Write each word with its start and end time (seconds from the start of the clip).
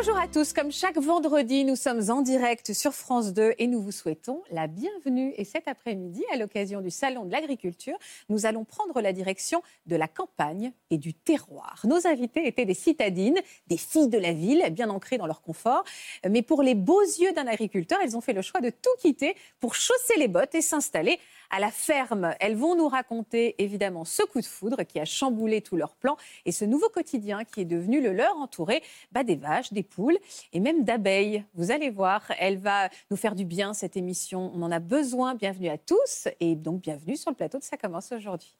Bonjour 0.00 0.16
à 0.16 0.28
tous, 0.28 0.52
comme 0.52 0.70
chaque 0.70 0.96
vendredi, 0.96 1.64
nous 1.64 1.74
sommes 1.74 2.08
en 2.08 2.22
direct 2.22 2.72
sur 2.72 2.94
France 2.94 3.32
2 3.32 3.54
et 3.58 3.66
nous 3.66 3.82
vous 3.82 3.90
souhaitons 3.90 4.44
la 4.52 4.68
bienvenue. 4.68 5.34
Et 5.36 5.44
cet 5.44 5.66
après-midi, 5.66 6.22
à 6.32 6.36
l'occasion 6.36 6.80
du 6.80 6.90
Salon 6.92 7.24
de 7.24 7.32
l'Agriculture, 7.32 7.98
nous 8.28 8.46
allons 8.46 8.64
prendre 8.64 9.00
la 9.00 9.12
direction 9.12 9.60
de 9.86 9.96
la 9.96 10.06
campagne 10.06 10.72
et 10.90 10.98
du 10.98 11.14
terroir. 11.14 11.80
Nos 11.82 12.06
invités 12.06 12.46
étaient 12.46 12.64
des 12.64 12.74
citadines, 12.74 13.40
des 13.66 13.76
filles 13.76 14.08
de 14.08 14.18
la 14.18 14.32
ville, 14.32 14.64
bien 14.70 14.88
ancrées 14.88 15.18
dans 15.18 15.26
leur 15.26 15.42
confort. 15.42 15.82
Mais 16.30 16.42
pour 16.42 16.62
les 16.62 16.76
beaux 16.76 17.02
yeux 17.02 17.32
d'un 17.32 17.48
agriculteur, 17.48 17.98
elles 18.00 18.16
ont 18.16 18.20
fait 18.20 18.34
le 18.34 18.42
choix 18.42 18.60
de 18.60 18.70
tout 18.70 18.94
quitter 19.00 19.34
pour 19.58 19.74
chausser 19.74 20.14
les 20.16 20.28
bottes 20.28 20.54
et 20.54 20.62
s'installer 20.62 21.18
à 21.50 21.60
la 21.60 21.70
ferme. 21.70 22.34
Elles 22.40 22.56
vont 22.56 22.76
nous 22.76 22.88
raconter 22.88 23.54
évidemment 23.62 24.04
ce 24.04 24.22
coup 24.22 24.40
de 24.40 24.46
foudre 24.46 24.82
qui 24.84 25.00
a 25.00 25.04
chamboulé 25.04 25.60
tous 25.60 25.76
leurs 25.76 25.94
plans 25.94 26.16
et 26.44 26.52
ce 26.52 26.64
nouveau 26.64 26.88
quotidien 26.88 27.44
qui 27.44 27.60
est 27.60 27.64
devenu 27.64 28.00
le 28.00 28.12
leur 28.12 28.36
entouré 28.36 28.82
bah, 29.12 29.24
des 29.24 29.36
vaches, 29.36 29.72
des 29.72 29.82
poules 29.82 30.18
et 30.52 30.60
même 30.60 30.84
d'abeilles. 30.84 31.44
Vous 31.54 31.70
allez 31.70 31.90
voir, 31.90 32.22
elle 32.38 32.58
va 32.58 32.88
nous 33.10 33.16
faire 33.16 33.34
du 33.34 33.44
bien 33.44 33.74
cette 33.74 33.96
émission. 33.96 34.50
On 34.54 34.62
en 34.62 34.70
a 34.70 34.80
besoin. 34.80 35.34
Bienvenue 35.34 35.68
à 35.68 35.78
tous 35.78 36.28
et 36.40 36.54
donc 36.54 36.82
bienvenue 36.82 37.16
sur 37.16 37.30
le 37.30 37.36
plateau 37.36 37.58
de 37.58 37.64
Ça 37.64 37.76
commence 37.76 38.12
aujourd'hui. 38.12 38.56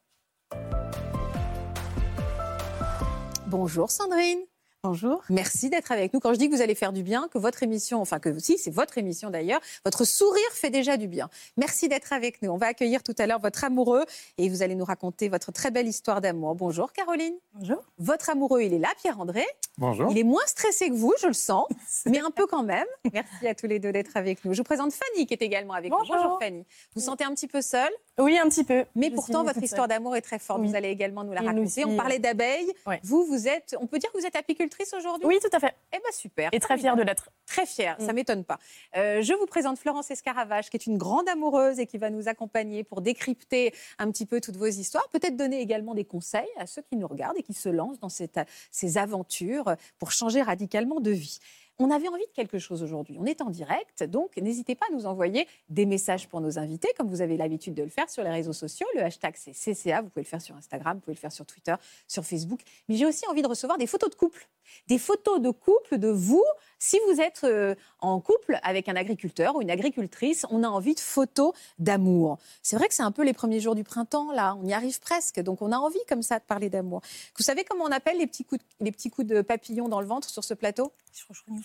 Bonjour 3.47 3.91
Sandrine. 3.91 4.41
Bonjour. 4.85 5.25
Merci 5.29 5.71
d'être 5.71 5.91
avec 5.91 6.15
nous. 6.15 6.21
Quand 6.21 6.33
je 6.33 6.39
dis 6.39 6.49
que 6.49 6.55
vous 6.55 6.63
allez 6.63 6.77
faire 6.77 6.93
du 6.93 7.03
bien, 7.03 7.27
que 7.33 7.39
votre 7.39 7.65
émission, 7.65 8.01
enfin 8.01 8.21
que 8.21 8.39
si, 8.39 8.59
c'est 8.59 8.71
votre 8.71 8.97
émission 8.97 9.29
d'ailleurs, 9.29 9.61
votre 9.85 10.05
sourire 10.05 10.49
fait 10.53 10.71
déjà 10.71 10.97
du 10.97 11.09
bien. 11.09 11.29
Merci 11.57 11.89
d'être 11.89 12.13
avec 12.13 12.43
nous. 12.43 12.51
On 12.53 12.59
va 12.59 12.67
accueillir 12.67 13.03
tout 13.03 13.15
à 13.19 13.27
l'heure 13.27 13.41
votre 13.41 13.65
amoureux 13.65 14.05
et 14.39 14.49
vous 14.49 14.63
allez 14.63 14.77
nous 14.77 14.85
raconter 14.85 15.29
votre 15.29 15.51
très 15.51 15.73
belle 15.73 15.89
histoire 15.89 16.21
d'amour. 16.21 16.55
Bonjour 16.55 16.93
Caroline. 16.93 17.35
Bonjour. 17.55 17.83
Votre 17.99 18.31
amoureux, 18.31 18.63
il 18.63 18.73
est 18.73 18.79
là, 18.79 18.91
Pierre-André. 19.03 19.45
Bonjour. 19.79 20.13
Il 20.13 20.19
est 20.19 20.23
moins 20.23 20.47
stressé 20.47 20.91
que 20.91 20.95
vous, 20.95 21.13
je 21.21 21.27
le 21.27 21.33
sens, 21.33 21.67
mais 22.07 22.21
un 22.21 22.31
peu 22.31 22.47
quand 22.47 22.63
même. 22.63 22.87
Merci 23.13 23.49
à 23.49 23.57
tous 23.57 23.67
les 23.67 23.81
deux 23.81 23.91
d'être 23.91 24.17
avec 24.17 24.45
nous. 24.45 24.53
Je 24.55 24.59
vous 24.59 24.65
présente 24.65 24.93
Fanny 24.93 25.27
qui 25.27 25.35
est 25.35 25.43
également 25.43 25.75
avec 25.75 25.91
Bonjour. 25.91 26.15
nous. 26.15 26.23
Bonjour 26.23 26.39
Fanny. 26.41 26.61
Vous 26.61 27.01
vous 27.01 27.05
sentez 27.05 27.25
un 27.25 27.35
petit 27.35 27.49
peu 27.49 27.63
seule, 27.63 27.91
Oui, 28.19 28.37
un 28.39 28.49
petit 28.49 28.65
peu. 28.65 28.85
mais 28.95 29.09
Je 29.11 29.15
pourtant 29.15 29.45
votre 29.45 29.63
histoire 29.63 29.87
d'amour 29.89 30.17
est 30.17 30.21
très 30.21 30.39
forte. 30.39 30.61
Oui. 30.61 30.69
Vous 30.69 30.75
allez 30.77 30.89
également 30.89 31.25
nous 31.25 31.33
la 31.33 31.41
nous 31.41 31.47
raconter. 31.47 31.85
On 31.85 31.97
parlait 31.97 32.17
euh, 32.17 32.21
d'abeilles. 32.21 32.73
ouais. 32.87 33.01
Vous, 33.05 33.25
vous 33.25 33.47
êtes, 33.49 33.77
on 33.81 33.87
peut 33.87 33.99
dire 33.99 34.11
que 34.13 34.19
vous 34.19 34.27
êtes 34.27 34.37
apicultrice 34.37 34.93
aujourd'hui? 34.95 35.27
Oui, 35.27 35.39
tout 35.41 35.55
à 35.57 35.61
fait. 35.61 35.75
Eh 35.93 35.97
ben 35.99 36.13
super. 36.13 36.49
Et 36.53 36.61
très 36.61 36.77
fière 36.79 36.97
de 36.97 37.03
l'être. 37.03 37.31
Très 37.47 37.67
fière, 37.67 37.97
ça 38.01 38.13
Mm. 38.13 38.15
m'étonne 38.17 38.45
pas. 38.45 38.59
Euh, 38.97 39.23
je 39.23 39.33
vous 39.35 39.47
présente 39.47 39.79
Florence 39.79 40.11
Escaravage, 40.11 40.69
qui 40.71 40.77
est 40.77 40.87
une 40.87 40.99
grande 40.99 41.29
amoureuse 41.29 41.79
et 41.79 41.87
qui 41.87 41.99
va 41.99 42.11
nous 42.11 42.29
accompagner 42.29 42.85
pour 42.85 43.01
décrypter 43.01 43.73
un 43.99 44.11
petit 44.11 44.27
peu 44.27 44.41
toutes 44.41 44.57
vos 44.57 44.67
histoires, 44.67 45.09
peut-être 45.11 45.37
donner 45.37 45.61
également 45.61 45.95
des 45.95 46.05
conseils 46.05 46.49
à 46.59 46.67
ceux 46.67 46.83
qui 46.83 46.97
nous 46.97 47.07
regardent 47.07 47.39
et 47.39 47.43
qui 47.43 47.55
se 47.55 47.69
lancent 47.69 48.01
dans 48.01 48.09
cette- 48.09 48.41
ces 48.71 48.99
aventures 48.99 49.75
pour 49.99 50.11
changer 50.13 50.43
radicalement 50.43 51.01
de 51.01 51.11
vie. 51.11 51.39
On 51.81 51.93
avait 51.93 52.09
envie 52.09 52.27
de 52.27 52.33
quelque 52.35 52.59
chose 52.59 52.83
aujourd'hui. 52.83 53.17
On 53.21 53.25
est 53.25 53.41
en 53.41 53.51
direct, 53.51 54.03
donc 54.03 54.37
n'hésitez 54.37 54.75
pas 54.75 54.87
à 54.91 54.95
nous 54.95 55.07
envoyer 55.07 55.47
des 55.69 55.87
messages 55.87 56.29
pour 56.29 56.41
nos 56.41 56.59
invités, 56.59 56.89
comme 56.97 57.09
vous 57.09 57.21
avez 57.21 57.37
l'habitude 57.37 57.75
de 57.75 57.85
le 57.85 57.89
faire 57.89 58.11
sur 58.11 58.25
les 58.25 58.31
réseaux 58.31 58.53
sociaux. 58.53 58.87
Le 58.97 59.03
hashtag 59.03 59.35
c'est 59.37 59.53
CCA, 59.53 60.03
vous 60.03 60.09
pouvez 60.09 60.23
le 60.25 60.29
faire 60.29 60.43
sur 60.43 60.57
Instagram, 60.57 60.97
vous 60.97 61.03
pouvez 61.03 61.15
le 61.15 61.21
faire 61.21 61.31
sur 61.31 61.47
Twitter, 61.47 61.75
sur 62.09 62.25
Facebook. 62.25 62.63
Mais 62.89 62.97
j'ai 62.97 63.07
aussi 63.07 63.29
envie 63.29 63.43
de 63.43 63.47
recevoir 63.47 63.79
des 63.79 63.87
photos 63.87 64.11
de 64.11 64.17
couple. 64.17 64.49
Des 64.87 64.99
photos 64.99 65.41
de 65.41 65.51
couple 65.51 65.99
de 65.99 66.09
vous, 66.09 66.45
si 66.79 66.99
vous 67.07 67.21
êtes 67.21 67.43
euh, 67.45 67.75
en 68.01 68.21
couple 68.21 68.59
avec 68.63 68.89
un 68.89 68.97
agriculteur 68.97 69.57
ou 69.57 69.63
une 69.63 69.71
agricultrice, 69.71 70.47
on 70.51 70.63
a 70.63 70.69
envie 70.69 70.95
de 70.95 71.01
photos 71.01 71.53
d'amour. 71.79 72.39
C'est 72.63 72.77
vrai 72.77 72.89
que 72.89 72.95
c'est 72.95 73.03
un 73.03 73.13
peu 73.13 73.25
les 73.25 73.33
premiers 73.33 73.61
jours 73.61 73.75
du 73.75 73.85
printemps, 73.85 74.33
là, 74.33 74.57
on 74.61 74.67
y 74.67 74.73
arrive 74.73 75.01
presque, 75.01 75.41
donc 75.41 75.63
on 75.63 75.73
a 75.73 75.77
envie 75.77 75.99
comme 76.09 76.23
ça 76.23 76.39
de 76.39 76.45
parler 76.45 76.71
d'amour. 76.71 77.03
Vous 77.37 77.45
savez 77.45 77.65
comment 77.65 77.85
on 77.85 77.93
appelle 77.93 78.19
les 78.19 78.27
petits 78.27 78.45
coups 78.45 78.61
de, 78.61 78.85
les 78.85 78.93
petits 78.93 79.11
coups 79.11 79.27
de 79.27 79.43
papillon 79.43 79.89
dans 79.89 80.01
le 80.01 80.07
ventre 80.07 80.29
sur 80.31 80.45
ce 80.45 80.55
plateau? 80.55 80.93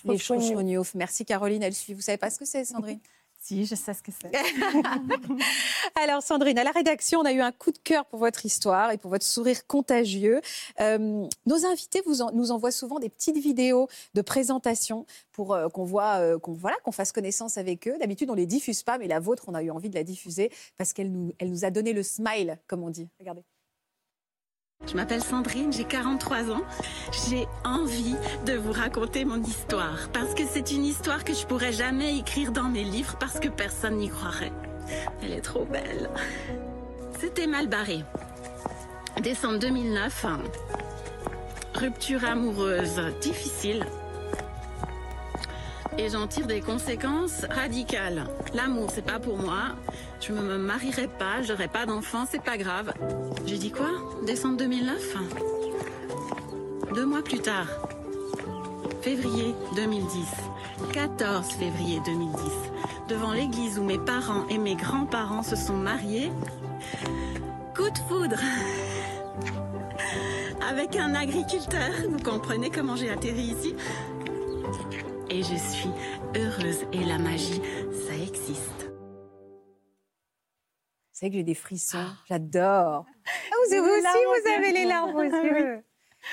Les 0.05 0.17
choucrougnoufs. 0.17 0.95
Merci 0.95 1.25
Caroline, 1.25 1.63
elle 1.63 1.73
suit. 1.73 1.93
Vous 1.93 2.01
savez 2.01 2.17
pas 2.17 2.29
ce 2.29 2.39
que 2.39 2.45
c'est, 2.45 2.65
Sandrine? 2.65 2.99
Si, 3.45 3.65
je 3.65 3.75
sais 3.75 3.93
ce 3.93 4.01
que 4.01 4.11
c'est. 4.13 4.31
Alors 6.01 6.23
Sandrine, 6.23 6.57
à 6.57 6.63
la 6.63 6.71
rédaction, 6.71 7.19
on 7.19 7.25
a 7.25 7.33
eu 7.33 7.41
un 7.41 7.51
coup 7.51 7.73
de 7.73 7.77
cœur 7.77 8.05
pour 8.05 8.19
votre 8.19 8.45
histoire 8.45 8.91
et 8.91 8.97
pour 8.97 9.11
votre 9.11 9.25
sourire 9.25 9.67
contagieux. 9.67 10.39
Euh, 10.79 11.27
nos 11.45 11.65
invités 11.65 12.01
nous 12.33 12.51
envoient 12.51 12.71
souvent 12.71 12.99
des 12.99 13.09
petites 13.09 13.35
vidéos 13.37 13.89
de 14.13 14.21
présentation 14.21 15.05
pour 15.33 15.53
euh, 15.53 15.67
qu'on 15.67 15.83
voit, 15.83 16.19
euh, 16.19 16.37
voilà, 16.47 16.77
qu'on 16.85 16.93
fasse 16.93 17.11
connaissance 17.11 17.57
avec 17.57 17.85
eux. 17.89 17.97
D'habitude, 17.99 18.29
on 18.29 18.35
les 18.35 18.45
diffuse 18.45 18.81
pas, 18.81 18.97
mais 18.97 19.09
la 19.09 19.19
vôtre, 19.19 19.43
on 19.47 19.55
a 19.55 19.61
eu 19.61 19.71
envie 19.71 19.89
de 19.89 19.95
la 19.95 20.05
diffuser 20.05 20.49
parce 20.77 20.93
qu'elle 20.93 21.11
nous, 21.11 21.33
elle 21.37 21.49
nous 21.49 21.65
a 21.65 21.69
donné 21.69 21.91
le 21.91 22.01
smile, 22.01 22.59
comme 22.67 22.81
on 22.81 22.89
dit. 22.89 23.09
Regardez. 23.19 23.43
Je 24.87 24.95
m'appelle 24.95 25.23
Sandrine, 25.23 25.71
j'ai 25.71 25.85
43 25.85 26.51
ans. 26.51 26.61
J'ai 27.27 27.47
envie 27.63 28.15
de 28.45 28.53
vous 28.53 28.71
raconter 28.71 29.25
mon 29.25 29.41
histoire 29.41 30.09
parce 30.11 30.33
que 30.33 30.43
c'est 30.45 30.71
une 30.71 30.85
histoire 30.85 31.23
que 31.23 31.33
je 31.33 31.45
pourrais 31.45 31.71
jamais 31.71 32.17
écrire 32.17 32.51
dans 32.51 32.69
mes 32.69 32.83
livres 32.83 33.15
parce 33.19 33.39
que 33.39 33.47
personne 33.47 33.97
n'y 33.97 34.09
croirait. 34.09 34.51
Elle 35.21 35.31
est 35.31 35.41
trop 35.41 35.65
belle. 35.65 36.09
C'était 37.19 37.47
mal 37.47 37.67
barré. 37.67 38.03
Décembre 39.21 39.59
2009, 39.59 40.25
rupture 41.75 42.25
amoureuse 42.25 43.01
difficile. 43.21 43.85
Et 45.97 46.09
j'en 46.09 46.27
tire 46.27 46.47
des 46.47 46.61
conséquences 46.61 47.45
radicales. 47.49 48.25
L'amour, 48.53 48.89
c'est 48.93 49.05
pas 49.05 49.19
pour 49.19 49.37
moi. 49.37 49.75
Je 50.19 50.33
ne 50.33 50.41
me 50.41 50.57
marierai 50.57 51.07
pas, 51.07 51.41
j'aurai 51.41 51.67
pas 51.67 51.85
d'enfant, 51.85 52.25
c'est 52.29 52.41
pas 52.41 52.57
grave. 52.57 52.93
J'ai 53.45 53.57
dit 53.57 53.71
quoi? 53.71 53.89
Décembre 54.25 54.57
2009 54.57 55.17
Deux 56.95 57.05
mois 57.05 57.23
plus 57.23 57.39
tard, 57.39 57.67
février 59.01 59.53
2010, 59.75 60.27
14 60.93 61.47
février 61.53 61.99
2010, 62.05 62.41
devant 63.09 63.33
l'église 63.33 63.77
où 63.77 63.83
mes 63.83 63.99
parents 63.99 64.47
et 64.49 64.57
mes 64.57 64.75
grands-parents 64.75 65.43
se 65.43 65.55
sont 65.55 65.75
mariés, 65.75 66.31
coup 67.75 67.89
de 67.89 67.97
foudre 68.09 68.37
avec 70.69 70.95
un 70.95 71.13
agriculteur. 71.15 71.91
Vous 72.09 72.23
comprenez 72.23 72.69
comment 72.69 72.95
j'ai 72.95 73.09
atterri 73.09 73.43
ici? 73.43 73.75
Et 75.33 75.41
je 75.41 75.55
suis 75.55 75.89
heureuse 76.35 76.85
et 76.93 77.03
la 77.03 77.17
magie, 77.17 77.59
ça 78.07 78.13
existe. 78.15 78.91
C'est 81.11 81.25
vrai 81.25 81.29
que 81.31 81.35
j'ai 81.37 81.43
des 81.43 81.55
frissons. 81.55 82.05
J'adore. 82.27 83.05
Ah, 83.25 83.55
vous, 83.67 83.75
aussi, 83.75 83.81
vous 83.81 84.49
avez 84.51 84.71
les 84.71 84.85
larmes 84.85 85.15
aux 85.15 85.23
yeux. 85.23 85.83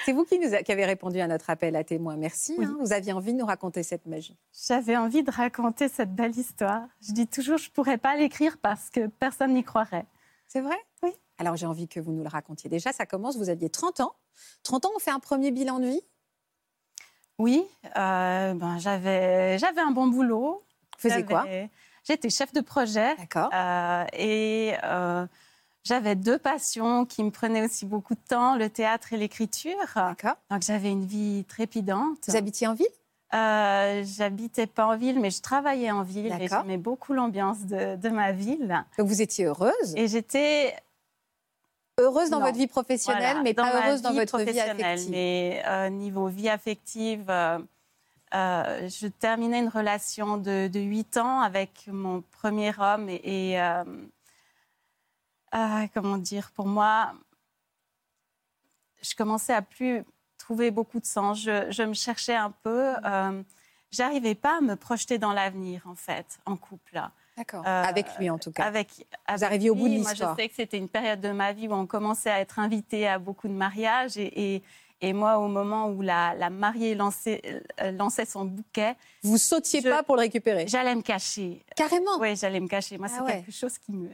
C'est 0.05 0.13
vous 0.13 0.25
qui, 0.25 0.39
nous 0.39 0.53
a- 0.55 0.63
qui 0.63 0.71
avez 0.71 0.85
répondu 0.85 1.19
à 1.19 1.27
notre 1.27 1.49
appel 1.49 1.77
à 1.77 1.83
témoins. 1.83 2.17
Merci. 2.17 2.55
Oui. 2.59 2.67
hein. 2.67 2.77
Vous 2.79 2.93
aviez 2.93 3.15
envie 3.15 3.33
de 3.33 3.39
nous 3.39 3.47
raconter 3.47 3.83
cette 3.83 4.05
magie. 4.07 4.37
J'avais 4.69 4.97
envie 4.99 5.23
de 5.23 5.31
raconter 5.31 5.89
cette 5.89 6.15
belle 6.15 6.37
histoire. 6.37 6.87
Je 7.01 7.13
dis 7.13 7.27
toujours, 7.27 7.57
je 7.57 7.71
pourrais 7.71 7.99
pas 7.99 8.17
l'écrire 8.17 8.59
parce 8.59 8.91
que 8.91 9.07
personne 9.07 9.55
n'y 9.55 9.65
croirait. 9.65 10.07
C'est 10.47 10.61
vrai? 10.61 10.77
Oui. 11.03 11.11
Alors 11.39 11.57
j'ai 11.57 11.67
envie 11.67 11.89
que 11.89 12.01
vous 12.01 12.13
nous 12.13 12.23
le 12.23 12.29
racontiez. 12.29 12.69
Déjà, 12.69 12.93
ça 12.93 13.07
commence, 13.07 13.39
vous 13.39 13.49
aviez 13.49 13.71
30 13.71 14.01
ans. 14.01 14.13
30 14.63 14.85
ans, 14.85 14.91
on 14.95 14.99
fait 14.99 15.11
un 15.11 15.21
premier 15.21 15.51
bilan 15.53 15.79
de 15.79 15.87
vie? 15.87 16.03
Oui, 17.41 17.65
euh, 17.97 18.53
ben, 18.53 18.79
j'avais 18.79 19.59
j'avais 19.59 19.81
un 19.81 19.93
bon 19.93 20.09
boulot. 20.09 20.63
Vous 20.99 21.09
faisiez 21.09 21.25
quoi 21.25 21.47
J'étais 22.07 22.29
chef 22.29 22.53
de 22.53 22.61
projet. 22.61 23.17
D'accord. 23.17 23.49
Euh, 23.55 24.05
et 24.13 24.75
euh, 24.85 25.27
j'avais 25.85 26.17
deux 26.17 26.39
passions 26.39 27.07
qui 27.07 27.25
me 27.25 27.31
prenaient 27.31 27.65
aussi 27.65 27.87
beaucoup 27.87 28.15
de 28.15 28.21
temps, 28.29 28.57
le 28.57 28.69
théâtre 28.69 29.15
et 29.15 29.17
l'écriture. 29.17 29.77
D'accord. 29.97 30.37
Donc 30.51 30.63
j'avais 30.63 30.91
une 30.91 31.07
vie 31.07 31.45
trépidante. 31.49 32.19
Vous 32.29 32.37
habitiez 32.37 32.67
en 32.67 32.75
ville? 32.75 32.87
Euh, 33.33 34.03
J'habitais 34.05 34.67
pas 34.67 34.87
en 34.87 34.97
ville, 34.97 35.19
mais 35.19 35.31
je 35.31 35.41
travaillais 35.41 35.91
en 35.91 36.03
ville 36.03 36.37
et 36.39 36.47
j'aimais 36.49 36.77
beaucoup 36.77 37.15
l'ambiance 37.15 37.61
de, 37.65 37.97
de 37.97 38.09
ma 38.11 38.33
ville. 38.33 38.85
Donc 38.99 39.07
vous 39.07 39.23
étiez 39.23 39.47
heureuse? 39.47 39.95
Et 39.97 40.09
j'étais 40.09 40.75
Heureuse 42.01 42.31
dans 42.31 42.39
Non. 42.41 42.47
votre 42.47 42.57
vie 42.59 42.67
professionnelle, 42.67 43.23
voilà, 43.23 43.43
mais 43.43 43.53
dans 43.53 43.63
pas 43.65 43.87
heureuse 43.87 44.03
dans 44.03 44.13
votre 44.13 44.39
vie 44.41 44.59
affective. 44.59 45.11
Mais 45.11 45.63
euh, 45.67 45.89
niveau 45.91 46.29
vie 46.29 46.49
affective, 46.49 47.27
euh, 47.29 47.59
euh, 48.35 48.89
je 48.89 49.07
terminais 49.07 49.59
une 49.59 49.69
relation 49.69 50.37
de, 50.39 50.69
de 50.69 50.81
8 50.81 51.17
ans 51.19 51.41
avec 51.41 51.87
mon 51.89 52.23
premier 52.23 52.73
homme 52.79 53.09
et, 53.11 53.53
et, 53.53 53.61
euh, 53.61 53.85
comment 55.93 56.17
dire, 56.17 56.51
pour 56.53 56.67
moi, 56.67 57.13
je 59.03 59.15
commençais 59.15 59.53
à 59.55 59.63
plus 59.63 60.03
trouver 60.39 60.71
beaucoup 60.71 61.01
de 61.01 61.07
sens. 61.07 61.41
Je, 61.41 61.71
je 61.71 61.83
me 61.83 61.95
cherchais 61.95 62.35
un 62.37 62.51
peu. 62.63 62.95
j'arrivais 63.91 64.35
pas 64.35 64.59
à 64.59 64.61
me 64.61 64.75
projeter 64.77 65.19
dans 65.19 65.33
l'avenir, 65.33 65.83
en 65.87 65.95
fait, 65.95 66.39
en 66.47 66.57
couple. 66.57 67.01
D'accord. 67.41 67.65
Euh, 67.67 67.83
avec 67.85 68.07
lui, 68.19 68.29
en 68.29 68.39
tout 68.39 68.53
cas. 68.53 68.65
Avec, 68.65 69.07
avec 69.27 69.43
arriviez 69.43 69.71
au 69.71 69.75
bout 69.75 69.89
de 69.89 69.95
lui, 69.95 70.01
Moi, 70.01 70.11
l'histoire. 70.11 70.37
je 70.37 70.43
sais 70.43 70.49
que 70.51 70.55
c'était 70.55 70.77
une 70.77 70.89
période 70.91 71.21
de 71.23 71.31
ma 71.33 71.53
vie 71.55 71.69
où 71.69 71.73
on 71.73 71.87
commençait 71.87 72.31
à 72.31 72.39
être 72.41 72.59
invité 72.59 73.09
à 73.09 73.19
beaucoup 73.19 73.49
de 73.49 73.55
mariages. 73.55 74.19
Et, 74.19 74.57
et, 74.57 74.63
et 75.01 75.13
moi, 75.15 75.39
au 75.39 75.49
moment 75.49 75.89
où 75.89 76.03
la, 76.03 76.35
la 76.35 76.51
mariée 76.51 76.95
lançait, 76.95 77.41
euh, 77.81 77.93
lançait 77.93 78.27
son 78.27 78.45
bouquet, 78.45 78.95
Vous 79.23 79.39
sautiez 79.39 79.81
Je- 79.81 79.89
pas 79.89 80.03
pour 80.03 80.17
le 80.17 80.21
récupérer? 80.21 80.67
j'allais 80.69 80.95
me 80.95 81.01
cacher. 81.01 81.65
Carrément? 81.75 82.19
Oui, 82.21 82.37
j'allais 82.37 82.61
me 82.61 82.69
cacher. 82.69 82.99
Moi, 82.99 83.09
Ah 83.11 83.15
c'est 83.17 83.23
ouais. 83.25 83.33
quelque 83.45 83.53
chose 83.53 83.79
qui 83.79 83.93
me. 83.93 84.11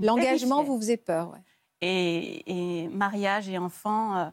L'engagement 0.00 0.64
vous 0.64 0.76
faisait 0.78 0.96
peur. 0.96 1.30
ouais. 1.30 1.38
Et, 1.80 2.82
et 2.82 2.88
mariage 2.88 3.48
et 3.48 3.58
enfant, 3.58 4.16
euh, 4.16 4.24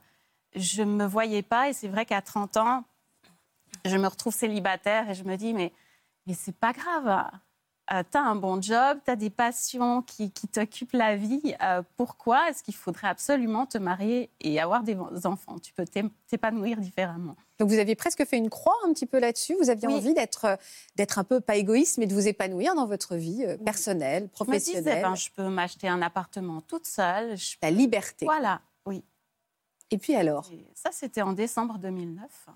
je 0.55 0.81
ne 0.81 0.93
me 0.95 1.05
voyais 1.05 1.43
pas. 1.43 1.69
Et 1.69 1.73
c'est 1.73 1.89
vrai 1.89 2.07
qu'à 2.07 2.21
30 2.23 2.57
ans, 2.57 2.83
je 3.85 3.97
me 3.97 4.07
retrouve 4.07 4.33
célibataire 4.33 5.09
et 5.09 5.13
je 5.13 5.23
me 5.23 5.35
dis, 5.35 5.53
mais, 5.53 5.71
mais 6.25 6.33
c'est 6.33 6.55
pas 6.55 6.71
grave. 6.73 7.29
Tu 7.87 8.17
as 8.17 8.21
un 8.21 8.35
bon 8.35 8.61
job, 8.61 8.99
tu 9.03 9.11
as 9.11 9.15
des 9.15 9.29
passions 9.29 10.01
qui, 10.01 10.31
qui 10.31 10.47
t'occupent 10.47 10.93
la 10.93 11.15
vie. 11.17 11.55
Euh, 11.61 11.81
pourquoi 11.97 12.49
est-ce 12.49 12.63
qu'il 12.63 12.75
faudrait 12.75 13.07
absolument 13.09 13.65
te 13.65 13.77
marier 13.77 14.29
et 14.39 14.59
avoir 14.61 14.83
des 14.83 14.95
enfants? 15.25 15.57
Tu 15.59 15.73
peux 15.73 15.85
t'é- 15.85 16.03
t'épanouir 16.27 16.77
différemment. 16.79 17.35
Donc 17.59 17.69
vous 17.69 17.77
aviez 17.79 17.95
presque 17.95 18.25
fait 18.25 18.37
une 18.37 18.49
croix 18.49 18.75
un 18.87 18.93
petit 18.93 19.05
peu 19.05 19.19
là-dessus? 19.19 19.55
Vous 19.61 19.69
aviez 19.69 19.87
Oui. 19.87 19.95
envie 19.95 20.13
d'être 20.13 20.45
euh, 20.45 20.55
d'être 20.95 21.19
un 21.19 21.23
peu 21.23 21.41
pas 21.41 21.57
égoïste, 21.57 21.97
mais 21.97 22.07
de 22.07 22.13
vous 22.13 22.27
épanouir 22.27 22.73
dans 22.75 22.85
votre 22.87 23.15
vie 23.15 23.43
euh, 23.45 23.57
personnelle, 23.57 24.23
Je 24.23 24.25
me 24.25 24.45
professionnelle? 24.45 24.83
disais, 24.83 25.01
ben, 25.01 25.15
je 25.15 25.29
peux 25.31 25.49
m'acheter 25.49 25.87
un 25.87 26.01
appartement 26.01 26.61
toute 26.61 26.87
seule. 26.87 27.37
Je- 27.37 27.57
La 27.61 27.71
liberté. 27.71 28.25
Voilà, 28.25 28.61
oui. 28.85 29.03
Et 29.91 29.97
puis 29.97 30.15
alors? 30.15 30.49
Et 30.53 30.65
ça, 30.73 30.91
c'était 30.93 31.21
en 31.21 31.33
décembre 31.33 31.77
2009. 31.77 32.47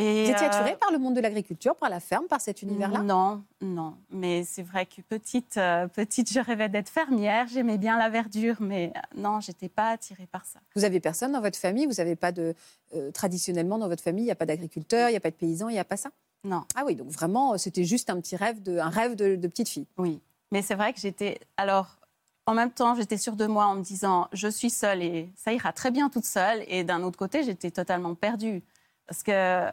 Et, 0.00 0.26
Vous 0.26 0.30
étiez 0.30 0.44
euh, 0.46 0.48
attirée 0.48 0.76
par 0.76 0.92
le 0.92 0.98
monde 0.98 1.14
de 1.14 1.20
l'agriculture, 1.20 1.74
par 1.74 1.90
la 1.90 1.98
ferme, 1.98 2.26
par 2.26 2.40
cet 2.40 2.62
univers-là? 2.62 3.00
Non, 3.02 3.42
non. 3.60 3.96
Mais 4.10 4.44
c'est 4.44 4.62
vrai 4.62 4.86
que 4.86 5.00
petite, 5.02 5.56
euh, 5.56 5.88
petite, 5.88 6.32
je 6.32 6.38
rêvais 6.38 6.68
d'être 6.68 6.88
fermière. 6.88 7.48
J'aimais 7.48 7.78
bien 7.78 7.98
la 7.98 8.08
verdure, 8.08 8.54
mais 8.60 8.92
euh, 8.96 9.00
non, 9.20 9.40
j'étais 9.40 9.68
pas 9.68 9.90
attirée 9.90 10.28
par 10.30 10.46
ça. 10.46 10.60
Vous 10.76 10.84
avez 10.84 11.00
personne 11.00 11.32
dans 11.32 11.40
votre 11.40 11.58
famille 11.58 11.86
Vous 11.86 11.94
n'avez 11.94 12.14
pas 12.14 12.30
de. 12.30 12.54
euh, 12.94 13.10
traditionnellement, 13.10 13.76
dans 13.76 13.88
votre 13.88 14.02
famille, 14.04 14.22
il 14.22 14.26
n'y 14.26 14.32
a 14.32 14.36
pas 14.36 14.46
d'agriculteur, 14.46 15.08
il 15.08 15.12
n'y 15.12 15.16
a 15.16 15.20
pas 15.20 15.30
de 15.32 15.36
paysan, 15.36 15.68
il 15.68 15.72
n'y 15.72 15.78
a 15.80 15.84
pas 15.84 15.96
ça? 15.96 16.10
Non, 16.44 16.62
Ah 16.76 16.84
oui, 16.86 16.94
donc 16.94 17.08
vraiment, 17.08 17.58
c'était 17.58 17.82
juste 17.84 18.08
un 18.10 18.20
petit 18.20 18.36
rêve, 18.36 18.62
de, 18.62 18.78
un 18.78 18.90
rêve 18.90 19.16
de, 19.16 19.34
de 19.34 19.48
petite 19.48 19.68
fille. 19.68 19.86
oui. 19.96 20.20
Mais 20.52 20.62
c'est 20.62 20.76
vrai 20.76 20.94
que 20.94 21.00
j'étais. 21.00 21.40
Alors, 21.58 21.98
en 22.46 22.54
même 22.54 22.70
temps, 22.70 22.94
j'étais 22.94 23.18
sûre 23.18 23.36
de 23.36 23.44
moi 23.46 23.66
en 23.66 23.74
me 23.74 23.82
disant, 23.82 24.28
je 24.32 24.48
suis 24.48 24.70
seule 24.70 25.02
et 25.02 25.28
ça 25.36 25.52
ira 25.52 25.72
très 25.74 25.90
bien 25.90 26.08
toute 26.08 26.24
seule. 26.24 26.64
Et 26.68 26.84
d'un 26.84 27.02
autre 27.02 27.18
côté, 27.18 27.42
j'étais 27.42 27.70
totalement 27.70 28.14
perdue. 28.14 28.62
Parce 29.06 29.22
que 29.22 29.68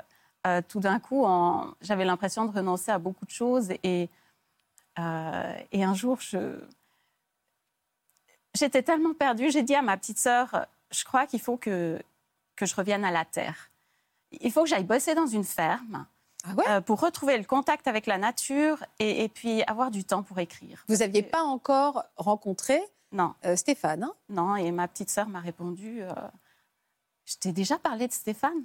euh, 0.45 0.61
tout 0.67 0.79
d'un 0.79 0.99
coup, 0.99 1.23
en- 1.25 1.73
j'avais 1.81 2.05
l'impression 2.05 2.45
de 2.45 2.55
renoncer 2.55 2.91
à 2.91 2.99
beaucoup 2.99 3.25
de 3.25 3.31
choses. 3.31 3.71
Et, 3.83 4.09
euh, 4.99 5.57
et 5.71 5.83
un 5.83 5.93
jour, 5.93 6.19
je... 6.21 6.59
j'étais 8.53 8.83
tellement 8.83 9.13
perdue, 9.13 9.49
j'ai 9.51 9.63
dit 9.63 9.75
à 9.75 9.81
ma 9.81 9.97
petite 9.97 10.19
sœur, 10.19 10.65
je 10.91 11.03
crois 11.03 11.25
qu'il 11.27 11.41
faut 11.41 11.57
que, 11.57 12.01
que 12.55 12.65
je 12.65 12.75
revienne 12.75 13.03
à 13.03 13.11
la 13.11 13.25
terre. 13.25 13.69
Il 14.41 14.51
faut 14.51 14.63
que 14.63 14.69
j'aille 14.69 14.83
bosser 14.83 15.15
dans 15.15 15.27
une 15.27 15.43
ferme 15.43 16.05
Ah 16.43 16.53
ouais? 16.53 16.63
euh, 16.69 16.81
pour 16.81 16.99
retrouver 17.01 17.37
le 17.37 17.43
contact 17.43 17.87
avec 17.87 18.05
la 18.05 18.17
nature 18.17 18.83
et, 18.99 19.23
et 19.23 19.29
puis 19.29 19.63
avoir 19.63 19.91
du 19.91 20.03
temps 20.03 20.23
pour 20.23 20.39
écrire. 20.39 20.83
Vous 20.87 20.97
n'aviez 20.97 21.23
pas 21.23 21.43
encore 21.43 22.03
rencontré 22.17 22.81
Non, 23.11 23.33
Stéphane 23.55 24.03
hein? 24.03 24.13
Non. 24.29 24.55
Et 24.55 24.71
ma 24.71 24.87
petite 24.87 25.09
sœur 25.09 25.27
m'a 25.27 25.39
répondu, 25.39 26.01
je 27.25 27.35
t'ai 27.37 27.51
déjà 27.51 27.77
parlé 27.77 28.07
de 28.07 28.13
Stéphane? 28.13 28.63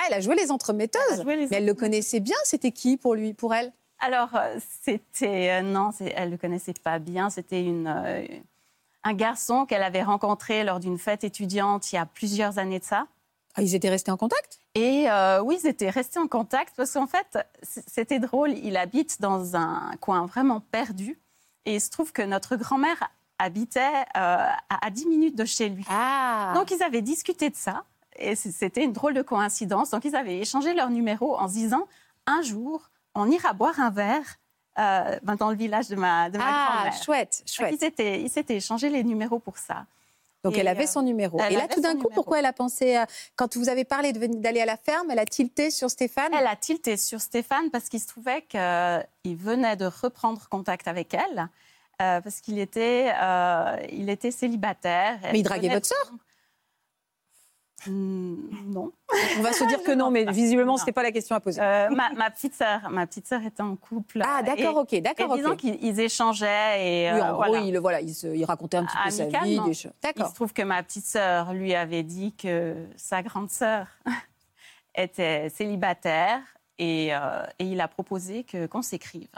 Ah, 0.00 0.04
elle 0.08 0.14
a 0.14 0.20
joué 0.20 0.34
les 0.34 0.50
entremetteuses. 0.50 1.02
Elle 1.12 1.20
a 1.20 1.22
joué 1.22 1.36
les 1.36 1.46
Mais 1.48 1.56
elle 1.58 1.66
le 1.66 1.74
connaissait 1.74 2.20
bien. 2.20 2.36
C'était 2.44 2.72
qui 2.72 2.96
pour 2.96 3.14
lui, 3.14 3.34
pour 3.34 3.54
elle? 3.54 3.72
Alors, 3.98 4.30
euh, 4.34 4.56
c'était. 4.82 5.50
euh, 5.50 5.62
non, 5.62 5.90
elle 6.00 6.26
ne 6.28 6.30
le 6.32 6.38
connaissait 6.38 6.72
pas 6.82 6.98
bien. 6.98 7.28
C'était 7.28 7.62
une, 7.62 7.86
euh, 7.86 8.26
un 9.04 9.12
garçon 9.14 9.66
qu'elle 9.66 9.82
avait 9.82 10.02
rencontré 10.02 10.64
lors 10.64 10.80
d'une 10.80 10.98
fête 10.98 11.22
étudiante 11.24 11.92
il 11.92 11.96
y 11.96 11.98
a 11.98 12.06
plusieurs 12.06 12.58
années 12.58 12.78
de 12.78 12.84
ça. 12.84 13.06
ah, 13.56 13.62
Ils 13.62 13.74
étaient 13.74 13.90
restés 13.90 14.10
en 14.10 14.16
contact? 14.16 14.60
Et 14.74 15.10
euh, 15.10 15.42
oui, 15.42 15.58
ils 15.62 15.66
étaient 15.66 15.90
restés 15.90 16.18
en 16.18 16.28
contact 16.28 16.74
parce 16.76 16.92
qu'en 16.92 17.06
fait, 17.06 17.38
c'était 17.62 18.20
drôle. 18.20 18.52
Il 18.52 18.76
habite 18.78 19.20
dans 19.20 19.54
un 19.56 19.90
coin 20.00 20.24
vraiment 20.26 20.60
perdu. 20.60 21.18
Et 21.66 21.74
il 21.74 21.80
se 21.80 21.90
trouve 21.90 22.12
que 22.12 22.22
notre 22.22 22.56
grand-mère 22.56 23.10
habitait 23.38 23.80
euh, 23.80 24.14
à, 24.16 24.86
à 24.86 24.90
10 24.90 25.06
minutes 25.06 25.36
de 25.36 25.44
chez 25.44 25.68
lui. 25.68 25.84
Ah 25.90 26.52
Donc, 26.54 26.70
ils 26.70 26.82
avaient 26.82 27.02
discuté 27.02 27.50
de 27.50 27.56
ça. 27.56 27.84
Et 28.16 28.34
c'était 28.34 28.84
une 28.84 28.92
drôle 28.92 29.14
de 29.14 29.22
coïncidence. 29.22 29.90
Donc, 29.90 30.04
ils 30.04 30.16
avaient 30.16 30.38
échangé 30.38 30.74
leur 30.74 30.90
numéro 30.90 31.38
en 31.38 31.48
se 31.48 31.54
disant 31.54 31.86
un 32.26 32.42
jour, 32.42 32.90
on 33.14 33.30
ira 33.30 33.52
boire 33.52 33.78
un 33.80 33.90
verre 33.90 34.36
euh, 34.78 35.18
ben, 35.22 35.36
dans 35.36 35.50
le 35.50 35.56
village 35.56 35.88
de 35.88 35.96
ma, 35.96 36.30
de 36.30 36.38
ma 36.38 36.44
Ah, 36.46 36.70
grand-mère. 36.72 37.02
chouette, 37.02 37.38
Donc, 37.40 37.48
chouette. 37.48 37.72
Ils 37.74 37.78
s'étaient, 37.78 38.20
ils 38.22 38.30
s'étaient 38.30 38.56
échangés 38.56 38.88
les 38.90 39.02
numéros 39.04 39.38
pour 39.38 39.58
ça. 39.58 39.86
Donc 40.42 40.54
Et, 40.56 40.60
elle 40.60 40.68
avait 40.68 40.84
euh, 40.84 40.86
son 40.86 41.02
numéro. 41.02 41.38
Et 41.50 41.54
là, 41.54 41.68
tout 41.68 41.80
d'un 41.82 41.90
coup, 41.90 41.96
numéro. 41.98 42.10
pourquoi 42.14 42.38
elle 42.38 42.46
a 42.46 42.52
pensé, 42.54 42.96
à- 42.96 43.06
quand 43.36 43.56
vous 43.56 43.68
avez 43.68 43.84
parlé 43.84 44.12
d'aller 44.12 44.60
à 44.62 44.64
la 44.66 44.78
ferme, 44.78 45.10
elle 45.10 45.18
a 45.18 45.26
tilté 45.26 45.70
sur 45.70 45.90
Stéphane? 45.90 46.32
Elle 46.32 46.46
a 46.46 46.56
tilté 46.56 46.96
sur 46.96 47.20
Stéphane 47.20 47.70
parce 47.70 47.88
qu'il 47.90 48.00
se 48.00 48.06
trouvait 48.06 48.42
qu'il 48.42 49.36
venait 49.36 49.76
de 49.76 49.84
reprendre 49.86 50.48
contact 50.48 50.88
avec 50.88 51.12
elle. 51.14 51.48
euh, 52.00 52.22
parce 52.22 52.40
qu'il 52.40 52.58
était, 52.58 53.12
euh, 53.22 53.76
il 53.92 54.08
était 54.08 54.30
célibataire. 54.30 55.18
Mais 55.30 55.40
il 55.40 55.42
draguait 55.42 55.68
votre 55.68 55.84
sœur? 55.86 56.10
Non. 57.88 58.92
On 59.38 59.42
va 59.42 59.52
se 59.52 59.64
dire 59.64 59.82
que 59.82 59.92
non, 59.92 60.10
mais 60.10 60.24
pas. 60.24 60.32
visiblement, 60.32 60.76
ce 60.76 60.82
n'était 60.82 60.92
pas 60.92 61.02
la 61.02 61.12
question 61.12 61.34
à 61.36 61.40
poser. 61.40 61.60
Euh, 61.60 61.88
ma, 61.90 62.10
ma 62.12 62.30
petite 62.30 62.54
sœur, 62.54 62.88
ma 62.90 63.06
petite 63.06 63.26
sœur 63.26 63.42
était 63.44 63.62
en 63.62 63.76
couple. 63.76 64.22
ah, 64.24 64.42
d'accord, 64.42 64.76
ok, 64.78 64.92
et 64.92 65.00
d'accord, 65.00 65.34
disons 65.36 65.50
ok. 65.52 65.56
qu'ils 65.56 65.82
ils 65.84 65.98
échangeaient 66.00 67.06
et 67.06 67.12
Oui, 67.12 67.18
euh, 67.20 67.24
en 67.24 67.32
gros, 67.32 67.36
voilà. 67.46 67.60
il, 67.60 67.78
voilà, 67.78 68.00
il, 68.00 68.14
se- 68.14 68.26
il 68.34 68.44
racontait 68.44 68.76
un 68.76 68.84
petit 68.84 68.96
peu 69.04 69.10
sa 69.10 69.26
vie. 69.40 69.60
Des 69.60 69.74
choses. 69.74 69.92
Il 70.16 70.24
se 70.26 70.34
trouve 70.34 70.52
que 70.52 70.62
ma 70.62 70.82
petite 70.82 71.06
sœur 71.06 71.52
lui 71.54 71.74
avait 71.74 72.02
dit 72.02 72.34
que 72.34 72.74
sa 72.96 73.22
grande 73.22 73.50
sœur 73.50 73.86
était 74.94 75.48
célibataire 75.50 76.40
et, 76.78 77.14
euh, 77.14 77.44
et 77.58 77.64
il 77.64 77.80
a 77.80 77.88
proposé 77.88 78.44
que 78.44 78.66
qu'on 78.66 78.82
s'écrive. 78.82 79.28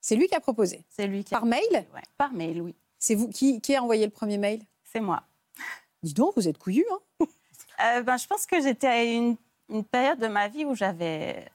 C'est 0.00 0.14
lui 0.16 0.28
qui 0.28 0.34
a 0.34 0.40
proposé? 0.40 0.84
C'est 0.88 1.06
lui 1.06 1.24
qui 1.24 1.34
a 1.34 1.38
Par 1.38 1.46
mail? 1.46 1.62
Ouais, 1.72 2.02
Par 2.16 2.32
mail, 2.32 2.62
oui. 2.62 2.74
C'est 2.98 3.14
vous 3.14 3.28
qui, 3.28 3.60
qui 3.60 3.74
a 3.74 3.82
envoyé 3.82 4.04
le 4.04 4.12
premier 4.12 4.38
mail? 4.38 4.60
C'est 4.84 5.00
moi. 5.00 5.22
Dis 6.02 6.14
donc, 6.14 6.34
vous 6.36 6.46
êtes 6.48 6.58
couillu, 6.58 6.84
hein 6.92 6.98
Euh, 7.84 8.02
ben, 8.02 8.16
je 8.16 8.26
pense 8.26 8.46
que 8.46 8.60
j'étais 8.60 8.86
à 8.86 9.02
une, 9.02 9.36
une 9.68 9.84
période 9.84 10.18
de 10.18 10.26
ma 10.28 10.48
vie 10.48 10.64
où 10.64 10.74
j'avais 10.74 11.50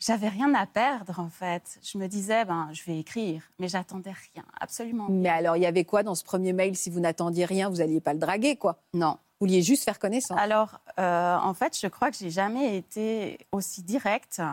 j'avais 0.00 0.28
rien 0.28 0.52
à 0.54 0.66
perdre 0.66 1.18
en 1.20 1.30
fait. 1.30 1.78
Je 1.82 1.98
me 1.98 2.08
disais 2.08 2.44
ben 2.44 2.68
je 2.72 2.82
vais 2.84 2.98
écrire, 2.98 3.42
mais 3.58 3.68
j'attendais 3.68 4.12
rien, 4.12 4.44
absolument 4.60 5.06
rien. 5.06 5.16
Mais 5.16 5.28
alors, 5.28 5.56
il 5.56 5.62
y 5.62 5.66
avait 5.66 5.84
quoi 5.84 6.02
dans 6.02 6.14
ce 6.14 6.24
premier 6.24 6.52
mail? 6.52 6.76
Si 6.76 6.90
vous 6.90 7.00
n'attendiez 7.00 7.44
rien, 7.44 7.68
vous 7.68 7.76
n'alliez 7.76 8.00
pas 8.00 8.12
le 8.12 8.18
draguer, 8.18 8.56
quoi? 8.56 8.82
Non. 8.92 9.18
Vous 9.40 9.46
vouliez 9.46 9.62
juste 9.62 9.84
faire 9.84 9.98
connaissance. 9.98 10.38
Alors 10.38 10.80
euh, 10.98 11.36
en 11.36 11.54
fait, 11.54 11.78
je 11.78 11.86
crois 11.86 12.10
que 12.10 12.16
j'ai 12.16 12.30
jamais 12.30 12.76
été 12.76 13.38
aussi 13.52 13.82
directe 13.82 14.40
euh, 14.40 14.52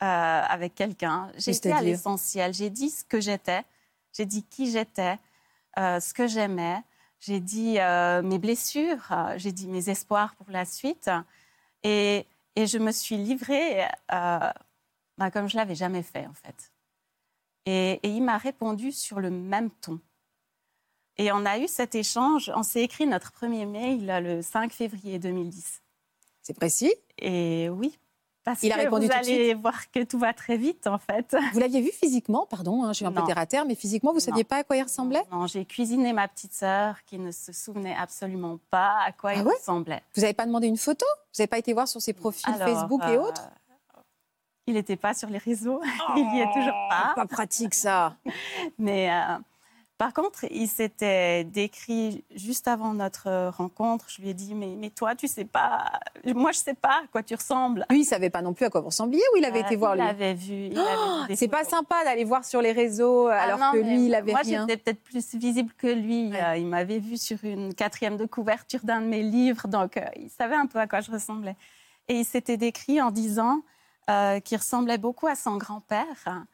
avec 0.00 0.74
quelqu'un. 0.74 1.30
J'ai 1.36 1.52
été 1.52 1.72
à 1.72 1.80
l'essentiel. 1.80 2.52
J'ai 2.54 2.70
dit 2.70 2.90
ce 2.90 3.04
que 3.04 3.20
j'étais. 3.20 3.64
J'ai 4.12 4.26
dit 4.26 4.44
qui 4.44 4.70
j'étais, 4.70 5.18
euh, 5.78 5.98
ce 6.00 6.14
que 6.14 6.26
j'aimais. 6.26 6.82
J'ai 7.24 7.40
dit 7.40 7.80
euh, 7.80 8.20
mes 8.22 8.38
blessures. 8.38 9.10
J'ai 9.36 9.52
dit 9.52 9.66
mes 9.66 9.88
espoirs 9.88 10.34
pour 10.36 10.50
la 10.50 10.66
suite. 10.66 11.10
Et, 11.82 12.26
et 12.54 12.66
je 12.66 12.76
me 12.76 12.92
suis 12.92 13.16
livrée 13.16 13.84
euh, 14.12 14.52
ben, 15.16 15.30
comme 15.30 15.48
je 15.48 15.56
l'avais 15.56 15.74
jamais 15.74 16.02
fait 16.02 16.26
en 16.26 16.34
fait. 16.34 16.72
Et, 17.64 17.92
et 18.02 18.08
il 18.08 18.22
m'a 18.22 18.36
répondu 18.36 18.92
sur 18.92 19.20
le 19.20 19.30
même 19.30 19.70
ton. 19.70 20.00
Et 21.16 21.32
on 21.32 21.46
a 21.46 21.58
eu 21.58 21.66
cet 21.66 21.94
échange. 21.94 22.52
On 22.54 22.62
s'est 22.62 22.82
écrit 22.82 23.06
notre 23.06 23.32
premier 23.32 23.64
mail 23.64 24.06
le 24.22 24.42
5 24.42 24.70
février 24.72 25.18
2010. 25.18 25.82
C'est 26.42 26.54
précis? 26.54 26.92
Et 27.16 27.70
oui, 27.70 27.98
parce 28.44 28.62
Il 28.62 28.70
a 28.72 28.76
que 28.76 28.80
répondu 28.82 29.06
vous 29.06 29.12
tout 29.12 29.18
de 29.18 29.24
allez 29.24 29.54
voir 29.54 29.90
que 29.90 30.02
tout 30.04 30.18
va 30.18 30.32
très 30.34 30.56
vite 30.56 30.86
en 30.86 30.98
fait. 30.98 31.36
Vous 31.52 31.58
l'aviez 31.60 31.80
vu 31.80 31.90
physiquement, 31.90 32.46
pardon, 32.48 32.84
hein, 32.84 32.88
je 32.92 32.96
suis 32.98 33.06
un 33.06 33.12
peu 33.12 33.20
Non. 33.20 33.26
terre 33.26 33.38
à 33.38 33.46
terre, 33.46 33.64
mais 33.66 33.74
physiquement, 33.74 34.10
vous 34.10 34.18
ne 34.18 34.22
saviez 34.22 34.44
pas 34.44 34.56
à 34.58 34.64
quoi 34.64 34.76
il 34.76 34.82
ressemblait? 34.82 35.22
Non, 35.32 35.46
j'ai 35.46 35.64
cuisiné 35.64 36.12
ma 36.12 36.28
petite 36.28 36.52
sœur 36.52 37.02
qui 37.06 37.18
ne 37.18 37.30
se 37.32 37.52
souvenait 37.52 37.96
absolument 37.96 38.58
pas 38.70 38.98
à 39.06 39.12
quoi 39.12 39.30
Ah 39.30 39.36
il 39.36 39.42
ouais? 39.42 39.54
ressemblait. 39.54 40.02
Vous 40.14 40.20
n'avez 40.22 40.34
pas 40.34 40.46
demandé 40.46 40.66
une 40.66 40.76
photo? 40.76 41.06
Vous 41.34 41.40
n'avez 41.40 41.48
pas 41.48 41.58
été 41.58 41.72
voir 41.72 41.88
sur 41.88 42.00
ses 42.02 42.12
profils 42.12 42.52
Alors, 42.54 42.68
Facebook 42.68 43.02
et 43.08 43.16
euh, 43.16 43.22
autres? 43.22 43.48
Il 44.66 44.74
n'était 44.74 44.96
pas 44.96 45.12
sur 45.12 45.28
les 45.28 45.38
réseaux, 45.38 45.80
il 46.16 46.26
n'y 46.32 46.40
est 46.40 46.52
toujours 46.52 46.88
pas. 46.88 47.12
Pas 47.16 47.26
pratique, 47.26 47.74
ça. 47.74 48.16
Mais 48.78 49.10
euh, 49.10 49.36
par 50.04 50.12
contre, 50.12 50.44
il 50.50 50.68
s'était 50.68 51.44
décrit 51.44 52.24
juste 52.34 52.68
avant 52.68 52.92
notre 52.92 53.48
rencontre. 53.56 54.04
Je 54.10 54.20
lui 54.20 54.28
ai 54.28 54.34
dit 54.34 54.54
mais, 54.54 54.74
mais 54.78 54.90
toi, 54.90 55.14
tu 55.14 55.28
sais 55.28 55.46
pas, 55.46 55.90
moi 56.26 56.52
je 56.52 56.58
sais 56.58 56.74
pas 56.74 57.00
à 57.04 57.06
quoi 57.10 57.22
tu 57.22 57.34
ressembles. 57.34 57.86
Lui, 57.88 58.00
il 58.00 58.04
savait 58.04 58.28
pas 58.28 58.42
non 58.42 58.52
plus 58.52 58.66
à 58.66 58.70
quoi 58.70 58.80
vous 58.82 58.88
ressembliez 58.88 59.22
ou 59.32 59.38
il 59.38 59.44
avait 59.46 59.60
Euh, 59.62 59.66
été 59.66 59.76
voir 59.76 59.96
il 59.96 60.02
lui? 60.02 60.08
avait 60.08 60.34
vu. 60.34 60.54
il 60.72 60.78
avait 60.78 61.22
vu 61.22 61.28
des 61.28 61.36
C'est 61.36 61.48
pas 61.48 61.64
sympa 61.64 62.04
d'aller 62.04 62.24
voir 62.24 62.44
sur 62.44 62.60
les 62.60 62.72
réseaux 62.72 63.28
Ah 63.28 63.40
alors 63.40 63.58
non, 63.58 63.72
que 63.72 63.78
lui, 63.78 64.06
il 64.06 64.14
avait 64.14 64.32
moi, 64.32 64.40
rien. 64.42 64.66
j'étais 64.68 64.76
peut-être 64.76 65.02
plus 65.02 65.34
visible 65.36 65.72
que 65.78 65.86
lui. 65.86 66.30
Ouais. 66.32 66.42
Euh, 66.44 66.56
il 66.58 66.66
m'avait 66.66 66.98
vu 66.98 67.16
sur 67.16 67.38
une 67.42 67.72
quatrième 67.74 68.18
de 68.18 68.26
couverture 68.26 68.80
d'un 68.84 69.00
de 69.00 69.06
mes 69.06 69.22
livres, 69.22 69.68
donc 69.68 69.96
euh, 69.96 70.04
il 70.16 70.28
savait 70.28 70.54
un 70.56 70.66
peu 70.66 70.78
à 70.80 70.86
quoi 70.86 71.00
je 71.00 71.10
ressemblais. 71.10 71.56
Et 72.08 72.16
il 72.18 72.24
s'était 72.26 72.58
décrit 72.58 73.00
en 73.00 73.10
disant 73.10 73.62
euh, 74.10 74.38
qu'il 74.40 74.58
ressemblait 74.58 74.98
beaucoup 74.98 75.26
à 75.28 75.34
son 75.34 75.56
grand-père, 75.56 76.44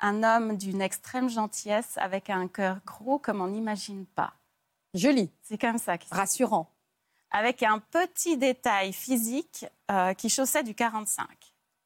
un 0.00 0.22
homme 0.22 0.56
d'une 0.56 0.80
extrême 0.80 1.28
gentillesse 1.28 1.96
avec 1.96 2.30
un 2.30 2.48
cœur 2.48 2.78
gros 2.84 3.18
comme 3.18 3.40
on 3.40 3.48
n'imagine 3.48 4.06
pas. 4.06 4.34
Joli. 4.94 5.30
C'est 5.42 5.58
comme 5.58 5.78
ça. 5.78 5.96
Rassurant. 6.10 6.70
Avec 7.30 7.62
un 7.62 7.78
petit 7.78 8.36
détail 8.36 8.92
physique 8.92 9.66
euh, 9.90 10.14
qui 10.14 10.28
chaussait 10.28 10.62
du 10.62 10.74
45. 10.74 11.26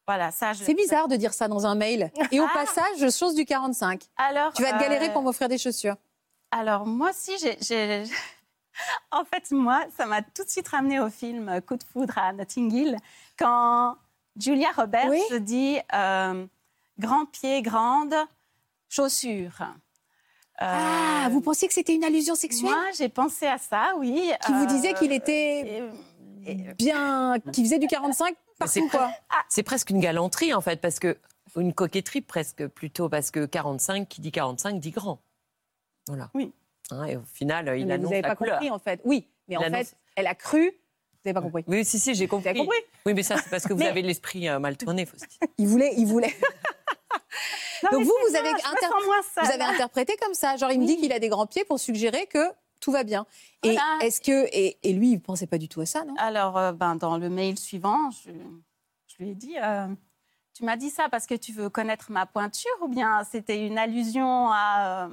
Voilà, 0.07 0.31
ça. 0.31 0.53
C'est 0.53 0.73
bizarre 0.73 1.07
de 1.07 1.15
dire 1.15 1.33
ça 1.33 1.47
dans 1.47 1.65
un 1.65 1.75
mail. 1.75 2.11
Et 2.31 2.39
au 2.39 2.45
ah. 2.45 2.53
passage, 2.53 2.97
je 2.99 3.09
chausse 3.09 3.35
du 3.35 3.45
45. 3.45 4.03
Alors, 4.17 4.53
tu 4.53 4.61
vas 4.61 4.73
te 4.73 4.79
galérer 4.79 5.09
euh, 5.09 5.13
pour 5.13 5.21
m'offrir 5.21 5.47
des 5.47 5.57
chaussures. 5.57 5.95
Alors 6.51 6.85
moi 6.85 7.11
aussi, 7.11 7.31
j'ai. 7.61 8.03
en 9.11 9.23
fait, 9.23 9.51
moi, 9.51 9.85
ça 9.95 10.05
m'a 10.05 10.21
tout 10.21 10.43
de 10.43 10.49
suite 10.49 10.67
ramené 10.67 10.99
au 10.99 11.09
film 11.09 11.61
Coup 11.61 11.77
de 11.77 11.83
foudre 11.83 12.17
à 12.17 12.33
Notting 12.33 12.73
Hill 12.73 12.97
quand 13.37 13.95
Julia 14.37 14.69
Roberts 14.75 15.11
se 15.29 15.35
dit 15.35 15.79
euh, 15.93 16.45
grand 17.01 17.25
pied, 17.25 17.61
grande 17.61 18.15
chaussure. 18.87 19.61
ah, 20.57 21.27
vous 21.31 21.41
pensiez 21.41 21.67
que 21.67 21.73
c'était 21.73 21.95
une 21.95 22.03
allusion 22.03 22.35
sexuelle 22.35 22.71
Moi, 22.71 22.85
j'ai 22.97 23.09
pensé 23.09 23.47
à 23.47 23.57
ça, 23.57 23.93
oui. 23.97 24.31
Qui 24.45 24.53
vous 24.53 24.65
disait 24.67 24.93
qu'il 24.93 25.11
était 25.11 25.83
bien, 26.77 27.39
qu'il 27.51 27.65
faisait 27.65 27.79
du 27.79 27.87
45 27.87 28.35
partout, 28.59 28.87
quoi. 28.89 29.11
C'est 29.49 29.63
presque 29.63 29.89
une 29.89 29.99
galanterie, 29.99 30.53
en 30.53 30.61
fait, 30.61 30.79
parce 30.79 30.99
que 30.99 31.17
une 31.57 31.73
coquetterie 31.73 32.21
presque 32.21 32.67
plutôt, 32.67 33.09
parce 33.09 33.31
que 33.31 33.45
45, 33.45 34.07
qui 34.07 34.21
dit 34.21 34.31
45 34.31 34.79
dit 34.79 34.91
grand. 34.91 35.19
Voilà. 36.07 36.29
Oui. 36.33 36.53
Hein, 36.91 37.05
et 37.05 37.17
au 37.17 37.23
final, 37.33 37.77
il 37.77 37.91
annonce 37.91 38.05
Vous 38.05 38.11
n'avez 38.11 38.21
pas 38.21 38.35
compris, 38.35 38.69
en 38.69 38.79
fait. 38.79 39.01
Oui, 39.03 39.27
mais 39.47 39.57
en 39.57 39.61
fait, 39.61 39.95
elle 40.15 40.27
a 40.27 40.35
cru 40.35 40.71
vous 41.23 41.29
n'avez 41.29 41.33
pas 41.35 41.41
compris 41.41 41.63
Oui, 41.67 41.85
si, 41.85 41.99
si, 41.99 42.15
j'ai 42.15 42.27
compris. 42.27 42.51
compris 42.51 42.79
Oui, 43.05 43.13
mais 43.13 43.21
ça, 43.21 43.37
c'est 43.37 43.49
parce 43.51 43.67
que 43.67 43.73
vous 43.73 43.83
avez 43.83 44.01
l'esprit 44.01 44.49
euh, 44.49 44.57
mal 44.57 44.75
tourné, 44.75 45.05
Faustine. 45.05 45.47
Il 45.59 45.67
voulait, 45.67 45.93
il 45.95 46.07
voulait. 46.07 46.33
Donc 47.91 48.03
vous, 48.03 48.13
vous 48.29 48.35
avez, 48.35 48.51
vous 48.51 49.51
avez 49.51 49.63
interprété 49.63 50.15
comme 50.21 50.33
ça. 50.33 50.57
Genre, 50.57 50.71
il 50.71 50.79
me 50.79 50.85
dit 50.85 50.97
qu'il 50.97 51.11
a 51.13 51.19
des 51.19 51.29
grands 51.29 51.47
pieds 51.47 51.65
pour 51.65 51.79
suggérer 51.79 52.27
que 52.27 52.51
tout 52.79 52.91
va 52.91 53.03
bien. 53.03 53.25
Et 53.63 53.77
est-ce 54.01 54.21
que 54.21 54.47
et, 54.51 54.93
lui, 54.93 55.11
il 55.11 55.15
ne 55.15 55.19
pensait 55.19 55.47
pas 55.47 55.57
du 55.57 55.69
tout 55.69 55.81
à 55.81 55.85
ça, 55.85 56.03
non? 56.03 56.15
Alors, 56.17 56.57
euh, 56.57 56.71
ben, 56.71 56.95
dans 56.95 57.17
le 57.17 57.29
mail 57.29 57.57
suivant, 57.57 58.09
je, 58.11 58.31
lui 59.19 59.31
ai 59.31 59.35
dit. 59.35 59.55
Euh, 59.61 59.87
tu 60.53 60.65
m'as 60.65 60.75
dit 60.75 60.89
ça 60.89 61.07
parce 61.09 61.27
que 61.27 61.35
tu 61.35 61.53
veux 61.53 61.69
connaître 61.69 62.11
ma 62.11 62.25
pointure 62.25 62.71
ou 62.81 62.89
bien 62.89 63.23
c'était 63.31 63.65
une 63.65 63.77
allusion 63.77 64.49
à... 64.51 65.09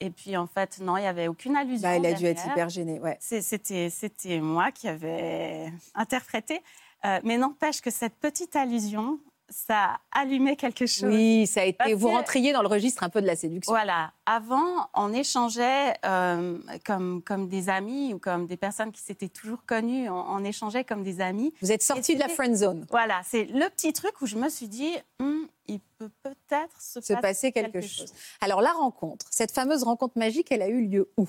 Et 0.00 0.10
puis 0.10 0.36
en 0.36 0.46
fait, 0.46 0.78
non, 0.78 0.96
il 0.96 1.00
n'y 1.00 1.06
avait 1.08 1.26
aucune 1.26 1.56
allusion. 1.56 1.88
Bah, 1.88 1.96
il 1.96 2.06
a 2.06 2.12
dû 2.12 2.26
être 2.26 2.46
hyper 2.46 2.68
gêné. 2.68 3.00
Ouais. 3.00 3.18
C'était, 3.20 3.90
c'était 3.90 4.38
moi 4.38 4.70
qui 4.70 4.86
avais 4.86 5.72
interprété. 5.94 6.62
Euh, 7.04 7.20
mais 7.24 7.38
n'empêche 7.38 7.80
que 7.80 7.90
cette 7.90 8.14
petite 8.14 8.54
allusion, 8.54 9.18
ça 9.48 10.00
a 10.12 10.20
allumé 10.20 10.56
quelque 10.56 10.86
chose. 10.86 11.08
Oui, 11.08 11.46
ça 11.46 11.62
a 11.62 11.64
été. 11.64 11.94
vous 11.94 12.08
rentriez 12.08 12.52
dans 12.52 12.62
le 12.62 12.68
registre 12.68 13.02
un 13.02 13.08
peu 13.08 13.20
de 13.20 13.26
la 13.26 13.36
séduction. 13.36 13.72
Voilà. 13.72 14.12
Avant, 14.26 14.88
on 14.94 15.12
échangeait 15.12 15.94
euh, 16.04 16.58
comme, 16.84 17.22
comme 17.22 17.48
des 17.48 17.68
amis 17.68 18.14
ou 18.14 18.18
comme 18.18 18.46
des 18.46 18.56
personnes 18.56 18.92
qui 18.92 19.00
s'étaient 19.00 19.28
toujours 19.28 19.64
connues. 19.64 20.08
On, 20.10 20.44
échangeait 20.44 20.84
comme 20.84 21.02
des 21.02 21.20
amis. 21.20 21.52
Vous 21.60 21.72
êtes 21.72 21.82
sorti 21.82 22.14
de 22.14 22.20
la 22.20 22.28
friend 22.28 22.54
zone. 22.54 22.86
Voilà. 22.90 23.22
C'est 23.24 23.44
le 23.44 23.68
petit 23.70 23.92
truc 23.92 24.20
où 24.20 24.26
je 24.26 24.36
me 24.36 24.48
suis 24.48 24.68
dit, 24.68 24.94
hum, 25.18 25.48
il 25.66 25.80
peut 25.98 26.10
peut-être 26.22 26.80
se, 26.80 26.98
passer, 27.14 27.52
quelque, 27.52 27.80
chose. 27.80 28.12
Alors, 28.40 28.60
la 28.60 28.72
rencontre, 28.72 29.26
cette 29.30 29.52
fameuse 29.52 29.82
rencontre 29.82 30.18
magique, 30.18 30.52
elle 30.52 30.62
a 30.62 30.68
eu 30.68 30.86
lieu 30.86 31.10
où? 31.16 31.28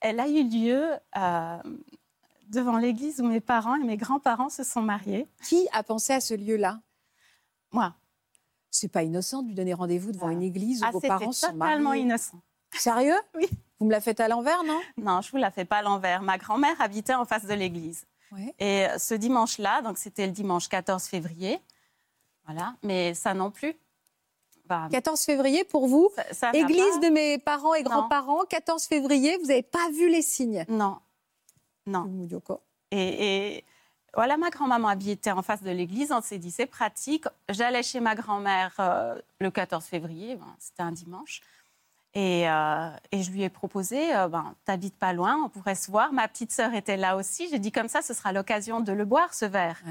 Elle 0.00 0.20
a 0.20 0.28
eu 0.28 0.44
lieu. 0.44 0.90
Euh, 1.16 1.58
devant 2.46 2.78
l'église 2.78 3.20
où 3.20 3.26
mes 3.26 3.40
parents 3.40 3.76
et 3.76 3.84
mes 3.84 3.96
grands-parents 3.96 4.48
se 4.48 4.64
sont 4.64 4.82
mariés. 4.82 5.26
Qui 5.42 5.66
a 5.72 5.82
pensé 5.82 6.12
à 6.12 6.20
ce 6.20 6.34
lieu-là? 6.34 6.80
Moi. 7.72 7.94
C'est 8.70 8.88
pas 8.88 9.02
innocent 9.02 9.42
de 9.42 9.48
lui 9.48 9.54
donner 9.54 9.74
rendez-vous 9.74 10.12
devant 10.12 10.28
une 10.28 10.42
église 10.42 10.82
où 10.82 10.86
ah, 10.86 10.90
vos 10.90 11.00
parents 11.00 11.32
sont 11.32 11.52
mariés. 11.54 11.74
totalement 11.74 11.92
innocent. 11.94 12.40
Sérieux? 12.72 13.18
Oui. 13.34 13.48
Vous 13.78 13.86
me 13.86 13.92
la 13.92 14.00
faites 14.00 14.20
à 14.20 14.28
l'envers, 14.28 14.64
non? 14.64 14.80
Non, 14.96 15.20
je 15.20 15.30
vous 15.30 15.36
la 15.36 15.50
fais 15.50 15.66
pas 15.66 15.78
à 15.78 15.82
l'envers. 15.82 16.22
Ma 16.22 16.38
grand-mère 16.38 16.80
habitait 16.80 17.14
en 17.14 17.26
face 17.26 17.44
de 17.44 17.52
l'église. 17.52 18.06
Et 18.58 18.86
ce 18.98 19.14
dimanche-là, 19.14 19.82
donc 19.82 19.98
c'était 19.98 20.26
le 20.26 20.32
dimanche 20.32 20.68
14 20.68 21.04
février, 21.04 21.60
voilà, 22.44 22.74
mais 22.82 23.14
ça 23.14 23.34
non 23.34 23.50
plus. 23.50 23.74
14 24.68 24.90
bah, 25.04 25.16
février 25.24 25.64
pour 25.64 25.86
vous, 25.86 26.10
église 26.52 27.00
de 27.00 27.08
mes 27.08 27.38
parents 27.38 27.74
et 27.74 27.82
grands-parents, 27.82 28.44
14 28.48 28.84
février, 28.84 29.36
vous 29.38 29.46
n'avez 29.46 29.62
pas 29.62 29.90
vu 29.90 30.08
les 30.08 30.22
signes? 30.22 30.64
Non, 30.68 30.98
non. 31.86 32.28
Et, 32.90 33.56
et, 33.56 33.64
voilà, 34.14 34.36
ma 34.36 34.50
grand-maman 34.50 34.88
habitait 34.88 35.30
en 35.30 35.42
face 35.42 35.62
de 35.62 35.70
l'église. 35.70 36.10
On 36.10 36.20
s'est 36.20 36.38
dit, 36.38 36.50
c'est 36.50 36.66
pratique. 36.66 37.26
J'allais 37.48 37.82
chez 37.82 38.00
ma 38.00 38.14
grand-mère 38.14 38.74
euh, 38.78 39.20
le 39.40 39.50
14 39.50 39.84
février, 39.84 40.36
ben, 40.36 40.56
c'était 40.58 40.82
un 40.82 40.92
dimanche. 40.92 41.42
Et, 42.14 42.48
euh, 42.48 42.90
et, 43.12 43.22
je 43.22 43.30
lui 43.30 43.42
ai 43.42 43.50
proposé, 43.50 44.16
euh, 44.16 44.28
ben, 44.28 44.54
t'habites 44.64 44.96
pas 44.96 45.12
loin, 45.12 45.36
on 45.44 45.50
pourrait 45.50 45.74
se 45.74 45.90
voir. 45.90 46.12
Ma 46.12 46.26
petite 46.28 46.50
sœur 46.50 46.72
était 46.74 46.96
là 46.96 47.16
aussi. 47.16 47.48
J'ai 47.50 47.58
dit 47.58 47.72
comme 47.72 47.88
ça, 47.88 48.00
ce 48.00 48.14
sera 48.14 48.32
l'occasion 48.32 48.80
de 48.80 48.92
le 48.92 49.04
boire, 49.04 49.34
ce 49.34 49.44
verre 49.44 49.82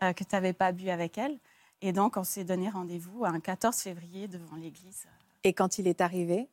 que 0.00 0.24
tu 0.24 0.30
n'avais 0.34 0.54
pas 0.54 0.72
bu 0.72 0.88
avec 0.88 1.18
elle. 1.18 1.38
Et 1.82 1.92
donc, 1.92 2.16
on 2.16 2.24
s'est 2.24 2.44
donné 2.44 2.70
rendez-vous 2.70 3.26
un 3.26 3.40
14 3.40 3.76
février 3.76 4.28
devant 4.28 4.56
l'église. 4.56 5.06
Et 5.44 5.52
quand 5.52 5.78
il 5.78 5.86
est 5.86 6.00
arrivé? 6.00 6.48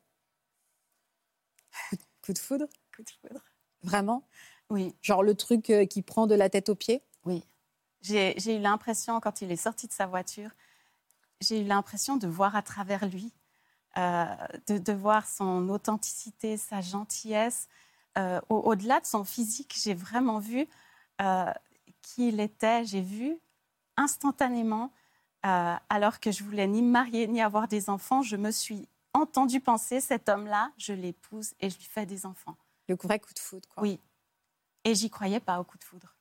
Coup 2.22 2.34
de 2.34 2.38
foudre? 2.38 2.66
Coup 2.94 3.02
de 3.02 3.10
foudre. 3.10 3.42
Vraiment? 3.82 4.22
Oui. 4.70 4.94
Genre 5.02 5.22
le 5.22 5.34
truc 5.34 5.70
euh, 5.70 5.86
qui 5.86 6.02
prend 6.02 6.26
de 6.26 6.34
la 6.34 6.50
tête 6.50 6.68
aux 6.68 6.74
pieds 6.74 7.02
Oui. 7.24 7.44
J'ai 8.00 8.56
eu 8.56 8.60
l'impression, 8.60 9.20
quand 9.20 9.42
il 9.42 9.50
est 9.50 9.56
sorti 9.56 9.88
de 9.88 9.92
sa 9.92 10.06
voiture, 10.06 10.50
j'ai 11.40 11.60
eu 11.60 11.64
l'impression 11.64 12.16
de 12.16 12.28
voir 12.28 12.54
à 12.54 12.62
travers 12.62 13.06
lui, 13.06 13.32
euh, 13.96 14.24
de, 14.68 14.92
voir 14.92 15.26
son 15.26 15.68
authenticité, 15.68 16.56
sa 16.56 16.80
gentillesse. 16.80 17.68
Euh, 18.16 18.40
au-delà 18.48 19.00
de 19.00 19.06
son 19.06 19.24
physique, 19.24 19.74
j'ai 19.82 19.94
vraiment 19.94 20.38
vu 20.38 20.68
qui 22.02 22.28
il 22.28 22.38
était. 22.38 22.84
J'ai 22.84 23.00
vu 23.00 23.36
instantanément, 23.96 24.92
alors 25.42 26.20
que 26.20 26.30
je 26.30 26.44
voulais 26.44 26.68
ni 26.68 26.82
me 26.82 26.90
marier 26.90 27.26
ni 27.26 27.42
avoir 27.42 27.66
des 27.66 27.90
enfants, 27.90 28.22
je 28.22 28.36
me 28.36 28.52
suis 28.52 28.88
entendu 29.12 29.60
penser 29.60 30.00
cet 30.00 30.28
homme-là, 30.28 30.70
je 30.78 30.92
l'épouse 30.92 31.54
et 31.60 31.68
je 31.68 31.76
lui 31.76 31.84
fais 31.84 32.06
des 32.06 32.26
enfants. 32.26 32.56
Le 32.88 32.94
vrai 32.94 33.18
coup 33.18 33.34
de 33.34 33.38
foudre, 33.38 33.68
quoi. 33.68 33.82
Oui, 33.82 34.00
et 34.84 34.94
j'y 34.94 35.10
croyais 35.10 35.40
pas 35.40 35.60
au 35.60 35.64
coup 35.64 35.78
de 35.78 35.84
foudre. 35.84 36.16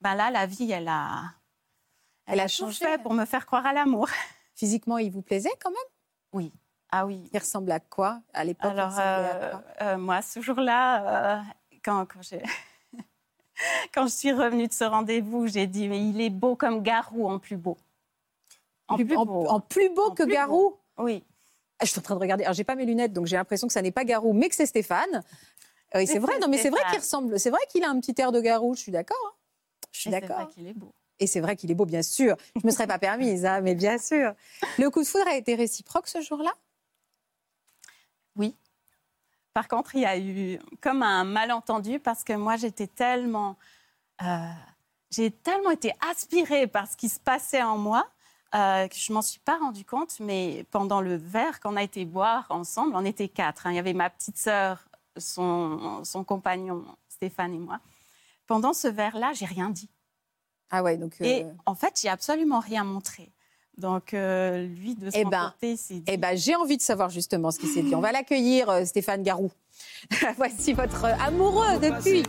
Ben 0.00 0.14
là, 0.14 0.30
la 0.30 0.46
vie, 0.46 0.70
elle 0.70 0.88
a, 0.88 1.22
elle, 2.26 2.40
a 2.40 2.48
changé 2.48 2.98
pour 3.02 3.14
me 3.14 3.24
faire 3.24 3.46
croire 3.46 3.66
à 3.66 3.72
l'amour. 3.72 4.08
Physiquement, 4.54 4.98
il 4.98 5.10
vous 5.10 5.22
plaisait 5.22 5.52
quand 5.60 5.70
même? 5.70 5.78
Oui. 6.32 6.52
Ah 6.90 7.06
oui. 7.06 7.28
Il 7.32 7.38
ressemble 7.38 7.70
à 7.72 7.80
quoi? 7.80 8.20
À 8.32 8.44
l'époque 8.44 8.70
Alors, 8.70 8.98
euh, 8.98 9.52
euh, 9.82 9.98
moi, 9.98 10.22
ce 10.22 10.40
jour-là, 10.40 11.38
euh, 11.38 11.42
quand, 11.84 12.06
quand, 12.06 12.20
quand 13.94 14.06
je 14.06 14.12
suis 14.12 14.32
revenue 14.32 14.68
de 14.68 14.72
ce 14.72 14.84
rendez-vous, 14.84 15.46
j'ai 15.46 15.66
dit 15.66 15.88
mais 15.88 16.06
il 16.06 16.20
est 16.20 16.30
beau 16.30 16.56
comme 16.56 16.82
Garou 16.82 17.28
en 17.28 17.38
plus 17.38 17.56
beau. 17.56 17.76
En 18.88 18.96
plus, 18.96 19.04
beau, 19.04 19.46
en, 19.48 19.60
plus 19.60 19.88
beau 19.90 20.12
que 20.12 20.22
Garou? 20.22 20.76
Oui. 20.98 21.24
Je 21.82 21.86
suis 21.86 21.98
en 21.98 22.02
train 22.02 22.14
de 22.14 22.20
regarder. 22.20 22.44
Alors, 22.44 22.54
j'ai 22.54 22.64
pas 22.64 22.76
mes 22.76 22.86
lunettes, 22.86 23.12
donc 23.12 23.26
j'ai 23.26 23.36
l'impression 23.36 23.66
que 23.66 23.72
ça 23.72 23.82
n'est 23.82 23.90
pas 23.90 24.04
Garou, 24.04 24.32
mais 24.32 24.48
que 24.48 24.54
c'est 24.54 24.66
Stéphane. 24.66 25.22
Oui, 25.94 26.06
c'est 26.06 26.18
vrai. 26.18 26.38
Non, 26.38 26.48
mais 26.48 26.58
c'est 26.58 26.70
vrai 26.70 26.80
qu'il 26.90 26.98
ressemble. 26.98 27.38
C'est 27.38 27.50
vrai 27.50 27.60
qu'il 27.70 27.84
a 27.84 27.90
un 27.90 28.00
petit 28.00 28.14
air 28.20 28.32
de 28.32 28.40
garou. 28.40 28.74
Je 28.74 28.80
suis 28.80 28.92
d'accord. 28.92 29.16
Hein. 29.26 29.36
Je 29.92 30.00
suis 30.00 30.10
d'accord. 30.10 30.36
C'est 30.38 30.44
vrai 30.44 30.52
qu'il 30.52 30.66
est 30.68 30.74
beau. 30.74 30.92
Et 31.18 31.26
c'est 31.26 31.40
vrai 31.40 31.56
qu'il 31.56 31.70
est 31.70 31.74
beau, 31.74 31.86
bien 31.86 32.02
sûr. 32.02 32.36
Je 32.60 32.66
me 32.66 32.70
serais 32.70 32.86
pas 32.86 32.98
permise, 32.98 33.46
hein, 33.46 33.60
mais 33.60 33.74
bien 33.74 33.98
sûr. 33.98 34.34
Le 34.78 34.90
coup 34.90 35.02
de 35.02 35.06
foudre 35.06 35.28
a 35.28 35.36
été 35.36 35.54
réciproque 35.54 36.08
ce 36.08 36.20
jour-là? 36.20 36.52
Oui. 38.36 38.54
Par 39.54 39.68
contre, 39.68 39.94
il 39.94 40.02
y 40.02 40.06
a 40.06 40.18
eu 40.18 40.58
comme 40.82 41.02
un 41.02 41.24
malentendu 41.24 41.98
parce 41.98 42.24
que 42.24 42.34
moi, 42.34 42.56
j'étais 42.56 42.86
tellement, 42.86 43.56
euh, 44.22 44.50
j'ai 45.10 45.30
tellement 45.30 45.70
été 45.70 45.94
aspirée 46.10 46.66
par 46.66 46.86
ce 46.86 46.96
qui 46.96 47.08
se 47.08 47.18
passait 47.18 47.62
en 47.62 47.78
moi 47.78 48.06
euh, 48.54 48.86
que 48.86 48.96
je 48.96 49.12
m'en 49.14 49.22
suis 49.22 49.40
pas 49.40 49.56
rendu 49.56 49.86
compte. 49.86 50.20
Mais 50.20 50.66
pendant 50.70 51.00
le 51.00 51.16
verre 51.16 51.60
qu'on 51.60 51.76
a 51.76 51.82
été 51.82 52.04
boire 52.04 52.46
ensemble, 52.50 52.94
on 52.94 53.04
était 53.06 53.28
quatre. 53.28 53.66
Hein. 53.66 53.72
Il 53.72 53.76
y 53.76 53.78
avait 53.78 53.94
ma 53.94 54.10
petite 54.10 54.36
sœur 54.36 54.85
son, 55.16 56.02
son 56.04 56.24
compagnon 56.24 56.84
Stéphane 57.08 57.54
et 57.54 57.58
moi. 57.58 57.80
Pendant 58.46 58.72
ce 58.72 58.88
verre-là, 58.88 59.32
j'ai 59.34 59.46
rien 59.46 59.70
dit. 59.70 59.90
Ah 60.70 60.82
ouais, 60.82 60.96
donc. 60.96 61.14
Et 61.20 61.44
euh, 61.44 61.48
en 61.64 61.74
fait, 61.74 61.98
j'ai 62.00 62.08
absolument 62.08 62.60
rien 62.60 62.84
montré. 62.84 63.32
Donc, 63.78 64.14
euh, 64.14 64.66
lui, 64.66 64.94
de 64.94 65.10
son 65.10 65.18
eh 65.18 65.24
ben, 65.24 65.52
côté, 65.52 65.76
s'est 65.76 65.94
dit... 65.94 66.04
Eh 66.06 66.16
ben, 66.16 66.34
j'ai 66.34 66.54
envie 66.54 66.78
de 66.78 66.82
savoir 66.82 67.10
justement 67.10 67.50
ce 67.50 67.58
qui 67.58 67.66
s'est 67.66 67.82
dit. 67.82 67.94
On 67.94 68.00
va 68.00 68.10
l'accueillir, 68.10 68.70
euh, 68.70 68.84
Stéphane 68.84 69.22
Garou. 69.22 69.50
Voici 70.38 70.72
votre 70.72 71.04
amoureux 71.04 71.78
depuis. 71.80 72.22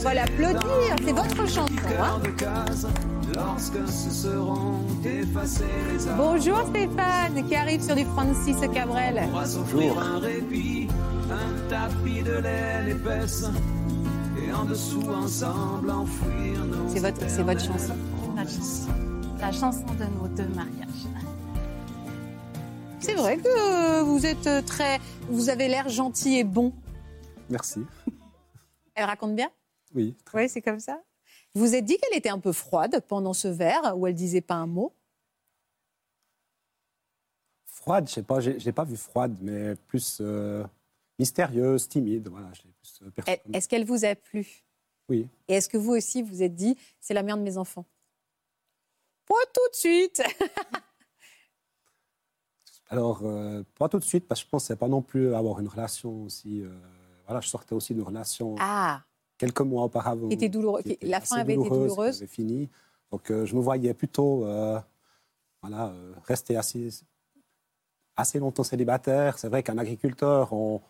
On 0.00 0.02
va 0.02 0.14
l'applaudir, 0.14 0.96
c'est 1.04 1.12
votre 1.12 1.46
chanson. 1.46 1.68
Hein. 2.00 2.20
Bonjour 6.16 6.60
Stéphane, 6.66 7.46
qui 7.46 7.54
arrive 7.54 7.82
sur 7.82 7.94
du 7.94 8.04
Francis 8.04 8.56
Cabrel. 8.72 9.28
Bonjour 9.32 10.02
un 11.38 11.68
tapis 11.68 12.22
de 12.22 12.38
laine 12.38 12.88
épaisse 12.88 13.44
Et 14.42 14.52
en 14.52 14.64
dessous, 14.64 15.02
ensemble, 15.02 15.90
enfouir 15.90 16.64
nos 16.64 16.88
C'est 16.88 17.00
votre, 17.00 17.30
c'est 17.30 17.42
votre 17.42 17.60
chanson. 17.60 17.94
La 18.36 18.44
chanson, 18.44 18.90
la 19.40 19.52
chanson 19.52 19.86
de 19.94 20.04
nos 20.18 20.28
deux 20.28 20.48
mariages. 20.54 21.06
C'est 23.00 23.14
vrai 23.14 23.36
que 23.36 24.02
vous 24.02 24.26
êtes 24.26 24.66
très. 24.66 24.98
Vous 25.28 25.48
avez 25.48 25.68
l'air 25.68 25.88
gentil 25.88 26.38
et 26.38 26.44
bon. 26.44 26.72
Merci. 27.48 27.80
Elle 28.94 29.04
raconte 29.04 29.34
bien? 29.34 29.50
Oui. 29.94 30.16
très 30.24 30.42
Oui, 30.42 30.48
c'est 30.48 30.62
comme 30.62 30.80
ça. 30.80 31.00
Vous 31.54 31.66
vous 31.66 31.74
êtes 31.74 31.84
dit 31.84 31.96
qu'elle 31.96 32.18
était 32.18 32.28
un 32.28 32.38
peu 32.38 32.52
froide 32.52 33.02
pendant 33.08 33.32
ce 33.32 33.48
verre 33.48 33.94
où 33.96 34.06
elle 34.06 34.14
disait 34.14 34.40
pas 34.40 34.56
un 34.56 34.66
mot? 34.66 34.94
Froide, 37.66 38.08
je 38.08 38.14
sais 38.14 38.22
pas, 38.22 38.40
j'ai 38.40 38.58
j'ai 38.58 38.72
pas 38.72 38.84
vu 38.84 38.96
froide, 38.96 39.36
mais 39.40 39.74
plus 39.86 40.18
euh, 40.20 40.64
mystérieuse, 41.18 41.88
timide. 41.88 42.28
Voilà, 42.28 42.50
euh, 43.02 43.36
Est-ce 43.52 43.68
qu'elle 43.68 43.84
vous 43.84 44.04
a 44.04 44.14
plu? 44.14 44.46
Oui. 45.08 45.28
Et 45.48 45.54
est-ce 45.54 45.68
que 45.68 45.76
vous 45.78 45.92
aussi 45.92 46.22
vous 46.22 46.42
êtes 46.42 46.54
dit 46.54 46.76
c'est 47.00 47.14
la 47.14 47.22
mère 47.22 47.36
de 47.36 47.42
mes 47.42 47.56
enfants? 47.58 47.86
Pas 49.26 49.34
tout 49.52 49.70
de 49.70 49.76
suite. 49.76 50.22
Alors, 52.90 53.20
euh, 53.24 53.62
pas 53.78 53.88
tout 53.88 53.98
de 53.98 54.04
suite, 54.04 54.26
parce 54.26 54.40
que 54.40 54.46
je 54.46 54.50
pensais 54.50 54.76
pas 54.76 54.88
non 54.88 55.02
plus 55.02 55.34
avoir 55.34 55.60
une 55.60 55.68
relation 55.68 56.22
aussi. 56.24 56.62
euh, 56.62 56.70
voilà, 57.26 57.40
je 57.42 57.48
sortais 57.48 57.74
aussi 57.74 57.92
d'une 57.92 58.02
relation 58.02 58.54
Ah, 58.58 59.02
quelques 59.36 59.60
mois 59.60 59.84
auparavant. 59.84 60.30
Était 60.30 60.48
douloureux- 60.48 60.82
qui 60.82 60.96
qui- 60.96 61.06
la 61.06 61.20
fin 61.20 61.36
avait 61.36 61.54
été 61.54 61.68
douloureuse. 61.68 62.16
avait 62.18 62.26
fini. 62.26 62.70
Donc, 63.10 63.30
euh, 63.30 63.44
je 63.44 63.54
me 63.54 63.60
voyais 63.60 63.92
plutôt 63.92 64.46
voilà, 65.60 65.92
rester 66.24 66.56
assez, 66.56 66.88
assez 68.16 68.38
longtemps 68.38 68.62
célibataire. 68.64 69.38
C'est 69.38 69.48
vrai 69.48 69.62
qu'un 69.62 69.76
agriculteur, 69.76 70.52
on, 70.54 70.80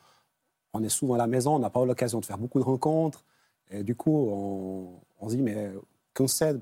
on 0.72 0.82
est 0.82 0.88
souvent 0.88 1.14
à 1.14 1.18
la 1.18 1.26
maison, 1.26 1.56
on 1.56 1.58
n'a 1.58 1.70
pas 1.70 1.84
l'occasion 1.84 2.20
de 2.20 2.24
faire 2.26 2.38
beaucoup 2.38 2.58
de 2.58 2.64
rencontres. 2.64 3.24
Et 3.70 3.82
du 3.84 3.94
coup, 3.94 4.14
on, 4.30 5.00
on 5.20 5.28
se 5.28 5.34
dit, 5.36 5.42
mais 5.42 5.72
qu'on 6.14 6.26
sait 6.28 6.54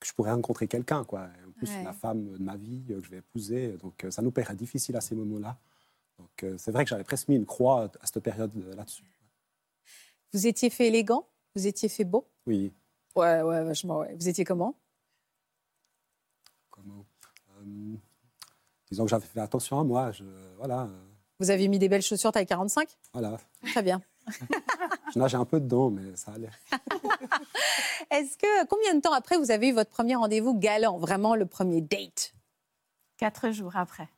que 0.00 0.06
je 0.06 0.12
pourrais 0.12 0.30
rencontrer 0.32 0.68
quelqu'un, 0.68 1.04
quoi. 1.04 1.28
Et 1.40 1.44
en 1.46 1.50
plus, 1.52 1.68
Ouais. 1.68 1.82
la 1.84 1.92
femme 1.92 2.24
de 2.32 2.38
ma 2.42 2.56
vie 2.56 2.84
que 2.86 3.02
je 3.02 3.10
vais 3.10 3.18
épouser. 3.18 3.76
Donc, 3.78 4.04
euh, 4.04 4.10
ça 4.10 4.22
nous 4.22 4.30
paraît 4.30 4.54
difficile 4.56 4.96
à 4.96 5.00
ces 5.00 5.14
moments-là. 5.14 5.58
Donc, 6.18 6.42
euh, 6.44 6.56
c'est 6.58 6.70
vrai 6.72 6.84
que 6.84 6.90
j'avais 6.90 7.04
presque 7.04 7.28
mis 7.28 7.36
une 7.36 7.46
croix 7.46 7.90
à 8.00 8.06
cette 8.06 8.20
période 8.22 8.52
euh, 8.56 8.74
là-dessus. 8.76 9.04
vous 10.32 10.46
étiez 10.46 10.70
fait 10.70 10.86
élégant? 10.88 11.26
Vous 11.54 11.66
étiez 11.66 11.88
fait 11.88 12.04
beau? 12.04 12.28
Oui. 12.46 12.72
Ouais, 13.16 13.42
ouais, 13.42 13.64
vachement, 13.64 13.98
ouais. 13.98 14.14
Vous 14.14 14.28
étiez 14.28 14.44
comment? 14.44 14.74
Comment 16.70 17.04
Euh, 17.60 17.94
Disons 18.90 19.04
que 19.04 19.10
j'avais 19.10 19.26
fait 19.26 19.40
attention 19.40 19.80
à 19.80 19.84
moi. 19.84 20.12
Je, 20.12 20.24
voilà, 20.56 20.88
Vous 21.40 21.50
avez 21.50 21.68
mis 21.68 21.78
des 21.78 21.88
belles 21.88 22.02
chaussures 22.02 22.32
taille 22.32 22.46
45 22.46 22.88
voilà. 23.12 23.38
Très 23.62 23.82
bien. 23.82 24.02
Je 25.14 25.18
nageais 25.18 25.36
un 25.36 25.44
peu 25.44 25.58
dedans, 25.60 25.88
mais 25.90 26.14
ça 26.16 26.32
allait. 26.32 26.50
Est-ce 28.10 28.36
que 28.36 28.66
combien 28.66 28.94
de 28.94 29.00
temps 29.00 29.12
après 29.12 29.38
vous 29.38 29.50
avez 29.50 29.68
eu 29.68 29.72
votre 29.72 29.90
premier 29.90 30.16
rendez-vous 30.16 30.54
galant, 30.58 30.98
vraiment 30.98 31.34
le 31.34 31.46
premier 31.46 31.80
date? 31.80 32.34
Quatre 33.16 33.50
jours 33.50 33.76
après. 33.76 34.08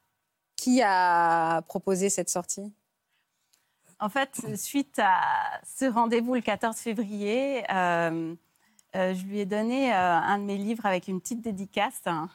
Qui 0.56 0.82
a 0.82 1.62
proposé 1.62 2.10
cette 2.10 2.28
sortie? 2.28 2.72
En 4.00 4.08
fait, 4.08 4.56
suite 4.56 4.98
à 4.98 5.20
ce 5.78 5.84
rendez-vous 5.84 6.34
le 6.34 6.40
14 6.40 6.76
février, 6.76 7.62
euh, 7.70 8.34
euh, 8.96 9.14
je 9.14 9.24
lui 9.24 9.40
ai 9.40 9.46
donné 9.46 9.92
euh, 9.92 9.96
un 9.96 10.38
de 10.38 10.44
mes 10.44 10.56
livres 10.56 10.86
avec 10.86 11.06
une 11.06 11.20
petite 11.20 11.42
dédicace. 11.42 12.00
hein. 12.06 12.28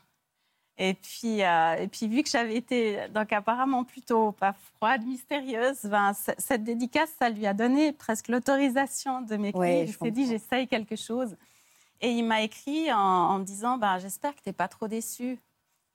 Et 0.78 0.94
puis, 0.94 1.42
euh, 1.42 1.76
et 1.76 1.88
puis, 1.88 2.08
vu 2.08 2.22
que 2.22 2.30
j'avais 2.30 2.56
été 2.56 3.08
donc 3.10 3.32
apparemment 3.32 3.86
plutôt 3.86 4.34
pas 4.34 4.54
froide, 4.54 5.06
mystérieuse, 5.06 5.84
ben, 5.84 6.12
cette 6.38 6.64
dédicace, 6.64 7.12
ça 7.18 7.30
lui 7.30 7.48
a 7.48 7.54
donné 7.54 7.94
presque 7.94 8.28
l'autorisation 8.28 9.22
de 9.22 9.38
m'écrire. 9.38 9.60
Ouais, 9.62 9.86
je 9.88 9.92
il 9.92 9.98
s'est 9.98 10.12
dit, 10.12 10.28
j'essaye 10.28 10.68
quelque 10.68 10.98
chose. 10.98 11.38
Et 12.02 12.12
il 12.12 12.24
m'a 12.24 12.42
écrit 12.42 12.92
en, 12.92 12.98
en 13.00 13.40
me 13.40 13.46
disant, 13.46 13.78
ben, 13.78 14.00
j'espère 14.00 14.36
que 14.36 14.42
tu 14.42 14.50
n'es 14.50 14.54
pas 14.54 14.68
trop 14.68 14.90
déçu. 14.90 15.40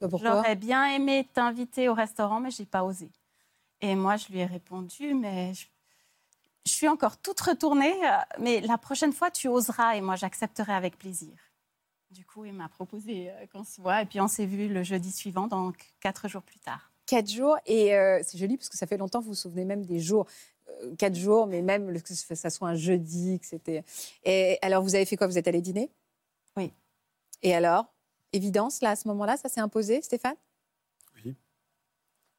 Bah, 0.00 0.08
J'aurais 0.18 0.56
bien 0.56 0.87
aimé 0.94 1.28
t'inviter 1.34 1.90
au 1.90 1.94
restaurant, 1.94 2.40
mais 2.40 2.50
j'ai 2.50 2.64
pas 2.64 2.82
osé. 2.84 3.11
Et 3.83 3.94
moi, 3.94 4.16
je 4.16 4.28
lui 4.28 4.38
ai 4.38 4.46
répondu, 4.46 5.12
mais 5.12 5.52
je, 5.52 5.66
je 6.64 6.72
suis 6.72 6.88
encore 6.88 7.18
toute 7.18 7.40
retournée, 7.40 7.92
euh, 8.07 8.16
mais 8.38 8.62
la 8.62 8.78
prochaine 8.78 9.12
fois, 9.12 9.31
tu 9.31 9.48
oseras 9.48 9.96
et 9.96 10.00
moi, 10.00 10.16
j'accepterai 10.16 10.72
avec 10.72 10.98
plaisir. 10.98 11.33
Du 12.11 12.25
coup, 12.25 12.44
il 12.44 12.53
m'a 12.53 12.68
proposé 12.68 13.31
euh, 13.31 13.46
qu'on 13.53 13.62
se 13.62 13.81
voit 13.81 14.03
et 14.03 14.07
puis 14.07 14.20
on 14.20 14.27
s'est 14.27 14.46
vu 14.46 14.68
le 14.68 14.83
jeudi 14.83 15.12
suivant, 15.12 15.46
donc 15.46 15.92
quatre 16.01 16.29
jours 16.29 16.42
plus 16.42 16.59
tard. 16.59 16.90
Quatre 17.07 17.31
jours 17.31 17.57
et 17.66 17.94
euh, 17.94 18.20
c'est 18.25 18.37
joli 18.38 18.57
parce 18.57 18.68
que 18.68 18.77
ça 18.77 18.87
fait 18.87 18.96
longtemps. 18.96 19.20
Vous 19.20 19.29
vous 19.29 19.35
souvenez 19.35 19.64
même 19.64 19.85
des 19.87 20.01
jours. 20.01 20.27
Euh, 20.83 20.94
Quatre 20.96 21.14
jours, 21.16 21.46
mais 21.46 21.62
même 21.62 22.01
que 22.03 22.14
ça 22.14 22.51
soit 22.51 22.68
un 22.68 22.75
jeudi, 22.75 23.38
que 23.40 23.46
c'était. 23.46 23.85
Et 24.25 24.59
alors, 24.62 24.83
vous 24.83 24.94
avez 24.94 25.05
fait 25.05 25.16
quoi? 25.16 25.27
Vous 25.29 25.38
êtes 25.38 25.46
allé 25.49 25.61
dîner? 25.61 25.90
Oui. 26.57 26.73
Et 27.42 27.55
alors? 27.55 27.87
Évidence, 28.33 28.81
là, 28.81 28.90
à 28.90 28.96
ce 28.96 29.07
moment-là, 29.09 29.37
ça 29.37 29.49
s'est 29.49 29.61
imposé, 29.61 30.01
Stéphane? 30.03 30.37
Oui. 31.25 31.35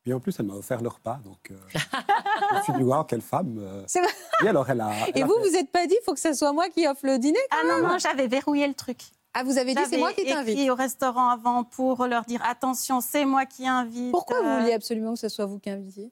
Puis 0.04 0.14
en 0.14 0.20
plus, 0.22 0.38
elle 0.40 0.46
m'a 0.48 0.54
offert 0.56 0.82
le 0.82 0.88
repas. 0.90 1.20
Donc, 1.26 1.52
euh, 1.52 1.58
je 1.74 2.56
me 2.58 2.62
suis 2.64 2.74
dit, 2.74 2.84
waouh, 2.84 3.04
quelle 3.04 3.22
femme. 3.22 3.58
euh. 3.60 3.84
C'est 3.88 4.00
vrai. 4.02 4.12
Et 4.44 4.48
alors, 4.48 4.70
elle 4.70 4.80
a. 4.82 4.92
elle 5.10 5.18
Et 5.18 5.22
a 5.24 5.26
vous, 5.26 5.34
fait- 5.36 5.50
vous 5.50 5.52
n'êtes 5.56 5.72
pas 5.72 5.86
dit, 5.88 5.96
il 6.00 6.04
faut 6.06 6.14
que 6.14 6.20
ce 6.20 6.34
soit 6.34 6.52
moi 6.54 6.70
qui 6.70 6.88
offre 6.88 7.06
le 7.06 7.20
dîner 7.20 7.40
Ah 7.52 7.62
non, 7.68 7.88
non, 7.88 7.98
j'avais 8.00 8.28
verrouillé 8.28 8.68
le 8.68 8.74
truc. 8.74 9.00
Ah, 9.34 9.44
vous 9.44 9.58
avez 9.58 9.74
dit, 9.74 9.82
c'est 9.89 9.98
moi 9.98 10.12
qui 10.13 10.26
t'invite. 10.26 10.56
écrit 10.58 10.70
au 10.70 10.76
restaurant 10.76 11.30
avant 11.30 11.63
pour 11.63 12.06
leur 12.06 12.26
dire 12.26 12.44
attention, 12.44 13.00
c'est 13.00 13.24
moi 13.26 13.46
qui 13.46 13.65
invite. 13.67 14.12
Pourquoi 14.12 14.41
vous 14.41 14.48
Euh, 14.48 14.60
vouliez 14.60 14.74
absolument 14.74 15.13
que 15.13 15.20
ce 15.20 15.30
soit 15.30 15.46
vous 15.46 15.58
qui 15.60 15.70
invitiez? 15.70 16.12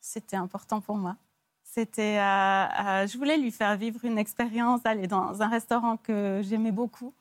C'était 0.00 0.36
important 0.36 0.80
pour 0.80 0.96
moi. 0.96 1.16
C'était, 1.62 2.18
euh, 2.18 2.22
euh, 2.22 3.06
je 3.06 3.16
voulais 3.18 3.36
lui 3.36 3.52
faire 3.52 3.76
vivre 3.76 4.04
une 4.04 4.18
expérience, 4.18 4.80
aller 4.84 5.06
dans 5.06 5.42
un 5.42 5.48
restaurant 5.48 5.96
que 5.96 6.40
j'aimais 6.44 6.72
beaucoup, 6.72 7.12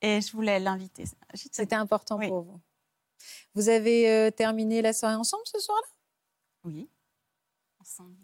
et 0.00 0.20
je 0.20 0.32
voulais 0.32 0.58
l'inviter. 0.58 1.04
C'était 1.34 1.74
important 1.76 2.16
Oui. 2.18 2.28
pour 2.28 2.40
vous. 2.42 2.60
Vous 3.54 3.68
avez 3.68 4.10
euh, 4.10 4.30
terminé 4.30 4.80
la 4.82 4.92
soirée 4.92 5.14
ensemble 5.16 5.42
ce 5.46 5.58
soir-là? 5.60 5.86
Oui. 6.64 6.88
Ensemble. 7.80 8.16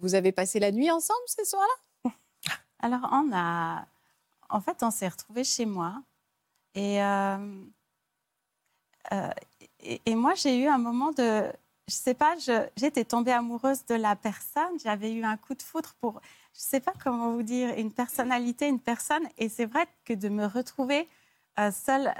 Vous 0.00 0.14
avez 0.14 0.32
passé 0.32 0.60
la 0.60 0.70
nuit 0.70 0.90
ensemble 0.90 1.20
ce 1.26 1.44
soir-là 1.44 2.10
Alors 2.78 3.08
on 3.12 3.30
a, 3.34 3.86
en 4.48 4.60
fait, 4.60 4.82
on 4.82 4.90
s'est 4.90 5.08
retrouvés 5.08 5.44
chez 5.44 5.66
moi, 5.66 6.02
et 6.74 7.02
euh, 7.02 7.64
euh, 9.12 9.30
et, 9.80 10.14
moi 10.14 10.34
j'ai 10.34 10.58
eu 10.58 10.66
un 10.66 10.78
moment 10.78 11.12
de, 11.12 11.50
je 11.88 11.94
sais 11.94 12.14
pas, 12.14 12.34
j'étais 12.76 13.04
tombée 13.04 13.32
amoureuse 13.32 13.84
de 13.86 13.94
la 13.94 14.16
personne, 14.16 14.78
j'avais 14.82 15.12
eu 15.12 15.24
un 15.24 15.36
coup 15.36 15.54
de 15.54 15.62
foudre 15.62 15.94
pour, 16.00 16.20
je 16.54 16.60
sais 16.60 16.80
pas 16.80 16.92
comment 17.02 17.32
vous 17.32 17.42
dire, 17.42 17.74
une 17.78 17.92
personnalité, 17.92 18.68
une 18.68 18.80
personne, 18.80 19.26
et 19.38 19.48
c'est 19.48 19.66
vrai 19.66 19.86
que 20.04 20.12
de 20.14 20.28
me 20.28 20.46
retrouver 20.46 21.08
euh, 21.58 21.70
seule 21.72 22.14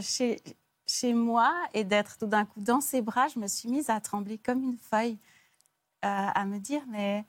chez 0.00 0.40
chez 0.86 1.12
moi 1.12 1.54
et 1.74 1.84
d'être 1.84 2.16
tout 2.18 2.26
d'un 2.26 2.46
coup 2.46 2.60
dans 2.60 2.80
ses 2.80 3.02
bras, 3.02 3.28
je 3.28 3.38
me 3.38 3.46
suis 3.46 3.68
mise 3.68 3.90
à 3.90 4.00
trembler 4.00 4.38
comme 4.38 4.62
une 4.62 4.78
feuille, 4.78 5.18
à 6.02 6.44
me 6.46 6.58
dire 6.58 6.82
mais 6.88 7.24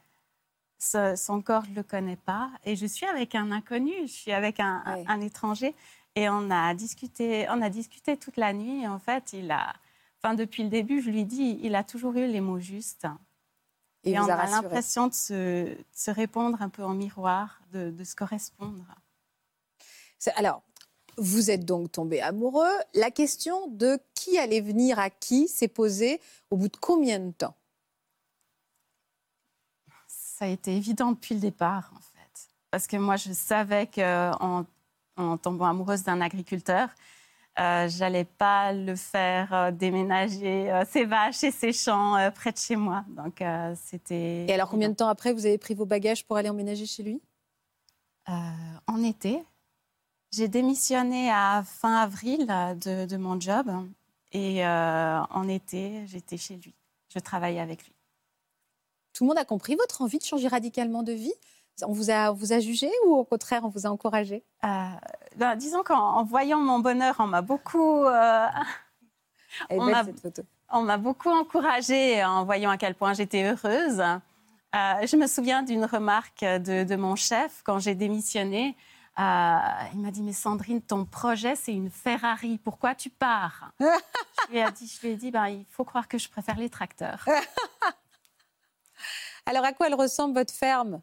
ce- 0.80 1.16
son 1.16 1.42
corps, 1.42 1.66
je 1.66 1.72
ne 1.72 1.76
le 1.76 1.84
connais 1.84 2.16
pas. 2.16 2.50
Et 2.66 2.76
je 2.76 2.86
suis 2.86 3.06
avec 3.06 3.36
un 3.36 3.52
inconnu, 3.52 3.94
je 4.04 4.12
suis 4.12 4.32
avec 4.32 4.60
un, 4.60 4.82
un- 4.86 4.96
Ouais. 4.96 5.06
un 5.08 5.22
étranger. 5.22 5.76
Et 6.16 6.28
on 6.30 6.50
a, 6.50 6.74
discuté, 6.74 7.48
on 7.50 7.62
a 7.62 7.70
discuté 7.70 8.18
toute 8.18 8.38
la 8.38 8.54
nuit. 8.54 8.82
Et 8.84 8.88
en 8.88 9.00
fait, 9.00 9.34
il 9.34 9.52
a, 9.52 9.74
enfin, 10.18 10.34
depuis 10.34 10.64
le 10.64 10.70
début, 10.70 11.02
je 11.02 11.12
lui 11.12 11.26
dis, 11.26 11.60
il 11.62 11.76
a 11.76 11.84
toujours 11.84 12.14
eu 12.14 12.26
les 12.28 12.42
mots 12.42 12.60
justes. 12.60 13.06
Et, 14.06 14.18
on 14.18 14.24
a 14.24 14.46
l'impression 14.48 15.08
de 15.08 15.14
se, 15.14 15.34
de 15.66 15.78
se 15.94 16.10
répondre 16.10 16.62
un 16.62 16.70
peu 16.70 16.84
en 16.84 16.94
miroir, 16.94 17.62
de, 17.74 17.92
de 17.92 18.04
se 18.06 18.16
correspondre. 18.16 18.86
Alors, 20.36 20.64
vous 21.18 21.52
êtes 21.52 21.66
donc 21.66 21.92
tombé 21.92 22.22
amoureux. 22.22 22.72
La 22.94 23.12
question 23.12 23.68
de 23.68 24.00
qui 24.16 24.38
allait 24.38 24.62
venir 24.62 25.00
à 25.00 25.10
qui 25.10 25.50
s'est 25.50 25.68
posée 25.68 26.22
au 26.50 26.56
bout 26.56 26.70
de 26.70 26.78
combien 26.78 27.20
de 27.20 27.32
temps? 27.32 27.56
Ça 30.40 30.46
a 30.46 30.48
été 30.48 30.74
évident 30.74 31.12
depuis 31.12 31.36
le 31.36 31.42
départ, 31.42 31.92
en 31.94 32.00
fait. 32.00 32.48
Parce 32.72 32.88
que 32.88 32.96
moi, 32.96 33.18
je 33.18 33.34
savais 33.34 33.88
qu'en 33.88 34.66
en 35.18 35.38
tombant 35.38 35.66
amoureuse 35.66 36.04
d'un 36.04 36.22
agriculteur, 36.22 36.88
euh, 37.60 37.90
j'allais 37.90 38.24
pas 38.24 38.72
le 38.72 38.96
faire 38.96 39.54
euh, 39.54 39.72
déménager 39.72 40.72
euh, 40.72 40.86
ses 40.90 41.04
vaches 41.04 41.44
et 41.44 41.52
ses 41.52 41.74
champs 41.74 42.16
euh, 42.16 42.32
près 42.32 42.54
de 42.54 42.58
chez 42.58 42.78
moi. 42.78 43.04
Donc, 43.10 43.44
c'était. 43.76 44.46
Et 44.46 44.54
alors, 44.54 44.70
combien 44.70 44.88
de 44.88 44.94
temps 44.94 45.10
après, 45.10 45.34
vous 45.34 45.46
avez 45.46 45.58
pris 45.58 45.74
vos 45.74 45.86
bagages 45.86 46.26
pour 46.26 46.38
aller 46.38 46.48
emménager 46.48 46.86
chez 46.86 47.04
lui? 47.04 47.22
En 48.26 49.04
été, 49.04 49.44
j'ai 50.32 50.48
démissionné 50.48 51.30
à 51.32 51.64
fin 51.66 51.98
avril 51.98 52.48
de, 52.48 53.06
de 53.06 53.18
mon 53.18 53.38
job. 53.42 53.70
Et 54.32 54.66
en 54.66 55.48
été, 55.50 56.08
j'étais 56.08 56.38
chez 56.38 56.56
lui. 56.56 56.74
Je 57.14 57.20
travaillais 57.20 57.60
avec 57.60 57.84
lui. 57.84 57.94
Tout 59.20 59.26
le 59.26 59.32
monde 59.32 59.38
a 59.38 59.44
compris 59.44 59.76
votre 59.76 60.02
envie 60.02 60.18
de 60.18 60.24
changer 60.24 60.48
radicalement 60.48 61.04
de 61.04 61.12
vie? 61.12 61.34
On 61.86 61.92
vous, 61.92 62.10
a, 62.10 62.32
on 62.32 62.36
vous 62.36 62.54
a 62.54 62.62
jugé 62.62 62.90
ou 63.06 63.16
au 63.16 63.26
contraire, 63.26 63.66
on 63.66 63.68
vous 63.68 63.86
a 63.86 63.90
encouragé? 63.90 64.46
Euh, 64.64 64.68
ben, 65.36 65.58
disons 65.58 65.84
qu'en 65.84 66.00
en 66.00 66.24
voyant 66.24 66.60
mon 66.60 66.80
bonheur, 66.80 67.18
on 67.20 67.28
m'a 67.28 67.42
beaucoup, 67.42 68.06
euh, 68.06 68.48
Elle 69.70 69.78
est 69.80 70.42
on 70.72 70.84
m'a 70.84 70.96
beaucoup 70.96 71.28
encouragée 71.28 72.24
en 72.24 72.46
voyant 72.46 72.70
à 72.70 72.78
quel 72.78 72.96
point 72.96 73.12
j'étais 73.12 73.44
heureuse. 73.44 74.00
Euh, 74.00 75.06
je 75.06 75.18
me 75.18 75.28
souviens 75.28 75.64
d'une 75.64 75.84
remarque 75.84 76.46
de, 76.46 76.86
de 76.86 76.96
mon 76.96 77.18
chef 77.18 77.62
quand 77.66 77.80
j'ai 77.80 77.96
démissionné. 77.96 78.78
Euh, 79.20 79.58
il 79.94 80.00
m'a 80.00 80.12
dit, 80.12 80.22
mais 80.22 80.32
Sandrine, 80.32 80.82
ton 80.82 81.04
projet, 81.04 81.58
c'est 81.58 81.74
une 81.74 81.90
Ferrari. 81.90 82.58
Pourquoi 82.58 82.96
tu 82.96 83.10
pars? 83.10 83.72
Je, 83.82 84.54
lui 84.54 84.60
ai 84.60 84.72
dit, 84.72 84.88
je 84.88 85.06
lui 85.06 85.14
ai 85.14 85.16
dit, 85.18 85.32
ben, 85.32 85.48
il 85.48 85.66
faut 85.70 85.84
croire 85.84 86.08
que 86.08 86.18
je 86.18 86.30
préfère 86.30 86.58
les 86.58 86.70
tracteurs. 86.70 87.26
Alors, 89.50 89.66
à 89.66 89.74
quoi 89.74 89.88
elle 89.88 89.96
ressemble 89.96 90.36
votre 90.36 90.54
ferme? 90.54 91.02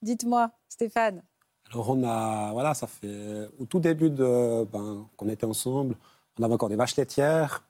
Dites-moi, 0.00 0.50
Stéphane. 0.70 1.22
Alors, 1.70 1.90
on 1.90 2.02
a, 2.02 2.50
voilà, 2.50 2.72
ça 2.72 2.86
fait 2.86 3.46
au 3.60 3.66
tout 3.66 3.78
début 3.78 4.08
de, 4.08 4.64
ben, 4.72 5.06
qu'on 5.18 5.28
était 5.28 5.44
ensemble, 5.44 5.94
on 6.38 6.42
avait 6.44 6.54
encore 6.54 6.70
des 6.70 6.76
vaches 6.76 6.96
laitières. 6.96 7.62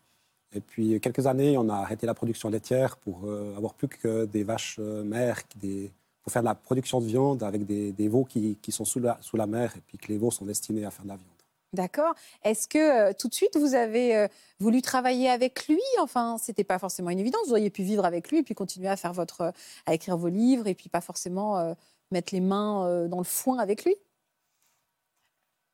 Et 0.52 0.60
puis, 0.60 1.00
quelques 1.00 1.26
années, 1.26 1.58
on 1.58 1.68
a 1.68 1.74
arrêté 1.74 2.06
la 2.06 2.14
production 2.14 2.48
laitière 2.48 2.96
pour 2.98 3.22
euh, 3.24 3.56
avoir 3.56 3.74
plus 3.74 3.88
que 3.88 4.24
des 4.26 4.44
vaches 4.44 4.76
euh, 4.78 5.02
mères, 5.02 5.42
pour 6.22 6.32
faire 6.32 6.42
de 6.42 6.46
la 6.46 6.54
production 6.54 7.00
de 7.00 7.06
viande 7.06 7.42
avec 7.42 7.66
des, 7.66 8.08
veaux 8.08 8.24
qui, 8.24 8.56
qui 8.62 8.70
sont 8.70 8.84
sous 8.84 9.00
la, 9.00 9.18
sous 9.20 9.36
la 9.36 9.48
mer 9.48 9.72
et 9.76 9.80
puis 9.80 9.98
que 9.98 10.06
les 10.06 10.16
veaux 10.16 10.30
sont 10.30 10.44
destinés 10.44 10.84
à 10.84 10.92
faire 10.92 11.02
de 11.02 11.08
la 11.08 11.16
viande. 11.16 11.33
D'accord. 11.74 12.14
Est-ce 12.44 12.68
que 12.68 12.78
euh, 12.78 13.12
tout 13.18 13.26
de 13.26 13.34
suite, 13.34 13.56
vous 13.56 13.74
avez 13.74 14.16
euh, 14.16 14.28
voulu 14.60 14.80
travailler 14.80 15.28
avec 15.28 15.66
lui? 15.66 15.80
Enfin, 16.00 16.38
c'était 16.38 16.62
pas 16.62 16.78
forcément 16.78 17.10
une 17.10 17.18
évidence. 17.18 17.46
Vous 17.46 17.52
auriez 17.52 17.68
pu 17.68 17.82
vivre 17.82 18.04
avec 18.04 18.30
lui 18.30 18.38
et 18.38 18.42
puis 18.44 18.54
continuer 18.54 18.88
à 18.88 18.96
faire 18.96 19.12
votre, 19.12 19.40
euh, 19.40 19.50
à 19.84 19.92
écrire 19.92 20.16
vos 20.16 20.28
livres 20.28 20.68
et 20.68 20.74
puis 20.74 20.88
pas 20.88 21.00
forcément 21.00 21.58
euh, 21.58 21.74
mettre 22.12 22.32
les 22.32 22.40
mains 22.40 23.08
dans 23.08 23.18
le 23.18 23.24
foin 23.24 23.58
avec 23.58 23.84
lui? 23.84 23.96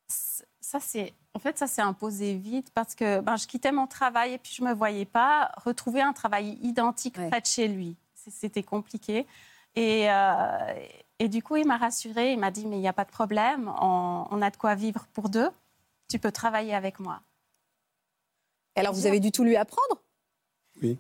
Ça, 0.09 0.81
c'est, 0.81 1.13
en 1.35 1.39
fait, 1.39 1.59
ça 1.59 1.67
s'est 1.67 1.83
imposé 1.83 2.35
vite 2.35 2.71
parce 2.73 2.95
que 2.95 3.21
ben, 3.21 3.37
je 3.37 3.47
quittais 3.47 3.73
mon 3.73 3.87
travail 3.87 4.33
et 4.33 4.39
puis 4.39 4.53
je 4.55 4.63
ne 4.65 4.69
me 4.69 4.75
voyais 4.75 5.05
pas 5.05 5.53
retrouver 5.59 6.01
un 6.01 6.15
travail 6.15 6.59
identique 6.63 7.19
Ouais. 7.19 7.29
près 7.29 7.41
de 7.43 7.47
chez 7.47 7.69
lui. 7.69 7.97
C'était 8.15 8.63
compliqué. 8.63 9.27
Et, 9.77 10.07
et 11.19 11.29
du 11.29 11.43
coup, 11.43 11.57
il 11.57 11.67
m'a 11.67 11.77
rassurée. 11.77 12.33
Il 12.33 12.39
m'a 12.39 12.51
dit, 12.51 12.67
mais 12.67 12.77
il 12.77 12.81
n'y 12.81 12.89
a 12.89 12.93
pas 12.93 13.05
de 13.05 13.11
problème. 13.11 13.71
On, 13.81 14.27
on 14.31 14.43
a 14.43 14.51
de 14.51 14.57
quoi 14.57 14.75
vivre 14.75 15.07
pour 15.13 15.29
deux. 15.29 15.49
Tu 16.11 16.19
peux 16.19 16.33
travailler 16.33 16.75
avec 16.75 16.99
moi. 16.99 17.21
Et 18.77 18.81
alors, 18.81 18.93
vous 18.93 19.07
avez 19.07 19.21
du 19.21 19.31
tout 19.33 19.45
lui 19.45 19.57
apprendre? 19.57 20.03
Oui. 20.83 20.99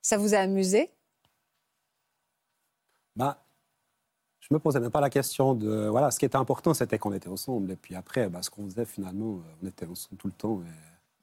Ça 0.00 0.16
vous 0.16 0.34
a 0.34 0.38
amusé? 0.38 0.90
Bah, 3.16 3.44
je 4.40 4.48
me 4.52 4.58
posais 4.58 4.80
même 4.80 4.90
pas 4.90 5.00
la 5.00 5.10
question 5.10 5.54
de. 5.54 5.88
Voilà, 5.88 6.10
ce 6.10 6.18
qui 6.18 6.24
était 6.24 6.36
important, 6.36 6.72
c'était 6.72 6.98
qu'on 6.98 7.12
était 7.12 7.28
ensemble. 7.28 7.72
Et 7.72 7.76
puis 7.76 7.94
après, 7.96 8.28
bah, 8.28 8.42
ce 8.42 8.50
qu'on 8.50 8.64
faisait 8.66 8.84
finalement, 8.84 9.34
euh, 9.38 9.54
on 9.62 9.66
était 9.66 9.86
ensemble 9.86 10.16
tout 10.16 10.28
le 10.28 10.32
temps. 10.32 10.60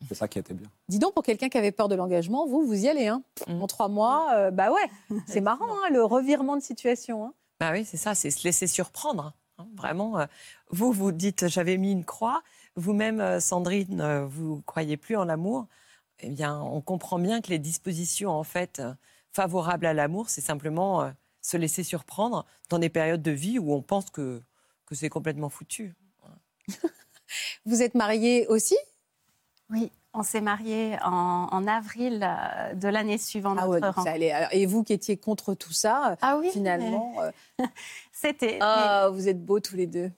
Et 0.02 0.06
c'est 0.08 0.16
ça 0.16 0.28
qui 0.28 0.38
était 0.40 0.54
bien. 0.54 0.70
Dis 0.90 1.00
donc, 1.00 1.14
pour 1.14 1.24
quelqu'un 1.24 1.48
qui 1.48 1.58
avait 1.58 1.72
peur 1.72 1.88
de 1.88 1.96
l'engagement, 1.96 2.46
vous, 2.48 2.66
vous 2.66 2.84
y 2.84 2.90
allez. 2.90 3.08
Hein 3.08 3.24
Mhm. 3.48 3.62
En 3.62 3.68
trois 3.68 3.88
mois, 3.88 4.34
euh, 4.36 4.52
bah 4.52 4.72
ouais, 4.72 4.90
c'est 5.26 5.42
marrant, 5.42 5.66
hein, 5.86 5.90
le 5.92 6.04
revirement 6.04 6.58
de 6.58 6.62
situation. 6.62 7.26
hein. 7.26 7.34
Bah 7.62 7.72
oui, 7.72 7.86
c'est 7.86 7.98
ça, 7.98 8.14
c'est 8.14 8.30
se 8.32 8.44
laisser 8.44 8.68
surprendre. 8.68 9.34
hein, 9.58 9.68
vraiment, 9.76 10.20
euh, 10.20 10.26
vous, 10.70 10.92
vous 10.92 11.14
dites, 11.14 11.48
j'avais 11.48 11.78
mis 11.78 11.92
une 11.94 12.04
croix. 12.04 12.44
Vous-même, 12.76 13.20
euh, 13.22 13.40
Sandrine, 13.40 14.02
euh, 14.02 14.26
vous 14.26 14.62
croyez 14.66 14.98
plus 14.98 15.16
en 15.16 15.26
l'amour. 15.26 15.68
Eh 16.20 16.30
bien, 16.30 16.60
on 16.62 16.82
comprend 16.82 17.20
bien 17.20 17.42
que 17.42 17.50
les 17.50 17.60
dispositions, 17.60 18.32
en 18.32 18.44
fait, 18.44 18.80
euh, 18.80 18.94
favorables 19.34 19.86
à 19.86 19.94
l'amour, 19.94 20.30
c'est 20.30 20.42
simplement 20.42 21.12
se 21.42 21.58
laisser 21.58 21.84
surprendre 21.84 22.46
dans 22.70 22.80
des 22.80 22.90
périodes 22.90 23.22
de 23.22 23.32
vie 23.32 23.60
où 23.60 23.74
on 23.74 23.82
pense 23.82 24.10
que, 24.10 24.42
que 24.86 24.96
c'est 24.96 25.10
complètement 25.10 25.50
foutu. 25.50 25.94
Vous 27.66 27.82
êtes 27.82 27.96
mariés 27.96 28.48
aussi? 28.48 28.78
Oui, 29.70 29.92
on 30.14 30.24
s'est 30.24 30.42
mariés 30.42 30.98
en, 31.04 31.50
en 31.52 31.68
avril 31.68 32.20
de 32.76 32.88
l'année 32.88 33.18
suivant 33.18 33.56
Ah 33.58 33.68
notre 33.68 33.88
ouais, 33.98 34.04
ça 34.04 34.12
allait. 34.12 34.32
Alors, 34.32 34.50
Et 34.54 34.66
vous 34.66 34.84
qui 34.84 34.94
étiez 34.94 35.18
contre 35.18 35.54
tout 35.54 35.74
ça, 35.74 36.16
Ah 36.22 36.38
oui, 36.38 36.50
finalement, 36.52 37.14
euh, 37.22 37.32
C'était. 38.14 38.58
ah, 38.62 39.10
vous 39.12 39.28
êtes 39.28 39.44
beaux 39.44 39.60
tous 39.60 39.76
les 39.76 39.88
deux. 39.88 40.12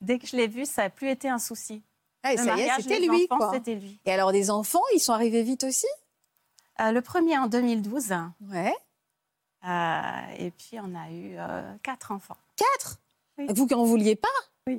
Dès 0.00 0.18
que 0.18 0.26
je 0.26 0.36
l'ai 0.36 0.46
vu, 0.46 0.66
ça 0.66 0.82
n'a 0.82 0.90
plus 0.90 1.08
été 1.08 1.28
un 1.28 1.38
souci. 1.38 1.82
Ah, 2.22 2.32
et 2.32 2.36
Le 2.36 2.42
ça 2.42 2.56
y 2.56 2.60
est, 2.60 2.66
mariage, 2.66 2.82
c'était 3.52 3.74
lui. 3.74 3.98
Et 4.04 4.12
alors, 4.12 4.32
des 4.32 4.50
enfants, 4.50 4.82
ils 4.94 5.00
sont 5.00 5.12
arrivés 5.12 5.42
vite 5.42 5.64
aussi? 5.64 5.86
Euh, 6.80 6.92
le 6.92 7.00
premier 7.00 7.38
en 7.38 7.46
2012. 7.46 8.12
Ouais. 8.50 8.74
euh, 9.66 10.10
et 10.38 10.50
puis, 10.50 10.78
on 10.80 10.94
a 10.94 11.10
eu 11.10 11.36
euh, 11.38 11.74
quatre 11.82 12.12
enfants. 12.12 12.36
Quatre? 12.56 12.98
Oui. 13.38 13.46
Vous 13.54 13.66
qui 13.66 13.74
en 13.74 13.84
vouliez 13.84 14.16
pas? 14.16 14.28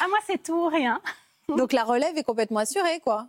Ah, 0.00 0.08
moi, 0.08 0.18
c'est 0.26 0.42
tout 0.42 0.54
ou 0.54 0.68
rien. 0.68 1.00
Donc 1.48 1.72
la 1.72 1.84
relève 1.84 2.16
est 2.18 2.24
complètement 2.24 2.58
assurée, 2.58 2.98
quoi. 3.00 3.28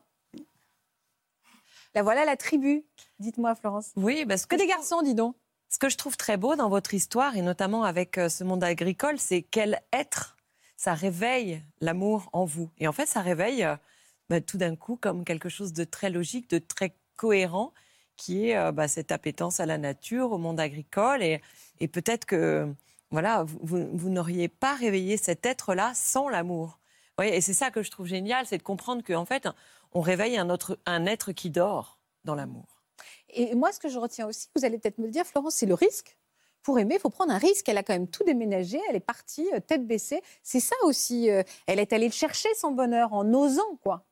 La 1.94 2.02
voilà 2.02 2.26
la 2.26 2.36
tribu. 2.36 2.84
Dites-moi, 3.20 3.54
Florence. 3.54 3.92
Oui, 3.96 4.26
parce 4.26 4.48
Que 4.48 4.56
des 4.56 4.66
garçons, 4.66 5.04
dis 5.04 5.14
donc. 5.14 5.36
Ce 5.70 5.78
que 5.78 5.88
je 5.90 5.98
trouve 5.98 6.18
très 6.18 6.38
beau 6.38 6.56
dans 6.56 6.70
votre 6.70 6.94
histoire, 6.96 7.36
et 7.38 7.42
notamment 7.44 7.84
avec 7.84 8.16
ce 8.16 8.44
monde 8.44 8.64
agricole, 8.64 9.20
c'est 9.20 9.44
quel 9.44 9.82
être 9.94 10.36
ça 10.78 10.94
réveille 10.94 11.62
l'amour 11.82 12.30
en 12.34 12.46
vous. 12.46 12.70
Et 12.78 12.88
en 12.88 12.92
fait, 12.92 13.06
ça 13.06 13.22
réveille 13.22 13.64
euh, 13.64 13.76
bah, 14.30 14.42
tout 14.42 14.58
d'un 14.58 14.76
coup 14.76 14.98
comme 14.98 15.24
quelque 15.24 15.50
chose 15.50 15.74
de 15.74 15.84
très 15.84 16.10
logique, 16.10 16.50
de 16.50 16.60
très 16.60 16.96
cohérent, 17.16 17.74
qui 18.18 18.50
est 18.50 18.58
euh, 18.58 18.72
bah, 18.72 18.88
cette 18.88 19.12
appétence 19.12 19.60
à 19.60 19.66
la 19.66 19.78
nature, 19.78 20.32
au 20.32 20.38
monde 20.38 20.60
agricole. 20.60 21.24
Et, 21.24 21.42
peut-être 21.88 22.26
que 22.26 22.74
voilà, 23.12 23.46
vous, 23.62 24.10
n'auriez 24.10 24.48
pas 24.48 24.76
réveillé 24.76 25.18
cet 25.18 25.46
être-là 25.46 25.94
sans 25.96 26.28
l'amour. 26.28 26.80
Et 27.24 27.40
c'est 27.40 27.54
ça 27.54 27.72
que 27.72 27.82
je 27.82 27.92
trouve 27.92 28.08
génial, 28.08 28.46
c'est 28.46 28.58
de 28.58 28.64
comprendre 28.64 29.02
qu'en 29.02 29.24
fait, 29.24 29.48
on 29.94 30.02
réveille 30.02 30.38
un, 30.38 30.50
autre, 30.50 30.78
un 30.86 31.06
être 31.06 31.32
qui 31.32 31.50
dort 31.50 32.00
dans 32.26 32.36
l'amour. 32.36 32.82
Et 33.30 33.56
moi, 33.56 33.72
ce 33.72 33.80
que 33.80 33.88
je 33.88 34.00
retiens 34.00 34.28
aussi, 34.28 34.50
vous 34.56 34.66
allez 34.66 34.78
peut-être 34.78 34.98
me 34.98 35.06
le 35.06 35.12
dire, 35.12 35.26
Florence, 35.26 35.56
c'est 35.56 35.66
le 35.66 35.74
risque. 35.74 36.18
Pour 36.66 36.80
aimer, 36.80 36.96
il 36.96 37.00
faut 37.00 37.12
prendre 37.12 37.32
un 37.32 37.38
risque. 37.38 37.70
Elle 37.70 37.78
a 37.78 37.84
quand 37.84 37.94
même 37.94 38.08
tout 38.08 38.24
déménagé, 38.24 38.82
elle 38.90 38.96
est 38.96 39.00
partie, 39.00 39.48
euh, 39.54 39.60
tête 39.60 39.86
baissée. 39.86 40.22
C'est 40.42 40.60
ça 40.60 40.76
aussi. 40.84 41.30
euh, 41.30 41.44
elle 41.68 41.80
est 41.80 41.94
allée 41.94 42.08
le 42.08 42.12
chercher, 42.12 42.50
son 42.60 42.72
bonheur, 42.72 43.14
en 43.14 43.32
osant, 43.34 43.78
quoi. 43.84 44.04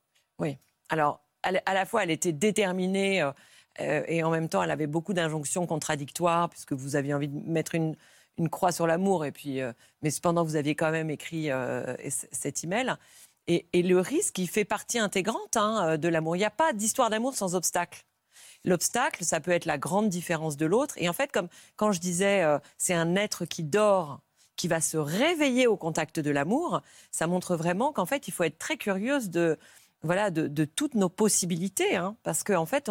Alors, 0.90 1.24
à 1.42 1.52
la- 1.52 1.86
fois, 1.88 2.04
elle 2.04 2.12
était 2.12 2.32
déterminée 2.32 3.24
euh, 3.24 4.04
et 4.08 4.22
en 4.22 4.30
même 4.30 4.50
temps, 4.50 4.62
elle 4.62 4.70
avait 4.70 4.86
beaucoup 4.86 5.14
d'injonctions 5.14 5.66
contradictoires, 5.66 6.48
puisque 6.48 6.74
vous 6.74 6.96
aviez 6.96 7.16
envie 7.16 7.28
de 7.28 7.40
mettre 7.50 7.74
une, 7.74 7.96
croix 8.52 8.72
sur 8.72 8.86
l'amour, 8.86 9.26
et 9.26 9.32
puis, 9.32 9.60
mais 10.04 10.12
cependant, 10.12 10.44
vous 10.44 10.56
aviez 10.56 10.76
quand 10.76 10.92
même 10.92 11.10
écrit 11.10 11.50
euh, 11.50 11.96
cet 12.32 12.64
email. 12.64 12.94
Et, 13.48 13.66
le 13.74 14.00
risque, 14.00 14.38
il 14.38 14.48
fait 14.48 14.66
partie 14.66 15.00
intégrante 15.00 15.58
hein, 15.58 15.98
de 15.98 16.08
l'amour. 16.08 16.36
Il 16.36 16.40
n'y 16.40 16.46
a 16.46 16.52
pas 16.52 16.72
d'histoire 16.72 17.10
d'amour 17.10 17.34
sans 17.34 17.56
obstacle. 17.56 18.06
L'obstacle, 18.66 19.24
ça 19.26 19.40
peut 19.40 19.52
être 19.52 19.66
la 19.66 19.78
grande 19.78 20.10
différence 20.10 20.58
de 20.58 20.66
l'autre. 20.66 20.96
Et 20.98 21.10
en 21.10 21.14
fait, 21.14 21.32
comme 21.32 21.50
quand 21.76 21.92
je 21.92 22.00
disais, 22.00 22.44
euh, 22.44 22.60
c'est 22.78 22.94
un 22.94 23.16
être 23.16 23.46
qui 23.46 23.64
dort, 23.64 24.22
qui 24.56 24.68
va 24.68 24.82
se 24.82 24.98
réveiller 24.98 25.68
au 25.68 25.78
contact 25.78 26.20
de 26.20 26.32
l'amour, 26.32 26.82
ça 27.12 27.28
montre 27.28 27.56
vraiment 27.56 27.92
qu'en 27.92 28.06
fait, 28.06 28.28
il 28.28 28.32
faut 28.32 28.44
être 28.44 28.58
très 28.58 28.78
curieuse 28.78 29.30
de, 29.30 29.58
voilà, 30.04 30.32
de, 30.32 30.66
toutes 30.66 30.96
nos 30.96 31.10
possibilités. 31.10 31.96
hein, 31.96 32.16
parce 32.24 32.44
qu'en 32.44 32.62
en 32.62 32.66
fait, 32.66 32.90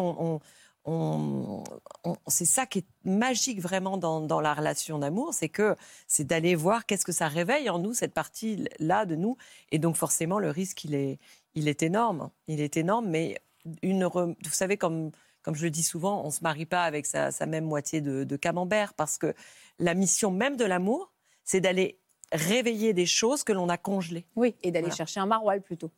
c'est 2.27 2.45
ça 2.45 2.67
qui 2.67 2.81
est 2.81 2.87
magique 3.05 3.61
vraiment 3.61 3.97
dans, 3.97 4.21
dans 4.21 4.41
la 4.41 4.55
relation 4.55 4.99
d'amour, 4.99 5.33
c'est 5.33 5.49
que 5.49 5.77
c'est 6.07 6.25
d'aller 6.25 6.55
voir 6.55 6.87
qu'est-ce 6.87 7.05
que 7.05 7.13
ça 7.13 7.29
réveille 7.29 7.71
en 7.71 7.79
nous, 7.79 7.95
cette 7.95 8.15
partie-là 8.15 9.07
de 9.07 9.17
nous. 9.17 9.37
Et 9.71 9.79
donc 9.79 9.97
forcément, 9.97 10.39
le 10.39 10.51
risque, 10.51 10.85
il 10.85 10.95
est, 10.95 11.19
il 11.55 11.69
est 11.69 11.83
énorme. 11.83 12.31
Il 12.49 12.61
est 12.61 12.77
énorme, 12.77 13.09
mais 13.09 13.41
une, 13.83 14.05
vous 14.05 14.35
savez, 14.51 14.77
comme, 14.77 15.13
comme 15.43 15.55
je 15.55 15.65
le 15.65 15.71
dis 15.71 15.83
souvent, 15.83 16.23
on 16.23 16.27
ne 16.27 16.31
se 16.31 16.41
marie 16.43 16.67
pas 16.67 16.85
avec 16.85 17.07
sa, 17.07 17.31
sa 17.31 17.47
même 17.47 17.65
moitié 17.65 18.01
de, 18.01 18.25
de 18.25 18.37
camembert, 18.37 18.95
parce 18.95 19.19
que 19.19 19.35
la 19.79 19.95
mission 19.95 20.31
même 20.31 20.57
de 20.57 20.65
l'amour, 20.65 21.13
c'est 21.45 21.61
d'aller 21.61 21.99
réveiller 22.33 22.93
des 22.95 23.07
choses 23.07 23.43
que 23.45 23.53
l'on 23.53 23.69
a 23.69 23.77
congelées. 23.77 24.25
Oui, 24.37 24.55
et 24.63 24.71
d'aller 24.71 24.85
Voilà. 24.85 24.97
chercher 24.97 25.21
un 25.21 25.27
maroilles 25.27 25.61
plutôt. 25.61 25.91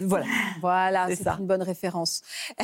Voilà. 0.00 0.26
Voilà, 0.60 1.08
C'est 1.14 1.26
une 1.26 1.46
bonne 1.46 1.62
référence. 1.62 2.22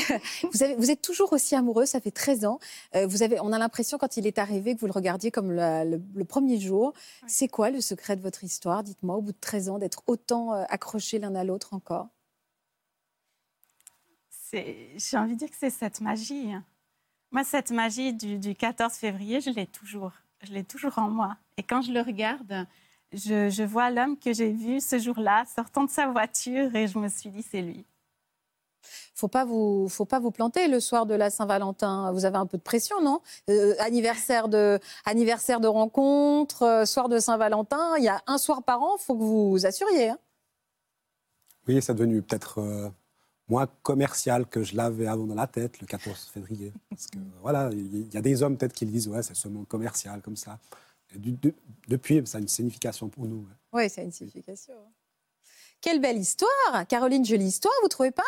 vous, 0.53 0.63
avez, 0.63 0.75
vous 0.77 0.91
êtes 0.91 1.03
toujours 1.03 1.33
aussi 1.33 1.55
amoureux, 1.57 1.85
ça 1.85 2.01
fait 2.01 2.11
13 2.13 2.45
ans. 2.45 2.59
Euh, 2.95 3.07
vous 3.09 3.23
avez, 3.25 3.41
on 3.41 3.53
a 3.53 3.59
l'impression, 3.59 3.99
quand 3.99 4.17
il 4.17 4.27
est 4.27 4.39
arrivé, 4.39 4.75
que 4.75 4.81
vous 4.81 4.87
le 4.87 4.93
regardiez 4.93 5.31
comme 5.33 5.51
la- 5.53 5.85
le, 5.85 6.01
le 6.15 6.25
premier 6.25 6.59
jour. 6.61 6.93
C'est 7.27 7.49
quoi 7.49 7.71
le 7.71 7.81
secret 7.81 8.15
de 8.17 8.23
votre 8.23 8.45
histoire? 8.45 8.85
Dites-moi, 8.85 9.17
au 9.17 9.21
bout 9.21 9.33
de 9.33 9.39
13 9.41 9.69
ans, 9.69 9.79
d'être 9.79 10.03
autant 10.07 10.55
euh, 10.55 10.65
accrochés 10.69 11.19
l'un 11.19 11.35
à 11.35 11.43
l'autre 11.45 11.75
encore? 11.75 12.07
J'ai 14.97 15.17
envie 15.17 15.35
de 15.35 15.39
dire 15.39 15.51
que 15.51 15.57
c'est 15.59 15.71
cette 15.71 16.01
magie. 16.01 16.53
hein. 16.53 16.65
Moi, 17.31 17.45
cette 17.45 17.71
magie 17.71 18.13
du, 18.13 18.39
du 18.39 18.55
14 18.55 18.93
février, 18.95 19.41
je 19.41 19.51
l'ai 19.51 19.67
toujours. 19.67 20.13
Je 20.43 20.53
l'ai 20.53 20.65
toujours 20.65 20.99
en 20.99 21.09
moi. 21.09 21.37
Et 21.57 21.63
quand 21.63 21.83
je 21.83 21.93
le 21.93 22.01
regarde, 22.01 22.67
je, 23.13 23.49
je 23.51 23.63
vois 23.63 23.91
l'homme 23.91 24.19
que 24.19 24.33
j'ai 24.33 24.51
vu 24.53 24.81
ce 24.81 24.99
jour-là 24.99 25.45
sortant 25.55 25.85
de 25.85 25.91
sa 25.91 26.07
voiture 26.07 26.75
et 26.75 26.87
je 26.87 26.99
me 26.99 27.09
suis 27.09 27.31
dit, 27.31 27.43
c'est 27.43 27.63
lui. 27.63 27.85
faut 29.15 29.29
pas 29.29 29.45
vous 29.45 29.89
faut 29.89 30.05
pas 30.05 30.21
vous 30.21 30.31
planter 30.31 30.69
le 30.69 30.79
soir 30.81 31.07
de 31.07 31.15
la 31.15 31.31
Saint-Valentin. 31.31 32.13
Vous 32.13 32.25
avez 32.25 32.37
un 32.37 32.47
peu 32.47 32.59
de 32.59 32.63
pression, 32.63 33.01
non? 33.01 33.21
Euh, 33.49 33.75
Anniversaire 33.81 34.49
de 34.49 34.79
anniversaire 35.07 35.61
de 35.61 35.69
rencontre, 35.69 36.63
euh, 36.63 36.85
soir 36.85 37.09
de 37.09 37.19
Saint-Valentin. 37.19 37.95
Il 37.99 38.05
y 38.05 38.09
a 38.09 38.21
un 38.27 38.39
soir 38.39 38.63
par 38.63 38.83
an. 38.83 38.99
Faut 38.99 39.15
que 39.15 39.23
vous 39.23 39.51
vous 39.51 39.67
assuriez. 39.67 40.11
hein. 40.11 40.19
Oui, 41.67 41.81
c'est 41.81 41.95
devenu 41.95 42.21
peut-être 42.23 42.59
euh, 42.61 42.91
moins 43.49 43.67
commercial 43.83 44.47
que 44.47 44.63
je 44.63 44.75
l'avais 44.77 45.07
avant 45.07 45.27
dans 45.27 45.35
la 45.35 45.47
tête 45.47 45.81
le 45.81 45.87
14 45.87 46.31
février. 46.33 46.73
Parce 46.91 47.07
que 47.07 47.19
voilà, 47.43 47.71
il 47.73 48.13
y 48.13 48.17
a 48.17 48.23
des 48.23 48.43
hommes 48.43 48.57
peut-être 48.57 48.73
qui 48.73 48.85
le 48.87 48.91
disent, 48.93 49.09
ouais, 49.09 49.23
c'est 49.23 49.37
seulement 49.37 49.65
commercial 49.65 50.23
comme 50.23 50.37
ça. 50.37 50.59
Et 51.15 51.19
du- 51.19 51.33
de- 51.33 51.55
depuis, 51.89 52.23
ça 52.27 52.39
a 52.39 52.41
une 52.41 52.49
signification 52.49 53.09
pour 53.09 53.27
nous. 53.27 53.41
ouais. 53.43 53.55
Oui, 53.73 53.91
ça 53.91 54.01
a 54.01 54.05
une 54.05 54.13
signification. 54.13 54.75
Quelle 55.81 56.01
belle 56.01 56.17
histoire 56.19 56.87
Caroline, 56.89 57.25
jolie 57.25 57.47
histoire, 57.47 57.75
vous 57.83 57.89
trouvez 57.89 58.11
pas? 58.11 58.23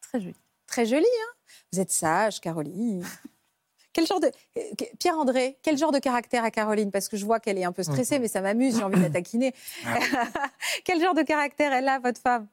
Très 0.00 0.20
joli. 0.20 0.34
Très 0.66 0.86
jolie, 0.86 1.04
hein 1.04 1.32
Vous 1.72 1.80
êtes 1.80 1.90
sage, 1.92 2.40
Caroline. 2.40 3.04
Quel 3.92 4.06
genre 4.06 4.20
de... 4.20 4.26
euh, 4.58 4.60
Pierre-André, 4.98 5.58
quel 5.62 5.78
genre 5.78 5.90
de 5.90 5.98
caractère 5.98 6.44
a 6.44 6.50
Caroline? 6.50 6.90
Parce 6.90 7.08
que 7.08 7.16
je 7.16 7.24
vois 7.24 7.40
qu'elle 7.40 7.56
est 7.56 7.64
un 7.64 7.72
peu 7.72 7.82
stressée, 7.82 8.18
mais 8.18 8.28
ça 8.28 8.42
m'amuse, 8.42 8.76
j'ai 8.76 8.82
envie 8.84 8.98
de 8.98 9.02
la 9.04 9.08
taquiner. 9.08 9.54
quel 10.84 11.00
genre 11.00 11.14
de 11.14 11.22
caractère 11.22 11.72
elle 11.72 11.88
a, 11.88 11.98
votre 11.98 12.20
femme? 12.20 12.46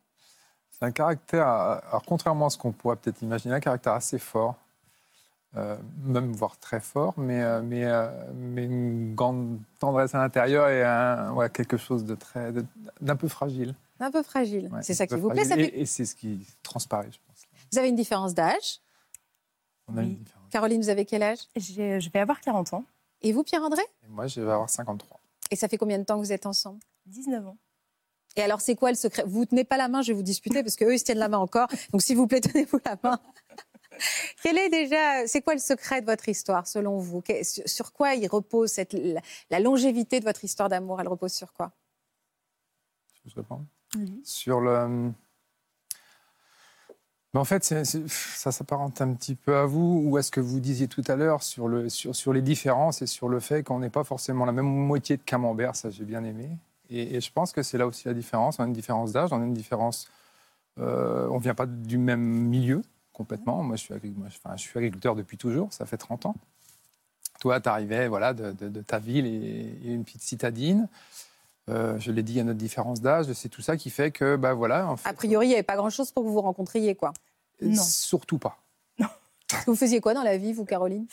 C'est 0.77 0.85
un 0.85 0.91
caractère, 0.91 1.47
alors 1.47 2.03
contrairement 2.05 2.47
à 2.47 2.49
ce 2.49 2.57
qu'on 2.57 2.71
pourrait 2.71 2.95
peut-être 2.95 3.21
imaginer, 3.21 3.53
un 3.53 3.59
caractère 3.59 3.93
assez 3.93 4.17
fort, 4.19 4.55
euh, 5.55 5.77
même 6.03 6.31
voire 6.33 6.57
très 6.57 6.79
fort, 6.79 7.13
mais, 7.17 7.41
euh, 7.43 7.61
mais, 7.61 7.85
euh, 7.85 8.09
mais 8.33 8.65
une 8.65 9.13
grande 9.13 9.59
tendresse 9.79 10.15
à 10.15 10.17
l'intérieur 10.17 10.67
et 10.69 10.83
un- 10.83 11.31
ouais, 11.33 11.49
quelque 11.49 11.77
chose 11.77 12.05
de 12.05 12.15
très, 12.15 12.51
de- 12.51 12.65
d'un 13.01 13.15
peu 13.15 13.27
fragile. 13.27 13.75
Un 13.99 14.09
peu 14.11 14.23
fragile. 14.23 14.69
Ouais, 14.73 14.81
c'est 14.81 14.95
ça 14.95 15.05
qui 15.07 15.15
vous 15.15 15.29
plaît 15.29 15.45
ça 15.45 15.55
fait- 15.55 15.65
Et, 15.67 15.81
et 15.81 15.85
c'est 15.85 16.05
ce 16.05 16.15
qui 16.15 16.45
transparaît, 16.63 17.09
je 17.11 17.19
pense. 17.27 17.45
Vous 17.71 17.77
avez 17.77 17.89
une 17.89 17.95
différence 17.95 18.33
d'âge? 18.33 18.79
On 19.87 19.95
a 19.97 20.01
Oui. 20.01 20.07
une 20.07 20.15
différence. 20.17 20.49
Caroline, 20.49 20.81
vous 20.81 20.89
avez 20.89 21.05
quel 21.05 21.23
âge? 21.23 21.39
J'ai- 21.55 21.99
Je 22.01 22.09
vais 22.09 22.19
avoir 22.19 22.41
40 22.41 22.73
ans, 22.73 22.83
Et 23.25 23.31
vous, 23.31 23.43
Pierre-André? 23.43 23.81
Et 24.03 24.09
moi, 24.09 24.27
je 24.27 24.41
vais 24.41 24.51
avoir 24.51 24.69
53. 24.69 25.17
Et 25.49 25.55
ça 25.55 25.69
fait 25.69 25.77
combien 25.77 25.97
de 25.97 26.03
temps 26.03 26.15
que 26.15 26.25
vous 26.25 26.33
êtes 26.33 26.45
ensemble? 26.45 26.79
19 27.05 27.47
ans. 27.47 27.55
Et 28.35 28.41
alors, 28.41 28.61
c'est 28.61 28.75
quoi 28.75 28.89
le 28.89 28.95
secret? 28.95 29.23
Vous 29.27 29.45
tenez 29.45 29.63
pas 29.63 29.77
la 29.77 29.87
main, 29.87 30.01
je 30.01 30.07
vais 30.11 30.13
vous 30.15 30.23
disputer 30.23 30.63
parce 30.63 30.75
qu'eux, 30.75 30.93
ils 30.93 30.99
se 30.99 31.03
tiennent 31.03 31.19
la 31.19 31.29
main 31.29 31.37
encore. 31.37 31.67
Donc, 31.91 32.01
s'il 32.01 32.17
vous 32.17 32.27
plaît, 32.27 32.41
tenez-vous 32.41 32.79
la 32.85 32.97
main. 33.03 33.19
Quel 34.41 34.57
est 34.57 34.69
déjà, 34.69 35.27
c'est 35.27 35.41
quoi 35.41 35.53
le 35.53 35.59
secret 35.59 36.01
de 36.01 36.07
votre 36.07 36.27
histoire, 36.27 36.67
selon 36.67 36.97
vous? 36.97 37.23
Sur, 37.43 37.93
quoi 37.93 38.15
il 38.15 38.27
repose 38.27 38.71
cette, 38.71 38.93
la, 38.93 39.21
la 39.51 39.59
longévité 39.59 40.19
de 40.19 40.25
votre 40.25 40.43
histoire 40.43 40.67
d'amour? 40.67 40.99
Elle 40.99 41.07
repose 41.07 41.31
sur 41.31 41.53
quoi? 41.53 41.71
Tu 43.13 43.21
veux 43.21 43.29
que 43.29 43.29
je 43.29 43.35
réponde 43.35 43.65
Oui. 43.95 44.21
Sur 44.23 44.61
le. 44.61 45.11
Mais 47.33 47.39
en 47.39 47.45
fait, 47.45 47.63
ça 47.63 48.51
s'apparente 48.51 49.01
un 49.01 49.13
petit 49.13 49.33
peu 49.33 49.55
à 49.57 49.65
vous, 49.65 50.03
ou 50.05 50.17
à 50.17 50.23
ce 50.23 50.29
que 50.29 50.39
vous 50.39 50.59
disiez 50.59 50.87
tout 50.87 51.03
à 51.07 51.15
l'heure 51.15 51.41
sur, 51.41 51.67
le, 51.67 51.89
sur, 51.89 52.15
sur 52.15 52.31
les 52.31 52.43
différences 52.43 53.01
et 53.01 53.07
sur 53.07 53.27
le 53.27 53.39
fait 53.39 53.63
qu'on 53.63 53.79
n'est 53.79 53.89
pas 53.89 54.03
forcément 54.03 54.45
la 54.45 54.51
même 54.51 54.67
moitié 54.67 55.17
de 55.17 55.23
camembert, 55.23 55.75
ça 55.75 55.89
j'ai 55.89 56.05
bien 56.05 56.23
aimé. 56.23 56.57
Et, 56.89 57.15
et 57.15 57.21
je 57.21 57.31
pense 57.31 57.51
que 57.51 57.63
c'est 57.63 57.77
là 57.77 57.87
aussi 57.87 58.07
la 58.07 58.13
différence. 58.13 58.59
On 58.59 58.63
a 58.63 58.67
une 58.67 58.73
différence 58.73 59.11
d'âge, 59.11 59.31
on 59.33 59.41
a 59.41 59.45
une 59.45 59.53
différence. 59.53 60.07
euh, 60.79 61.27
on 61.29 61.35
ne 61.37 61.43
vient 61.43 61.55
pas 61.55 61.65
du 61.65 61.97
même 61.97 62.21
milieu 62.21 62.81
complètement. 63.13 63.61
Moi 63.63 63.75
je, 63.75 63.81
suis 63.83 63.93
agric- 63.93 64.15
moi, 64.15 64.27
je- 64.29 64.37
enfin, 64.43 64.55
je 64.57 64.61
suis 64.63 64.77
agriculteur 64.77 65.15
depuis 65.15 65.37
toujours, 65.37 65.71
ça 65.71 65.85
fait 65.85 65.97
30 65.97 66.25
ans. 66.25 66.35
Toi, 67.39 67.59
tu 67.61 67.69
arrivais 67.69 68.07
voilà, 68.07 68.33
de, 68.33 68.51
de- 68.51 68.69
de 68.69 68.81
ta 68.81 68.99
ville 68.99 69.25
et, 69.25 69.77
et 69.85 69.93
une 69.93 70.03
petite 70.03 70.21
citadine. 70.21 70.87
Euh, 71.69 71.97
je 71.99 72.11
l'ai 72.11 72.23
dit, 72.23 72.33
il 72.33 72.37
y 72.37 72.39
a 72.41 72.43
notre 72.43 72.57
différence 72.59 73.01
d'âge. 73.01 73.31
C'est 73.33 73.49
tout 73.49 73.61
ça 73.61 73.77
qui 73.77 73.89
fait 73.89 74.11
que, 74.11 74.35
bah 74.35 74.53
voilà. 74.53 74.87
En 74.89 74.97
fait, 74.97 75.07
A 75.09 75.13
priori, 75.13 75.45
il 75.45 75.49
n'y 75.49 75.53
avait 75.55 75.63
pas 75.63 75.75
grand-chose 75.77 76.11
pour 76.11 76.23
que 76.23 76.27
vous 76.27 76.33
vous 76.33 76.41
rencontriez, 76.41 76.95
quoi. 76.95 77.13
Non. 77.61 77.81
Surtout 77.81 78.37
pas. 78.37 78.57
Vous 79.67 79.75
faisiez 79.75 80.01
quoi 80.01 80.13
dans 80.13 80.23
la 80.23 80.37
vie, 80.37 80.53
vous, 80.53 80.65
Caroline? 80.65 81.05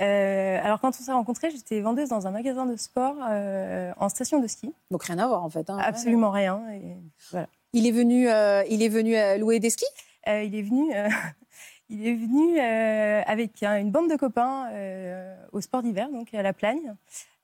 Euh, 0.00 0.58
alors, 0.62 0.80
quand 0.80 0.88
on 0.88 0.92
s'est 1.04 1.12
rencontrés, 1.12 1.50
j'étais 1.50 1.80
vendeuse 1.80 2.08
dans 2.08 2.26
un 2.26 2.30
magasin 2.30 2.66
de 2.66 2.76
sport 2.76 3.16
euh, 3.28 3.92
en 3.98 4.08
station 4.08 4.40
de 4.40 4.46
ski. 4.46 4.72
Donc, 4.90 5.04
rien 5.04 5.18
à 5.18 5.26
voir, 5.26 5.42
en 5.44 5.50
fait. 5.50 5.68
hein. 5.70 5.78
Absolument 5.80 6.30
rien. 6.30 6.62
Et 6.72 6.96
voilà. 7.30 7.48
Il 7.72 7.86
est 7.86 7.90
venu, 7.92 8.28
euh, 8.28 8.62
il 8.68 8.82
est 8.82 8.88
venu 8.88 9.16
euh, 9.16 9.36
louer 9.38 9.60
des 9.60 9.70
skis? 9.70 9.84
Euh, 10.28 10.42
il 10.42 10.54
est 10.54 10.62
venu, 10.62 10.94
euh, 10.94 11.08
il 11.90 12.06
est 12.06 12.14
venu 12.14 12.58
euh, 12.60 13.22
avec 13.26 13.62
un- 13.62 13.78
une 13.78 13.90
bande 13.90 14.10
de 14.10 14.16
copains 14.16 14.68
euh, 14.72 15.36
au 15.52 15.60
sport 15.60 15.82
d'hiver, 15.82 16.08
donc 16.10 16.32
à 16.34 16.42
la 16.42 16.52
Plagne. 16.52 16.94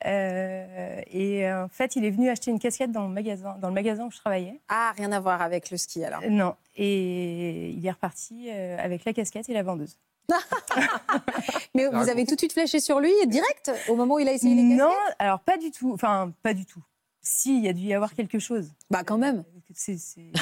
Euh, 0.05 1.01
et 1.13 1.49
en 1.53 1.69
fait, 1.69 1.95
il 1.97 2.05
est 2.05 2.11
venu 2.11 2.29
acheter 2.29 2.51
une 2.51 2.59
casquette 2.59 2.91
dans, 2.91 3.03
le 3.07 3.13
magasin, 3.15 3.57
dans 3.61 3.69
le 3.69 3.75
magasin 3.75 4.05
où 4.07 4.11
je 4.11 4.17
travaillais. 4.19 4.59
Ah, 4.69 4.93
rien 4.97 5.13
à 5.13 5.21
voir 5.21 5.43
avec 5.43 5.71
le 5.71 5.77
ski, 5.77 6.05
alors. 6.05 6.21
Euh, 6.25 6.29
Non. 6.29 6.55
Et 6.77 7.71
il 7.71 7.87
est 7.87 7.91
reparti 7.91 8.49
euh, 8.51 8.77
avec 8.81 9.05
la 9.05 9.13
casquette 9.13 9.49
et 9.49 9.55
la 9.55 9.63
vendeuse. 9.63 9.99
Mais 11.75 11.87
vous 11.89 12.09
avez 12.09 12.25
tout 12.27 12.35
de 12.35 12.41
suite 12.41 12.53
flashé 12.53 12.81
sur 12.81 13.01
lui, 13.01 13.13
direct, 13.27 13.71
au 13.89 13.97
moment 13.97 14.15
où 14.15 14.19
il 14.19 14.29
a 14.29 14.33
essayé 14.33 14.55
les 14.55 14.63
casquettes? 14.63 14.79
Non, 14.79 14.95
alors 15.19 15.41
pas 15.41 15.57
du 15.59 15.71
tout. 15.71 15.93
Enfin, 15.93 16.33
pas 16.43 16.55
du 16.55 16.65
tout. 16.65 16.83
Si, 17.21 17.57
il 17.59 17.65
y 17.65 17.69
a 17.69 17.73
dû 17.73 17.83
y 17.83 17.95
avoir 17.95 18.15
quelque 18.15 18.39
chose. 18.39 18.73
Bah, 18.91 19.03
quand 19.05 19.19
même. 19.19 19.45
C'est- 19.75 19.99
c'est- 19.99 20.33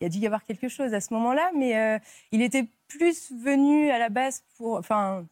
Il 0.00 0.04
y 0.04 0.06
a 0.06 0.08
dû 0.10 0.18
y 0.18 0.26
avoir 0.26 0.44
quelque 0.44 0.68
chose 0.68 0.92
à 0.92 1.00
ce 1.00 1.14
moment-là, 1.14 1.50
mais 1.56 1.76
euh, 1.78 1.98
il 2.30 2.42
était 2.42 2.68
plus 2.86 3.32
venu 3.32 3.90
à 3.90 3.98
la 3.98 4.10
base 4.10 4.42
pour, 4.58 4.74
enfin, 4.76 5.24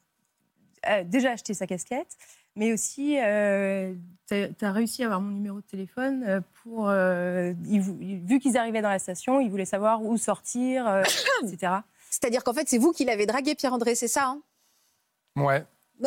euh, 0.89 1.05
déjà 1.05 1.33
acheter 1.33 1.53
sa 1.53 1.67
casquette, 1.67 2.17
mais 2.57 2.73
aussi, 2.73 3.19
euh, 3.21 3.93
tu 4.29 4.35
as 4.65 4.73
réussi 4.73 5.03
à 5.03 5.07
avoir 5.07 5.21
mon 5.21 5.33
numéro 5.33 5.57
de 5.59 5.67
téléphone 5.67 6.25
euh, 6.27 6.41
pour, 6.63 6.89
euh, 6.89 7.53
il 7.69 7.81
vu 7.83 8.39
qu'ils 8.39 8.57
arrivaient 8.57 8.81
dans 8.81 8.89
la 8.89 8.99
station, 8.99 9.39
il 9.41 9.51
voulait 9.51 9.67
savoir 9.67 10.03
où 10.03 10.17
sortir, 10.17 10.89
euh, 10.89 11.03
etc. 11.43 11.73
C'est-à-dire 12.15 12.45
qu'en 12.45 12.53
fait, 12.53 12.69
c'est 12.69 12.79
vous 12.79 12.93
qui 12.93 13.05
l'avez 13.05 13.27
dragué, 13.27 13.57
Pierre-André, 13.57 13.97
c'est 13.97 14.07
ça 14.09 14.27
hein 14.29 14.41
Ouais. 15.37 15.65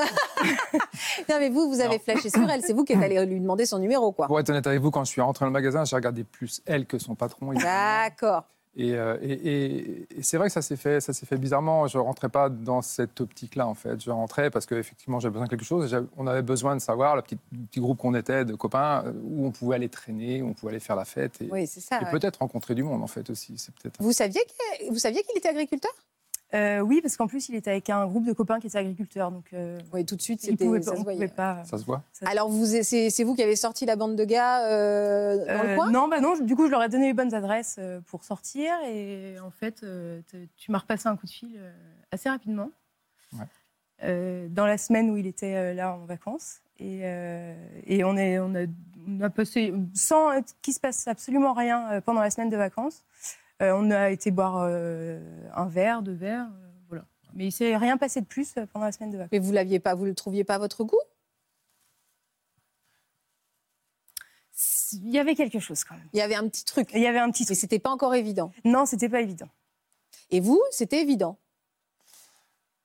Non, 1.29 1.39
mais 1.39 1.49
vous, 1.49 1.67
vous 1.69 1.81
avez 1.81 1.95
Non. 1.97 1.99
flashé 1.99 2.29
sur 2.29 2.49
elle. 2.49 2.61
C'est 2.61 2.71
vous 2.71 2.85
qui 2.85 2.93
êtes 2.93 3.03
allé 3.03 3.25
lui 3.25 3.39
demander 3.41 3.65
son 3.65 3.79
numéro, 3.79 4.13
quoi. 4.13 4.27
Pour 4.27 4.39
être 4.39 4.49
honnête 4.49 4.67
avec 4.67 4.79
vous, 4.81 4.89
quand 4.89 5.03
je 5.03 5.11
suis 5.11 5.19
rentré 5.21 5.43
dans 5.43 5.47
le 5.47 5.53
magasin, 5.53 5.83
j'ai 5.83 5.95
regardé 5.97 6.23
plus 6.23 6.61
elle 6.65 6.85
que 6.85 6.97
son 6.97 7.15
patron. 7.15 7.51
D'accord. 7.53 8.45
Et, 8.79 8.93
euh, 8.93 9.17
et- 9.23 10.07
c'est 10.21 10.37
vrai 10.37 10.47
que 10.47 10.53
ça 10.53 10.61
s'est 10.61 10.75
fait, 10.75 11.01
ça 11.01 11.11
s'est 11.11 11.25
fait 11.25 11.37
bizarrement. 11.37 11.87
Je 11.87 11.97
rentrais 11.97 12.29
pas 12.29 12.47
dans 12.49 12.83
cette 12.83 13.19
optique-là 13.19 13.67
en 13.67 13.73
fait. 13.73 13.99
Je 14.03 14.11
rentrais 14.11 14.51
parce 14.51 14.67
qu'effectivement 14.67 15.19
j'avais 15.19 15.31
besoin 15.33 15.45
de 15.45 15.49
quelque 15.49 15.65
chose. 15.65 15.97
On 16.15 16.27
avait 16.27 16.43
besoin 16.43 16.75
de 16.75 16.81
savoir, 16.81 17.15
le 17.15 17.23
petit, 17.23 17.37
le 17.51 17.65
petit 17.65 17.79
groupe 17.79 17.97
qu'on 17.97 18.13
était 18.13 18.45
de 18.45 18.53
copains, 18.53 19.03
euh, 19.07 19.13
où 19.23 19.47
on 19.47 19.51
pouvait 19.51 19.75
aller 19.75 19.89
traîner, 19.89 20.41
où 20.43 20.49
on 20.49 20.53
pouvait 20.53 20.73
aller 20.73 20.79
faire 20.79 20.95
la 20.95 21.05
fête 21.05 21.41
et, 21.41 21.49
Oui, 21.51 21.65
c'est 21.65 21.79
ça. 21.79 21.99
et 22.01 22.05
ouais. 22.05 22.11
peut-être 22.11 22.37
rencontrer 22.37 22.75
du 22.75 22.83
monde 22.83 23.01
en 23.01 23.07
fait 23.07 23.27
aussi. 23.31 23.55
C'est 23.57 23.73
peut-être. 23.73 23.97
Vous 23.99 24.11
saviez 24.13 24.41
que- 24.41 24.89
vous 24.91 24.99
saviez 24.99 25.23
qu'il 25.23 25.37
était 25.37 25.49
agriculteur? 25.49 25.91
Euh, 26.53 26.79
oui, 26.79 27.01
parce 27.01 27.17
qu'en 27.17 27.27
plus, 27.27 27.49
il 27.49 27.55
était 27.55 27.71
avec 27.71 27.89
un 27.89 28.05
groupe 28.07 28.23
de 28.25 28.31
copains 28.31 28.59
qui 28.61 28.67
étaient 28.67 28.77
agriculteurs, 28.77 29.31
donc 29.31 29.45
euh, 29.53 29.77
Oui, 29.91 30.05
tout 30.05 30.15
de 30.15 30.21
suite, 30.21 30.43
il 30.43 30.51
c'était- 30.51 30.63
pouvait, 30.65 30.81
ça 30.81 30.91
pas- 30.91 30.95
se 30.95 31.01
on 31.01 31.03
voyait. 31.03 31.17
pouvait 31.19 31.35
pas. 31.35 31.63
Ça 31.65 31.77
se 31.77 31.83
voit. 31.83 32.03
Alors, 32.25 32.47
vous, 32.49 32.65
c'est 32.65 33.09
c'est 33.09 33.23
vous 33.25 33.35
qui 33.35 33.43
avez 33.43 33.57
sorti 33.57 33.85
la 33.85 33.97
bande 33.97 34.15
de 34.15 34.23
gars 34.23 34.65
euh, 34.65 35.37
dans 35.45 35.63
le 35.63 35.69
Euh, 35.71 35.75
coin? 35.75 35.91
Non, 35.91 36.07
bah 36.07 36.21
non. 36.21 36.37
Du 36.39 36.55
coup, 36.55 36.67
je 36.67 36.71
leur 36.71 36.81
ai 36.83 36.87
donné 36.89 37.07
les 37.07 37.13
bonnes 37.13 37.33
adresses 37.33 37.79
pour 38.05 38.23
sortir. 38.23 38.73
Et 38.87 39.35
en 39.43 39.51
fait, 39.51 39.85
tu 40.55 40.71
m'as 40.71 40.77
repassé 40.79 41.07
un 41.09 41.17
coup 41.17 41.25
de 41.25 41.31
fil 41.31 41.59
assez 42.11 42.29
rapidement. 42.29 42.69
Ouais. 43.33 43.45
Euh, 44.03 44.47
dans 44.49 44.65
la 44.67 44.77
semaine 44.77 45.09
où 45.09 45.17
il 45.17 45.27
était 45.27 45.73
là 45.73 45.93
en 45.95 46.05
vacances. 46.05 46.61
Et, 46.79 46.99
euh, 47.03 47.55
et 47.87 48.03
on, 48.03 48.15
est, 48.15 48.37
on, 48.39 48.53
a, 48.55 48.65
on 49.07 49.19
a 49.21 49.29
passé, 49.31 49.73
sans 49.95 50.29
qu'il 50.61 50.73
se 50.75 50.79
passe 50.79 51.07
absolument 51.07 51.53
rien 51.53 51.99
pendant 52.05 52.21
la 52.21 52.29
semaine 52.29 52.49
de 52.49 52.55
vacances, 52.55 53.03
on 53.61 53.91
a 53.91 54.09
été 54.09 54.31
boire 54.31 54.57
euh, 54.69 55.19
un 55.55 55.65
verre, 55.65 56.01
deux 56.01 56.13
verres. 56.13 56.47
euh, 56.47 56.67
voilà. 56.87 57.05
Mais 57.33 57.47
il 57.47 57.51
s'est 57.51 57.75
rien 57.77 57.97
passé 57.97 58.21
de 58.21 58.25
plus 58.25 58.55
euh, 58.57 58.65
pendant 58.71 58.85
la 58.85 58.91
semaine 58.91 59.11
de 59.11 59.17
vacances. 59.17 59.31
Mais 59.31 59.39
vous 59.39 59.51
l'aviez 59.51 59.79
pas, 59.79 59.95
vous 59.95 60.05
le 60.05 60.13
trouviez 60.15 60.43
pas 60.43 60.55
à 60.55 60.59
votre 60.59 60.83
goût? 60.83 60.99
Il 64.93 65.09
y 65.09 65.19
avait 65.19 65.35
quelque 65.35 65.59
chose 65.59 65.83
quand 65.83 65.95
même. 65.95 66.07
Il 66.13 66.17
y 66.17 66.21
avait 66.21 66.35
un 66.35 66.47
petit 66.47 66.65
truc. 66.65 66.89
Il 66.93 67.01
y 67.01 67.07
avait 67.07 67.19
un 67.19 67.29
petit 67.29 67.43
Mais 67.43 67.47
truc. 67.47 67.57
c'était 67.57 67.79
pas 67.79 67.89
encore 67.91 68.15
évident. 68.15 68.51
Non, 68.63 68.85
c'était 68.85 69.09
pas 69.09 69.21
évident. 69.21 69.49
Et 70.31 70.39
vous, 70.39 70.61
c'était 70.71 71.01
évident? 71.01 71.37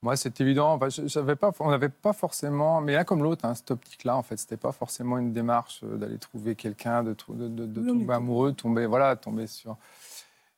Moi, 0.02 0.16
c'est 0.16 0.40
évident. 0.40 0.72
Enfin, 0.74 0.88
je- 0.88 1.06
j'avais 1.06 1.36
pas, 1.36 1.52
on 1.60 1.70
n'avait 1.70 1.88
pas 1.88 2.12
forcément, 2.12 2.80
mais 2.80 2.94
l'un 2.94 3.04
comme 3.04 3.22
l'autre, 3.22 3.44
hein, 3.44 3.54
cette 3.54 3.70
optique-là, 3.70 4.16
en 4.16 4.22
fait, 4.22 4.36
c'était 4.36 4.56
pas 4.56 4.72
forcément 4.72 5.16
une 5.16 5.32
démarche 5.32 5.80
euh, 5.84 5.96
d'aller 5.96 6.18
trouver 6.18 6.56
quelqu'un, 6.56 7.04
de, 7.04 7.14
de, 7.28 7.86
tomber 7.86 8.12
amoureux, 8.12 8.52
tomber, 8.52 8.86
voilà, 8.86 9.14
tomber 9.14 9.46
sur. 9.46 9.76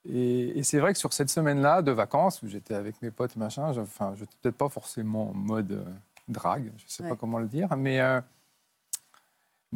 Et, 0.09 0.59
et 0.59 0.63
c'est 0.63 0.79
vrai 0.79 0.93
que 0.93 0.99
sur 0.99 1.13
cette 1.13 1.31
semaine-là 1.31 1.81
de 1.83 1.91
vacances 1.93 2.43
où 2.43 2.49
j'étais 2.49 2.75
avec 2.75 3.01
mes 3.03 3.11
potes, 3.11 3.37
machin, 3.37 3.73
je, 3.73 3.81
enfin, 3.81 4.15
je 4.17 4.25
peut-être 4.43 4.57
pas 4.57 4.69
forcément 4.69 5.31
en 5.31 5.35
mode 5.35 5.73
euh, 5.73 5.85
drague, 6.29 6.71
je 6.77 6.85
sais 6.89 7.03
Ouais. 7.03 7.09
pas 7.11 7.17
comment 7.17 7.39
le 7.39 7.47
dire, 7.49 7.75
mais. 7.77 8.01
euh, 8.01 8.21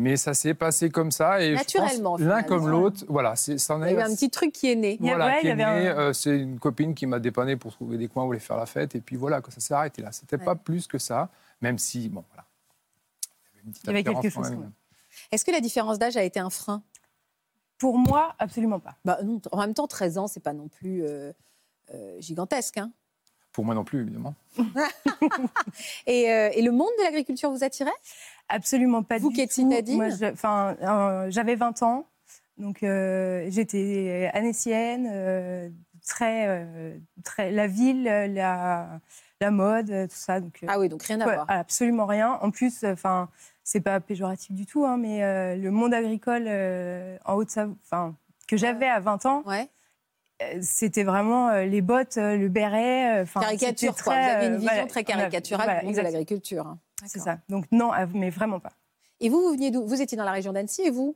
mais 0.01 0.17
ça 0.17 0.33
s'est 0.33 0.55
passé 0.55 0.91
comme 0.91 1.11
ça 1.11 1.43
et 1.43 1.55
Naturellement, 1.55 2.17
l'un 2.19 2.45
comme 2.45 2.69
l'autre, 2.69 3.05
voilà, 3.09 3.35
c'est 3.35 3.59
ça 3.59 3.75
en 3.75 3.83
Il 3.83 3.91
y 3.91 3.93
avait 3.95 4.03
un 4.05 4.15
petit 4.15 4.31
truc 4.31 4.53
qui 4.53 4.71
est 4.71 4.77
né. 4.77 4.97
Voilà, 5.01 5.27
ouais, 5.27 5.51
un- 5.51 5.99
euh, 5.99 6.13
c'est 6.13 6.39
une 6.39 6.61
copine 6.61 6.95
qui 6.95 7.05
m'a 7.07 7.19
dépanné 7.19 7.57
pour 7.57 7.73
trouver 7.73 7.99
des 7.99 8.07
coins 8.07 8.23
où 8.25 8.31
aller 8.31 8.39
faire 8.39 8.57
la 8.57 8.67
fête. 8.67 8.95
Et 8.95 9.01
puis 9.01 9.17
voilà, 9.17 9.41
que 9.41 9.51
ça 9.51 9.59
s'est 9.59 9.75
arrêté 9.75 10.01
là. 10.03 10.13
C'était 10.13 10.39
pas 10.39 10.53
Ouais. 10.53 10.59
plus 10.63 10.87
que 10.87 10.99
ça, 10.99 11.31
même 11.61 11.79
si, 11.79 12.09
bon, 12.11 12.23
voilà. 12.31 12.45
Il 13.55 13.57
y 13.57 13.59
avait, 13.59 13.65
une 13.67 13.73
petite 13.73 13.85
Il 13.85 13.87
y 13.89 13.91
avait 13.91 14.05
quelque 14.05 14.31
chose. 14.31 14.57
Est-ce 15.33 15.45
que 15.45 15.51
la 15.51 15.61
différence 15.61 15.99
d'âge 15.99 16.17
a 16.17 16.23
été 16.23 16.39
un 16.39 16.51
frein? 16.51 16.81
Pour 17.79 17.97
moi, 17.99 18.35
absolument 18.39 18.81
pas. 18.81 18.97
bah, 19.05 19.19
non, 19.23 19.41
En 19.53 19.59
même 19.61 19.75
temps, 19.75 19.87
13 19.87 20.19
ans, 20.19 20.27
c'est 20.27 20.41
pas 20.43 20.53
non 20.53 20.69
plus 20.69 21.05
euh, 21.05 21.33
euh, 21.95 22.21
gigantesque. 22.21 22.79
hein. 22.79 22.91
Pour 23.53 23.65
moi 23.65 23.75
non 23.75 23.85
plus, 23.85 24.01
évidemment. 24.03 24.35
Et, 26.07 26.31
euh, 26.33 26.51
et 26.53 26.63
le 26.63 26.71
monde 26.71 26.91
de 26.99 27.05
l'agriculture 27.05 27.51
vous 27.51 27.65
attirait? 27.65 27.91
Absolument 28.49 29.03
pas 29.03 29.19
Vous 29.19 29.29
du 29.31 29.35
qui 29.37 29.41
êtes 29.43 29.51
tout. 29.55 29.69
citadine 29.69 29.97
Moi, 29.97 30.09
je- 30.11 30.33
enfin, 30.33 30.77
euh, 30.83 31.31
j'avais 31.31 31.55
20 31.55 31.83
ans, 31.83 32.07
donc 32.57 32.83
euh, 32.83 33.47
j'étais 33.51 34.31
anécienne. 34.33 35.09
euh, 35.13 35.69
très, 36.07 36.47
euh, 36.49 36.97
très 37.23 37.51
la 37.53 37.67
ville, 37.67 38.05
la, 38.05 39.01
la 39.43 39.51
mode, 39.51 39.89
tout 40.09 40.17
ça. 40.17 40.41
Donc, 40.41 40.65
Ah 40.67 40.79
oui, 40.79 40.89
donc 40.89 41.03
rien 41.03 41.21
à 41.21 41.27
ouais, 41.27 41.35
voir. 41.35 41.47
absolument 41.51 42.07
rien. 42.07 42.39
En 42.41 42.51
plus, 42.51 42.83
enfin, 42.85 43.29
c'est 43.71 43.83
pas 43.83 44.01
péjoratif 44.01 44.53
du 44.57 44.65
tout, 44.65 44.87
hein, 44.87 44.97
mais 44.97 45.23
euh, 45.23 45.55
le 45.55 45.71
monde 45.71 45.93
agricole 45.93 46.45
euh, 46.47 47.19
en 47.27 47.35
Haute-Savoie, 47.35 47.75
enfin, 47.85 48.17
que 48.47 48.57
j'avais 48.57 48.89
à 48.89 48.99
20 48.99 49.27
ans, 49.27 49.43
Ouais. 49.45 49.69
euh, 50.43 50.59
c'était 50.63 51.05
vraiment 51.05 51.51
euh, 51.51 51.65
les 51.67 51.83
bottes, 51.83 52.17
euh, 52.17 52.39
le 52.39 52.49
béret. 52.49 53.19
euh, 53.19 53.23
enfin, 53.25 53.41
Caricature, 53.41 53.93
c'était 53.93 54.03
quoi. 54.05 54.15
très, 54.15 54.23
Vous 54.25 54.31
avez 54.37 54.47
une 54.47 54.57
vision 54.57 54.69
voilà, 54.73 54.87
très 54.87 55.05
caricaturale 55.05 55.67
voilà, 55.67 55.81
du 55.81 55.87
monde 55.87 55.97
de 55.97 56.01
l'agriculture. 56.01 56.67
hein. 56.67 56.79
C'est 57.05 57.19
ça. 57.19 57.41
Donc 57.51 57.67
non, 57.71 57.91
mais 58.15 58.31
vraiment 58.31 58.59
pas. 58.59 58.73
Et 59.21 59.29
vous, 59.29 59.43
vous 59.43 59.51
veniez 59.53 59.71
d'où? 59.71 59.87
Vous 59.87 60.01
étiez 60.01 60.17
dans 60.17 60.25
la 60.25 60.33
région 60.33 60.55
d'Annecy 60.55 60.83
et 60.83 60.91
vous? 60.91 61.15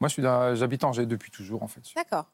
Moi, 0.00 0.06
je 0.08 0.12
suis 0.12 0.22
j'habite 0.22 0.84
Angers 0.84 1.06
depuis 1.06 1.32
toujours, 1.32 1.64
en 1.64 1.66
fait. 1.68 1.82
D'accord. 1.96 2.30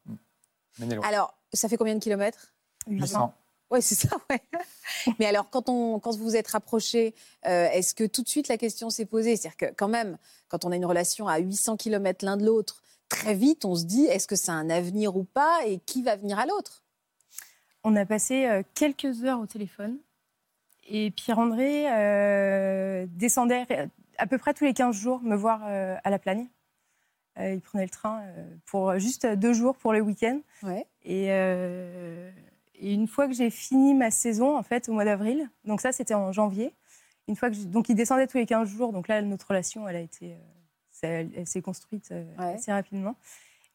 Maine-et-Loire. 0.78 1.08
Alors, 1.08 1.34
ça 1.54 1.68
fait 1.70 1.78
combien 1.78 1.94
de 1.94 2.00
kilomètres? 2.00 2.52
800. 2.88 3.32
Oui, 3.70 3.80
c'est 3.82 3.94
ça, 3.94 4.16
ouais. 4.28 4.42
Mais 5.18 5.26
alors, 5.26 5.48
quand, 5.48 5.68
on, 5.68 6.00
quand 6.00 6.16
vous 6.16 6.24
vous 6.24 6.36
êtes 6.36 6.48
rapprochés, 6.48 7.14
euh, 7.46 7.68
est-ce 7.70 7.94
que 7.94 8.04
tout 8.04 8.22
de 8.22 8.28
suite 8.28 8.48
la 8.48 8.58
question 8.58 8.90
s'est 8.90 9.06
posée? 9.06 9.36
C'est-à-dire 9.36 9.56
que, 9.56 9.74
quand 9.76 9.88
même, 9.88 10.18
quand 10.48 10.64
on 10.64 10.72
a 10.72 10.76
une 10.76 10.84
relation 10.84 11.28
à 11.28 11.38
800 11.38 11.76
km 11.76 12.24
l'un 12.24 12.36
de 12.36 12.44
l'autre, 12.44 12.82
très 13.08 13.34
vite, 13.34 13.64
on 13.64 13.76
se 13.76 13.84
dit 13.84 14.04
est-ce 14.06 14.26
que 14.26 14.34
a 14.50 14.54
un 14.54 14.70
avenir 14.70 15.16
ou 15.16 15.24
pas? 15.24 15.60
Et 15.66 15.78
qui 15.78 16.02
va 16.02 16.16
venir 16.16 16.38
à 16.38 16.46
l'autre? 16.46 16.82
On 17.84 17.94
a 17.94 18.04
passé 18.04 18.46
euh, 18.46 18.62
quelques 18.74 19.24
heures 19.24 19.40
au 19.40 19.46
téléphone. 19.46 19.98
Et 20.88 21.12
Pierre-André 21.12 21.84
euh, 21.88 23.06
descendait 23.10 23.88
à 24.18 24.26
peu 24.26 24.38
près 24.38 24.52
tous 24.52 24.64
les 24.64 24.74
15 24.74 24.96
jours 24.96 25.20
me 25.22 25.36
voir 25.36 25.62
à 25.62 26.10
la 26.10 26.18
Plagne. 26.18 26.48
Il 27.38 27.60
prenait 27.60 27.84
le 27.84 27.90
train 27.90 28.22
pour 28.66 28.98
juste 28.98 29.24
deux 29.24 29.52
jours 29.52 29.76
pour 29.76 29.92
le 29.92 30.00
week-end. 30.00 30.40
Ouais. 30.64 30.86
Et, 31.04 31.30
et 32.80 32.92
une 32.94 33.06
fois 33.06 33.26
que 33.28 33.34
j'ai 33.34 33.50
fini 33.50 33.94
ma 33.94 34.10
saison, 34.10 34.56
en 34.56 34.62
fait, 34.62 34.88
au 34.88 34.92
mois 34.92 35.04
d'avril, 35.04 35.48
donc 35.64 35.80
ça, 35.80 35.92
c'était 35.92 36.14
en 36.14 36.32
janvier, 36.32 36.74
une 37.28 37.36
fois 37.36 37.50
que 37.50 37.56
donc 37.64 37.88
il 37.88 37.94
descendait 37.94 38.26
tous 38.26 38.38
les 38.38 38.46
15 38.46 38.68
jours, 38.68 38.92
donc 38.92 39.06
là, 39.08 39.22
notre 39.22 39.46
relation, 39.48 39.86
elle 39.88 39.96
a 39.96 40.00
été, 40.00 40.32
euh, 40.32 40.36
elle, 41.02 41.30
elle 41.36 41.46
s'est 41.46 41.62
construite 41.62 42.08
euh, 42.12 42.24
Ouais. 42.38 42.54
assez 42.54 42.72
rapidement. 42.72 43.16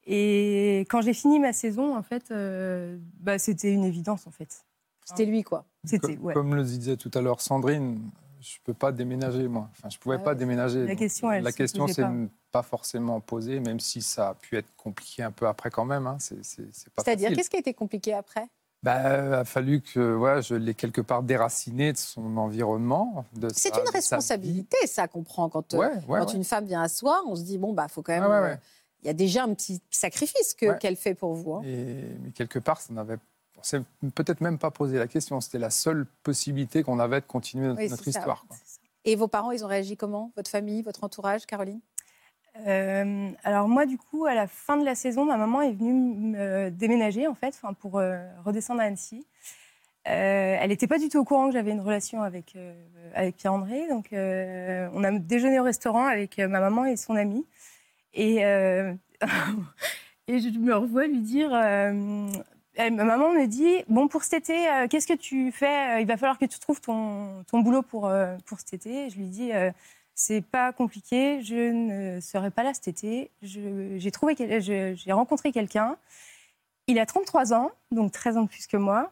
Et 0.07 0.81
quand 0.89 1.01
j'ai 1.01 1.13
fini 1.13 1.39
ma 1.39 1.53
saison, 1.53 1.95
en 1.95 2.03
fait, 2.03 2.29
euh, 2.31 2.97
bah, 3.19 3.39
c'était 3.39 3.71
une 3.71 3.83
évidence, 3.83 4.27
en 4.27 4.31
fait. 4.31 4.65
C'était 5.05 5.25
lui, 5.25 5.43
quoi. 5.43 5.65
C'était, 5.83 6.17
ouais. 6.17 6.33
Comme 6.33 6.55
le 6.55 6.63
disait 6.63 6.97
tout 6.97 7.11
à 7.13 7.21
l'heure 7.21 7.41
Sandrine, 7.41 8.09
je 8.39 8.57
peux 8.63 8.73
pas 8.73 8.91
déménager, 8.91 9.47
moi. 9.47 9.69
Enfin, 9.71 9.89
je 9.89 9.97
pouvais 9.97 10.17
Ah 10.19 10.23
pas 10.23 10.31
ouais. 10.31 10.35
déménager. 10.35 10.85
La 10.85 10.95
question, 10.95 11.31
elle 11.31 11.43
la 11.43 11.51
se 11.51 11.57
question, 11.57 11.87
c'est 11.87 12.01
pas. 12.03 12.13
pas 12.51 12.61
forcément 12.63 13.19
posée, 13.19 13.59
même 13.59 13.79
si 13.79 14.01
ça 14.01 14.29
a 14.29 14.33
pu 14.35 14.57
être 14.57 14.75
compliqué 14.75 15.23
un 15.23 15.31
peu 15.31 15.47
après 15.47 15.69
quand 15.71 15.85
même. 15.85 16.05
hein. 16.07 16.17
C'est 16.19 16.43
c'est- 16.43 16.69
c'est 16.71 16.91
pas 16.93 17.03
C'est-à-dire, 17.03 17.31
qu'est-ce 17.33 17.49
qui 17.49 17.55
a 17.57 17.59
été 17.59 17.73
compliqué 17.73 18.13
après? 18.13 18.47
Bah, 18.85 19.25
il 19.27 19.33
a 19.33 19.45
fallu 19.45 19.81
que 19.81 20.15
ouais, 20.15 20.41
je 20.43 20.53
l'ai 20.53 20.75
quelque 20.75 21.01
part 21.01 21.23
déraciné 21.23 21.91
de 21.91 21.97
son 21.97 22.37
environnement. 22.37 23.25
C'est 23.53 23.75
une 23.75 23.89
responsabilité, 23.91 24.77
ça, 24.85 25.07
qu'on 25.07 25.23
prend 25.23 25.49
quand, 25.49 25.73
euh, 25.73 25.77
Ouais, 25.77 25.87
ouais, 26.07 26.19
quand 26.19 26.27
ouais. 26.27 26.33
une 26.35 26.43
femme 26.43 26.65
vient 26.65 26.83
à 26.83 26.87
soi. 26.87 27.23
On 27.27 27.35
se 27.35 27.41
dit 27.41 27.57
bon, 27.57 27.73
bah, 27.73 27.87
faut 27.87 28.03
quand 28.03 28.13
même. 28.13 28.23
Ouais, 28.29 28.39
ouais, 28.41 28.51
euh. 28.51 28.55
Il 29.01 29.07
y 29.07 29.09
a 29.09 29.13
déjà 29.13 29.43
un 29.43 29.53
petit 29.53 29.81
sacrifice 29.91 30.53
qu'elle 30.55 30.95
fait 30.95 31.15
pour 31.15 31.33
vous. 31.33 31.53
hein. 31.55 31.61
Et, 31.65 32.03
mais 32.23 32.31
quelque 32.31 32.59
part, 32.59 32.79
ça 32.79 32.93
n'avait 32.93 33.17
on 33.57 33.63
s'est 33.63 33.81
peut-être 34.13 34.41
même 34.41 34.59
pas 34.59 34.69
posé 34.69 34.99
la 34.99 35.07
question. 35.07 35.41
C'était 35.41 35.57
la 35.59 35.69
seule 35.71 36.05
possibilité 36.23 36.83
qu'on 36.83 36.99
avait 36.99 37.21
de 37.21 37.25
continuer 37.25 37.67
notre, 37.67 37.79
Oui, 37.81 37.89
notre 37.89 38.03
c'est 38.03 38.11
ça, 38.11 38.19
histoire. 38.19 38.45
quoi. 38.47 38.57
Et 39.05 39.15
vos 39.15 39.27
parents, 39.27 39.51
ils 39.51 39.63
ont 39.63 39.67
réagi 39.67 39.95
comment? 39.97 40.31
Votre 40.35 40.49
famille, 40.51 40.81
votre 40.83 41.03
entourage, 41.03 41.45
Caroline? 41.47 41.79
Euh, 42.67 43.31
alors 43.43 43.67
moi, 43.67 43.85
du 43.85 43.97
coup, 43.97 44.25
à 44.25 44.33
la 44.33 44.47
fin 44.47 44.77
de 44.77 44.85
la 44.85 44.95
saison, 44.95 45.25
ma 45.25 45.37
maman 45.37 45.61
est 45.61 45.73
venue 45.73 45.93
me 45.93 46.69
déménager, 46.69 47.27
en 47.27 47.35
fait, 47.35 47.59
pour 47.79 47.99
euh, 47.99 48.17
redescendre 48.45 48.81
à 48.81 48.85
Annecy. 48.85 49.25
Euh, 50.07 50.57
elle 50.61 50.69
n'était 50.69 50.87
pas 50.87 50.99
du 50.99 51.09
tout 51.09 51.17
au 51.19 51.25
courant 51.25 51.47
que 51.47 51.53
j'avais 51.53 51.71
une 51.71 51.81
relation 51.81 52.21
avec, 52.21 52.55
euh, 52.55 52.73
avec 53.15 53.37
Pierre-André. 53.37 53.87
Donc, 53.89 54.13
euh, 54.13 54.87
on 54.93 55.03
a 55.03 55.11
déjeuné 55.11 55.59
au 55.59 55.63
restaurant 55.63 56.05
avec 56.05 56.39
euh, 56.39 56.47
ma 56.47 56.59
maman 56.59 56.85
et 56.85 56.95
son 56.95 57.15
ami. 57.15 57.45
Et, 58.13 58.45
euh, 58.45 58.93
je 60.27 60.59
me 60.59 60.75
revois 60.75 61.07
lui 61.07 61.21
dire... 61.21 61.53
euh, 61.53 62.29
ma 62.77 63.03
maman 63.05 63.31
me 63.31 63.47
dit, 63.47 63.83
bon, 63.87 64.07
pour 64.07 64.23
cet 64.23 64.49
été, 64.49 64.69
euh, 64.69 64.87
qu'est-ce 64.87 65.07
que 65.07 65.13
tu 65.13 65.51
fais? 65.51 66.01
Il 66.01 66.07
va 66.07 66.17
falloir 66.17 66.37
que 66.37 66.45
tu 66.45 66.59
trouves 66.59 66.81
ton, 66.81 67.43
ton 67.49 67.59
boulot 67.59 67.81
pour, 67.81 68.07
euh, 68.07 68.35
pour 68.45 68.59
cet 68.59 68.73
été. 68.73 69.09
Je 69.09 69.17
lui 69.17 69.27
dis, 69.27 69.53
euh, 69.53 69.71
c'est 70.15 70.41
pas 70.41 70.71
compliqué, 70.73 71.41
je 71.43 71.71
ne 71.71 72.19
serai 72.21 72.49
pas 72.49 72.63
là 72.63 72.73
cet 72.73 72.87
été. 72.87 73.29
J'ai 73.41 74.11
trouvé, 74.11 74.35
j'ai 74.61 75.11
rencontré 75.11 75.51
quelqu'un. 75.51 75.97
Il 76.87 76.99
a 76.99 77.05
33 77.05 77.53
ans, 77.53 77.71
donc 77.91 78.11
13 78.11 78.37
ans 78.37 78.43
de 78.43 78.47
plus 78.47 78.65
que 78.67 78.77
moi. 78.77 79.11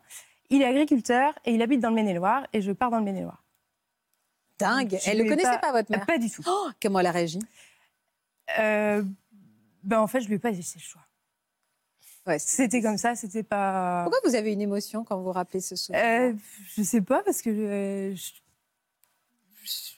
Il 0.49 0.61
est 0.61 0.65
agriculteur 0.65 1.37
et 1.45 1.53
il 1.53 1.61
habite 1.61 1.79
dans 1.81 1.89
le 1.89 1.95
Maine-et-Loire 1.95 2.47
et 2.53 2.61
je 2.61 2.71
pars 2.71 2.89
dans 2.91 2.99
le 2.99 3.03
Maine-et-Loire. 3.03 3.43
Dingue. 4.59 4.97
Je 5.03 5.09
Elle 5.09 5.17
ne 5.19 5.23
ai 5.23 5.27
connaissait 5.27 5.49
pas- 5.49 5.57
pas, 5.57 5.71
votre 5.71 5.91
mère 5.91 6.05
Pas 6.05 6.17
du 6.19 6.29
tout. 6.29 6.43
Oh, 6.47 6.69
Comment 6.81 6.99
elle 6.99 7.07
a 7.07 7.11
réagi? 7.11 7.39
Euh, 8.59 9.03
ben 9.83 9.99
en 9.99 10.07
fait, 10.07 10.21
je 10.21 10.27
lui 10.27 10.35
ai 10.35 10.39
pas 10.39 10.51
laissé 10.51 10.77
le 10.79 10.83
choix. 10.83 11.01
Ouais, 12.27 12.39
C'était 12.39 12.81
comme 12.81 12.97
ça, 12.97 13.15
c'était 13.15 13.43
pas. 13.43 14.03
Pourquoi 14.03 14.29
vous 14.29 14.35
avez 14.35 14.53
une 14.53 14.61
émotion 14.61 15.03
quand 15.03 15.17
vous 15.17 15.23
vous 15.23 15.31
rappelez 15.31 15.59
ce 15.59 15.75
souvenir? 15.75 16.01
Euh, 16.05 16.33
je 16.75 16.83
sais 16.83 17.01
pas 17.01 17.21
parce 17.23 17.41
que 17.41 17.49
euh, 17.49 18.15
je- 18.15 18.31
je- 19.63 19.93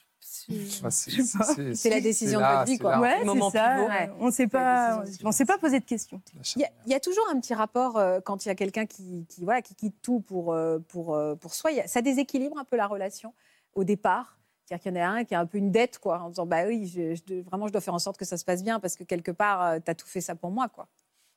Bah, 0.82 0.90
c'est- 0.90 1.90
la 1.90 2.00
décision 2.00 2.38
de 2.40 2.44
votre 2.44 2.64
vie, 2.64 2.72
c'est 2.72 2.78
quoi. 2.78 3.00
Ouais, 3.00 3.16
c'est 3.24 3.50
ça. 3.50 3.84
ouais. 3.84 4.10
On 4.20 4.30
s'est 4.30 4.36
C'est 4.50 4.58
la 4.58 4.98
pas, 4.98 5.04
on 5.24 5.32
s'est 5.32 5.44
pas 5.44 5.58
posé 5.58 5.80
de 5.80 5.84
questions. 5.84 6.20
Il 6.56 6.62
y, 6.62 6.64
a, 6.94 6.96
y 6.96 7.00
toujours 7.00 7.24
un 7.32 7.40
petit 7.40 7.54
rapport 7.54 7.96
euh, 7.96 8.20
quand 8.20 8.44
il 8.44 8.48
y 8.48 8.50
a 8.50 8.54
quelqu'un 8.54 8.86
qui, 8.86 9.26
qui, 9.28 9.44
voilà, 9.44 9.62
qui 9.62 9.74
quitte 9.74 9.96
tout 10.02 10.20
pour, 10.20 10.52
euh, 10.52 10.78
pour, 10.88 11.14
euh, 11.14 11.34
pour 11.34 11.54
soi. 11.54 11.70
A- 11.80 11.86
ça 11.88 12.02
déséquilibre 12.02 12.58
un 12.58 12.64
peu 12.64 12.76
la 12.76 12.86
relation 12.86 13.34
au 13.74 13.84
départ. 13.84 14.38
C'est-à-dire 14.64 14.82
qu'il 14.82 14.96
y 14.96 15.00
en 15.00 15.04
a 15.04 15.08
un 15.20 15.24
qui 15.24 15.34
a 15.34 15.40
un 15.40 15.46
peu 15.46 15.58
une 15.58 15.70
dette, 15.70 15.98
quoi, 15.98 16.20
en 16.22 16.28
disant 16.30 16.46
bah 16.46 16.64
oui, 16.66 16.86
je, 16.86 17.14
je- 17.14 17.40
vraiment, 17.42 17.66
je 17.68 17.72
dois 17.72 17.80
faire 17.80 17.94
en 17.94 17.98
sorte 18.00 18.16
que 18.16 18.24
ça 18.24 18.36
se 18.36 18.44
passe 18.44 18.62
bien 18.62 18.80
parce 18.80 18.96
que 18.96 19.04
quelque 19.04 19.30
part, 19.30 19.76
tu 19.84 19.90
as 19.90 19.94
tout 19.94 20.06
fait 20.08 20.20
ça 20.20 20.34
pour 20.34 20.50
moi, 20.50 20.68
quoi. 20.68 20.88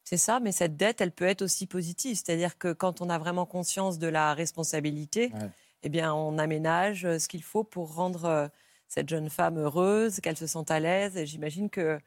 C'est 0.04 0.18
ça, 0.18 0.40
mais 0.40 0.52
cette 0.52 0.76
dette, 0.78 1.02
elle 1.02 1.12
peut 1.12 1.26
être 1.26 1.44
aussi 1.44 1.68
positive. 1.68 2.16
C'est-à-dire 2.16 2.58
que 2.58 2.74
quand 2.74 3.02
on 3.02 3.10
a 3.10 3.20
vraiment 3.20 3.46
conscience 3.46 4.00
de 4.00 4.08
la 4.08 4.34
responsabilité, 4.34 5.32
Ouais. 5.36 5.50
eh 5.84 5.90
bien, 5.90 6.12
on 6.16 6.40
aménage 6.40 7.02
ce 7.20 7.28
qu'il 7.28 7.44
faut 7.44 7.64
pour 7.64 7.94
rendre 7.94 8.26
euh, 8.26 8.48
cette 8.90 9.08
jeune 9.08 9.30
femme 9.30 9.58
heureuse, 9.58 10.20
qu'elle 10.20 10.36
se 10.36 10.48
sente 10.48 10.70
à 10.72 10.82
l'aise. 10.82 11.16
Et 11.16 11.26
j'imagine 11.26 11.70
que 11.70 11.98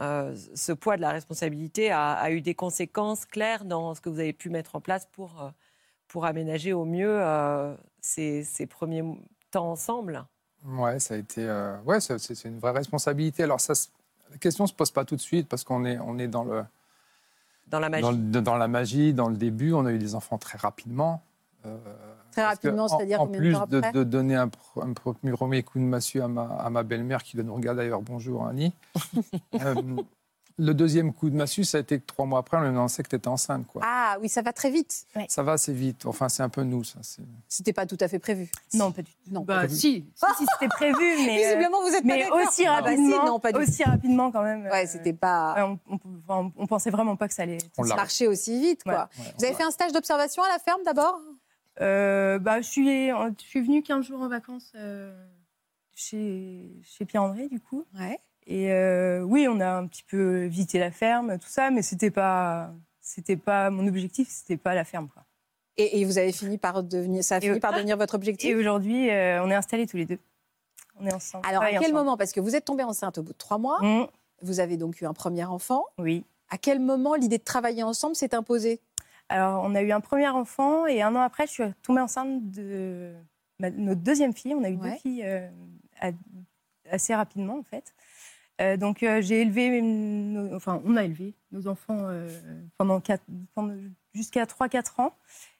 euh, 0.00 0.34
ce 0.54 0.72
poids 0.72 0.96
de 0.96 1.02
la 1.02 1.10
responsabilité 1.10 1.90
a, 1.90 2.12
a 2.12 2.30
eu 2.30 2.40
des 2.40 2.54
conséquences 2.54 3.26
claires 3.26 3.66
dans 3.66 3.94
ce 3.94 4.00
que 4.00 4.08
vous 4.08 4.20
avez 4.20 4.32
pu 4.32 4.48
mettre 4.48 4.76
en 4.76 4.80
place 4.80 5.06
pour, 5.12 5.42
euh, 5.42 5.50
pour 6.08 6.24
aménager 6.24 6.72
au 6.72 6.86
mieux 6.86 7.20
euh, 7.20 7.74
ces, 8.00 8.42
ces 8.44 8.66
premiers 8.66 9.02
temps 9.50 9.70
ensemble. 9.72 10.24
Ouais, 10.64 10.98
ça 11.00 11.14
a 11.14 11.16
été. 11.16 11.42
euh, 11.46 11.76
ouais, 11.82 12.00
c'est 12.00 12.44
une 12.44 12.58
vraie 12.58 12.70
responsabilité. 12.72 13.42
Alors, 13.42 13.60
ça, 13.60 13.72
la 14.30 14.36
question 14.38 14.66
se 14.66 14.72
pose 14.72 14.90
pas 14.92 15.04
tout 15.04 15.16
de 15.16 15.20
suite 15.20 15.48
parce 15.48 15.64
qu'on 15.64 15.84
est, 15.84 15.98
on 15.98 16.18
est 16.18 16.28
dans, 16.28 16.44
le, 16.44 16.64
Dans 17.66 17.80
la 17.80 17.88
magie. 17.88 18.02
dans, 18.02 18.12
le- 18.12 18.40
dans 18.42 18.56
la 18.56 18.68
magie, 18.68 19.12
dans 19.12 19.28
le 19.28 19.36
début. 19.36 19.72
On 19.72 19.84
a 19.86 19.92
eu 19.92 19.98
des 19.98 20.14
enfants 20.14 20.38
très 20.38 20.58
rapidement. 20.58 21.22
Euh, 21.66 21.76
Très 22.32 22.44
rapidement, 22.44 22.84
en- 22.84 22.88
c'est-à-dire 22.88 23.20
En 23.20 23.26
de 23.26 23.36
plus 23.36 23.52
de, 23.52 23.78
après 23.78 23.92
de 23.92 24.04
donner 24.04 24.36
un, 24.36 24.46
pr- 24.46 24.82
un 24.82 24.92
pr- 24.92 25.32
premier 25.32 25.62
coup 25.62 25.78
de 25.78 25.84
massue 25.84 26.20
à 26.20 26.28
ma, 26.28 26.42
à 26.44 26.70
ma 26.70 26.82
belle-mère 26.82 27.22
qui 27.22 27.36
nous 27.36 27.54
regarde 27.54 27.76
d'ailleurs, 27.78 28.02
bonjour 28.02 28.46
Annie. 28.46 28.72
Euh, 29.60 29.74
le 30.58 30.74
deuxième 30.74 31.14
coup 31.14 31.30
de 31.30 31.36
massue, 31.36 31.64
ça 31.64 31.78
a 31.78 31.80
été 31.80 31.98
que 32.00 32.04
trois 32.04 32.26
mois 32.26 32.40
après, 32.40 32.58
on 32.58 32.60
lui 32.60 32.66
a 32.66 32.70
annoncé 32.70 33.02
que 33.02 33.08
tu 33.08 33.16
étais 33.16 33.28
enceinte. 33.28 33.66
Quoi. 33.66 33.80
Ah 33.82 34.18
oui, 34.20 34.28
ça 34.28 34.42
va 34.42 34.52
très 34.52 34.70
vite. 34.70 35.06
Ça 35.28 35.42
va 35.42 35.52
assez 35.52 35.72
vite. 35.72 36.04
Enfin, 36.04 36.28
c'est 36.28 36.42
un 36.42 36.50
peu 36.50 36.62
nous, 36.64 36.84
ça. 36.84 36.98
C'était 37.48 37.72
pas 37.72 37.86
tout 37.86 37.96
à 37.98 38.08
fait 38.08 38.18
prévu. 38.18 38.50
Non, 38.74 38.92
pas 38.92 39.00
du 39.00 39.10
tout. 39.10 39.30
Non. 39.32 39.40
Bah, 39.40 39.66
si, 39.68 39.74
si, 39.76 40.04
si, 40.36 40.46
c'était 40.52 40.68
prévu, 40.68 40.96
mais, 41.24 41.44
Visiblement, 41.44 41.80
vous 41.82 41.94
êtes 41.94 42.04
mais 42.04 42.28
pas 42.28 42.34
aussi 42.46 42.66
Ah 42.66 42.82
bah 42.82 42.88
si, 42.90 42.96
rapidement, 42.96 43.24
non, 43.26 43.40
pas 43.40 43.52
du 43.52 43.58
tout. 43.58 43.70
aussi 43.70 43.82
rapidement 43.84 44.30
quand 44.30 44.42
même. 44.42 44.64
Ouais, 44.64 44.84
euh, 44.84 44.88
c'était 44.88 45.14
pas 45.14 45.54
ouais, 45.54 45.78
on, 46.28 46.52
on, 46.58 46.66
pensait 46.66 46.90
vraiment 46.90 47.16
pas 47.16 47.28
que 47.28 47.34
ça 47.34 47.44
allait. 47.44 47.58
On 47.78 47.86
marché 47.86 48.26
aussi 48.28 48.60
vite, 48.60 48.82
quoi. 48.84 48.92
Ouais. 48.92 49.24
ouais, 49.24 49.34
Vous 49.38 49.44
avez 49.46 49.54
fait 49.54 49.64
un 49.64 49.70
stage 49.70 49.92
d'observation 49.92 50.42
à 50.42 50.48
la 50.48 50.58
ferme 50.58 50.82
d'abord? 50.84 51.18
Bah, 51.80 52.60
je 52.60 52.66
suis, 52.68 53.08
je 53.08 53.32
suis 53.38 53.60
venue 53.60 53.82
15 53.82 54.04
jours 54.06 54.20
en 54.20 54.28
vacances 54.28 54.72
euh, 54.74 55.12
chez, 55.94 56.70
chez 56.82 57.04
Pierre-André, 57.04 57.48
du 57.48 57.60
coup. 57.60 57.84
Ouais. 57.98 58.18
Et 58.46 58.72
euh, 58.72 59.22
oui, 59.22 59.46
on 59.48 59.60
a 59.60 59.68
un 59.70 59.86
petit 59.86 60.02
peu 60.02 60.44
visité 60.46 60.78
la 60.78 60.90
ferme, 60.90 61.38
tout 61.38 61.48
ça, 61.48 61.70
mais 61.70 61.82
c'était 61.82 62.10
pas, 62.10 62.72
c'était 63.00 63.36
pas 63.36 63.70
mon 63.70 63.86
objectif, 63.86 64.28
c'était 64.28 64.56
pas 64.56 64.74
la 64.74 64.84
ferme. 64.84 65.08
Quoi. 65.08 65.24
Et, 65.76 66.00
et 66.00 66.04
vous 66.04 66.18
avez 66.18 66.32
fini 66.32 66.58
par 66.58 66.82
devenir, 66.82 67.22
ça 67.22 67.36
a 67.36 67.38
Et 67.38 67.42
fini 67.42 67.60
par 67.60 67.72
devenir 67.72 67.96
votre 67.96 68.14
Et 68.14 68.16
objectif? 68.16 68.56
aujourd'hui, 68.56 69.10
euh, 69.10 69.42
on 69.44 69.50
est 69.50 69.54
installés 69.54 69.86
tous 69.86 69.96
les 69.98 70.06
deux. 70.06 70.18
On 70.98 71.06
est 71.06 71.12
ensemble. 71.14 71.46
Alors, 71.46 71.62
à 71.62 71.66
travaille 71.66 71.78
quel 71.80 71.90
ensemble. 71.92 72.04
moment 72.04 72.16
Parce 72.16 72.32
que 72.32 72.40
vous 72.40 72.56
êtes 72.56 72.64
tombée 72.64 72.82
enceinte 72.84 73.18
au 73.18 73.22
bout 73.22 73.32
de 73.32 73.38
trois 73.38 73.58
mois, 73.58 73.78
Mmh, 73.82 74.06
vous 74.42 74.60
avez 74.60 74.76
donc 74.76 75.00
eu 75.00 75.06
un 75.06 75.14
premier 75.14 75.44
enfant. 75.44 75.84
Oui. 75.98 76.24
À 76.50 76.58
quel 76.58 76.80
moment 76.80 77.14
l'idée 77.14 77.38
de 77.38 77.44
travailler 77.44 77.82
ensemble 77.84 78.16
s'est 78.16 78.34
imposée? 78.34 78.80
Alors, 79.32 79.62
on 79.64 79.74
a 79.76 79.82
eu 79.82 79.92
un 79.92 80.00
premier 80.00 80.28
enfant 80.28 80.86
et 80.86 81.02
un 81.02 81.14
an 81.14 81.20
après, 81.20 81.46
je 81.46 81.52
suis 81.52 81.62
tombée 81.84 82.00
enceinte 82.00 82.50
de 82.50 83.12
ma- 83.60 83.70
notre 83.70 84.00
deuxième 84.00 84.32
fille. 84.34 84.54
On 84.56 84.64
a 84.64 84.68
eu 84.68 84.76
Ouais. 84.76 84.90
deux 84.90 84.96
filles 84.96 85.22
euh, 85.24 85.48
à- 86.00 86.10
assez 86.90 87.14
rapidement, 87.14 87.56
en 87.58 87.62
fait. 87.62 87.94
Euh, 88.60 88.76
donc, 88.76 89.04
euh, 89.04 89.22
j'ai 89.22 89.40
élevé, 89.42 89.80
nos- 89.80 90.52
enfin, 90.56 90.82
on 90.84 90.96
a 90.96 91.04
élevé 91.04 91.34
nos 91.52 91.68
enfants 91.68 92.08
pendant, 92.76 93.00
jusqu'à 94.14 94.46
3-4 94.46 94.98
ans. 94.98 95.14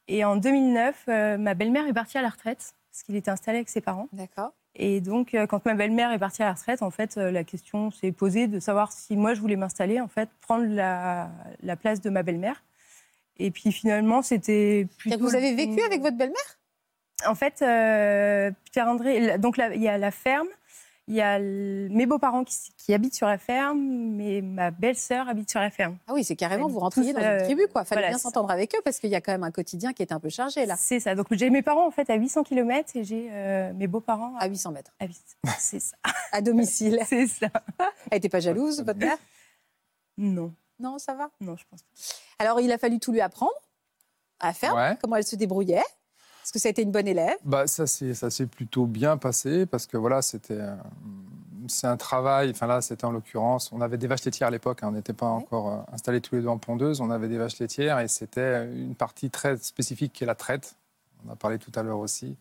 Et 0.09 0.25
en 0.25 0.35
2009, 0.35 1.05
euh, 1.09 1.39
ma 1.39 1.55
belle-mère 1.55 1.87
est 1.87 1.93
partie 1.95 2.19
à 2.19 2.23
la 2.23 2.29
retraite 2.31 2.75
parce 2.91 3.05
qu'il 3.05 3.15
était 3.15 3.31
installé 3.31 3.59
avec 3.59 3.69
ses 3.69 3.81
parents. 3.81 4.09
D'accord. 4.13 4.53
Et 4.75 5.01
donc, 5.01 5.37
quand 5.49 5.65
ma 5.65 5.75
belle-mère 5.75 6.11
est 6.11 6.19
partie 6.19 6.43
à 6.43 6.47
la 6.47 6.55
retraite, 6.55 6.83
en 6.83 6.91
fait, 6.91 7.15
la 7.17 7.45
question 7.45 7.93
s'est 7.93 8.11
posée 8.11 8.49
de 8.49 8.59
savoir 8.59 8.91
si 8.91 9.17
moi 9.17 9.35
je 9.35 9.41
voulais 9.41 9.55
m'installer, 9.57 10.01
en 10.01 10.09
fait, 10.09 10.29
prendre 10.41 10.65
la, 10.67 11.31
la 11.63 11.77
place 11.77 12.01
de 12.01 12.11
ma 12.11 12.25
belle-mère. 12.25 12.63
Et 13.43 13.51
puis 13.51 13.73
finalement, 13.73 14.23
c'était 14.23 14.87
C'est-à-dire 14.87 14.97
plutôt. 14.99 15.19
que 15.19 15.23
Vous 15.23 15.35
avez 15.35 15.55
vécu 15.55 15.83
avec 15.83 16.01
votre 16.03 16.17
belle-mère? 16.17 16.59
En 17.27 17.35
fait, 17.35 17.63
euh, 17.63 18.51
Pierre-André, 18.73 19.39
donc 19.39 19.57
là, 19.57 19.75
il 19.75 19.83
y 19.83 19.89
a 19.89 19.99
la 19.99 20.11
ferme, 20.11 20.47
il 21.09 21.15
y 21.15 21.21
a 21.21 21.39
mes 21.39 22.07
beaux-parents 22.07 22.45
qui, 22.45 22.95
habitent 22.95 23.15
sur 23.15 23.27
la 23.27 23.39
ferme, 23.39 23.79
mais 23.81 24.41
ma 24.43 24.71
belle-sœur 24.71 25.29
habite 25.29 25.51
sur 25.51 25.61
la 25.61 25.71
ferme. 25.71 25.97
Ah 26.07 26.13
oui, 26.15 26.23
c'est 26.25 26.37
carrément, 26.37 26.69
vous 26.69 26.79
rentriez 26.79 27.13
tous, 27.13 27.21
dans 27.21 27.25
une 27.25 27.27
euh, 27.41 27.45
tribu, 27.45 27.67
quoi. 27.73 27.85
Fallait 27.85 28.01
voilà, 28.03 28.09
bien 28.11 28.19
s'entendre 28.19 28.51
avec 28.51 28.75
eux 28.75 28.81
parce 28.85 28.99
qu'il 29.01 29.11
y 29.11 29.15
a 29.15 29.21
quand 29.21 29.33
même 29.33 29.43
un 29.43 29.51
quotidien 29.51 29.93
qui 29.93 30.03
est 30.03 30.13
un 30.13 30.21
peu 30.21 30.29
chargé, 30.29 30.67
là. 30.67 30.77
C'est 30.79 31.01
ça. 31.01 31.15
Donc 31.15 31.27
j'ai 31.31 31.51
mes 31.51 31.63
parents 31.63 31.87
en 31.87 31.91
fait 31.91 32.09
à 32.11 32.15
800 32.17 32.43
km 32.45 32.91
et 32.97 33.05
j'ai 33.05 33.29
euh, 33.33 33.73
mes 33.75 33.87
beaux-parents 33.87 34.35
À 34.39 34.49
800 34.49 34.73
mètres. 34.73 34.93
à 35.01 35.07
8. 35.07 35.17
C'est 35.59 35.81
ça. 35.81 35.97
À 36.33 36.41
domicile. 36.43 37.01
C'est 37.07 37.27
ça. 37.27 37.49
Elle 38.11 38.17
n'était 38.17 38.29
pas 38.29 38.41
jalouse, 38.41 38.83
votre 38.85 38.99
mère? 38.99 39.17
Non, 40.19 40.53
Non, 40.79 40.99
ça 40.99 41.15
va? 41.15 41.31
non, 41.41 41.57
je 41.57 41.65
pense 41.71 41.83
pas. 41.83 41.89
Alors, 42.41 42.59
il 42.61 42.73
a 42.73 42.79
fallu 42.79 42.99
tout 42.99 43.13
lui 43.13 43.21
apprendre 43.21 43.53
à 44.41 44.53
faire, 44.55 44.75
Ouais. 44.75 44.97
comment 45.01 45.17
elle 45.17 45.25
se 45.25 45.37
débrouillait. 45.37 45.77
Est-ce 46.43 46.53
que 46.53 46.59
ça 46.59 46.69
a 46.69 46.71
été 46.71 46.81
une 46.83 46.91
bonne 46.91 47.07
élève? 47.07 47.37
Bah, 47.45 47.67
ça 47.67 47.87
s'est 47.87 48.47
plutôt 48.47 48.87
bien 48.87 49.19
passé 49.19 49.67
parce 49.67 49.87
que 49.87 49.97
voilà, 49.99 50.23
c'était 50.23 50.59
c'est 51.69 51.87
un 51.87 51.99
travail. 51.99 52.51
Enfin 52.51 52.67
là, 52.67 52.81
c'était 52.81 53.05
en 53.05 53.13
l'occurrence, 53.13 53.71
on 53.73 53.81
avait 53.83 53.99
des 53.99 54.07
vaches 54.07 54.25
laitières 54.25 54.49
à 54.49 54.51
l'époque. 54.51 54.83
hein, 54.83 54.89
on 54.89 54.93
n'était 54.93 55.13
pas 55.13 55.27
Ouais. 55.27 55.37
encore 55.43 55.69
euh, 55.69 55.77
installés 55.93 56.21
tous 56.23 56.35
les 56.35 56.41
deux 56.41 56.49
en 56.49 56.57
pondeuse. 56.59 57.01
On 57.03 57.11
avait 57.11 57.29
des 57.29 57.37
vaches 57.37 57.59
laitières 57.59 58.01
et 58.01 58.09
c'était 58.09 58.65
une 58.73 58.95
partie 58.97 59.31
très 59.31 59.59
spécifique 59.59 60.13
qui 60.15 60.25
est 60.25 60.27
la 60.27 60.35
traite. 60.35 60.75
On 61.29 61.31
a 61.31 61.37
parlé 61.37 61.59
tout 61.59 61.71
à 61.77 61.83
l'heure 61.83 61.99
aussi. 61.99 62.37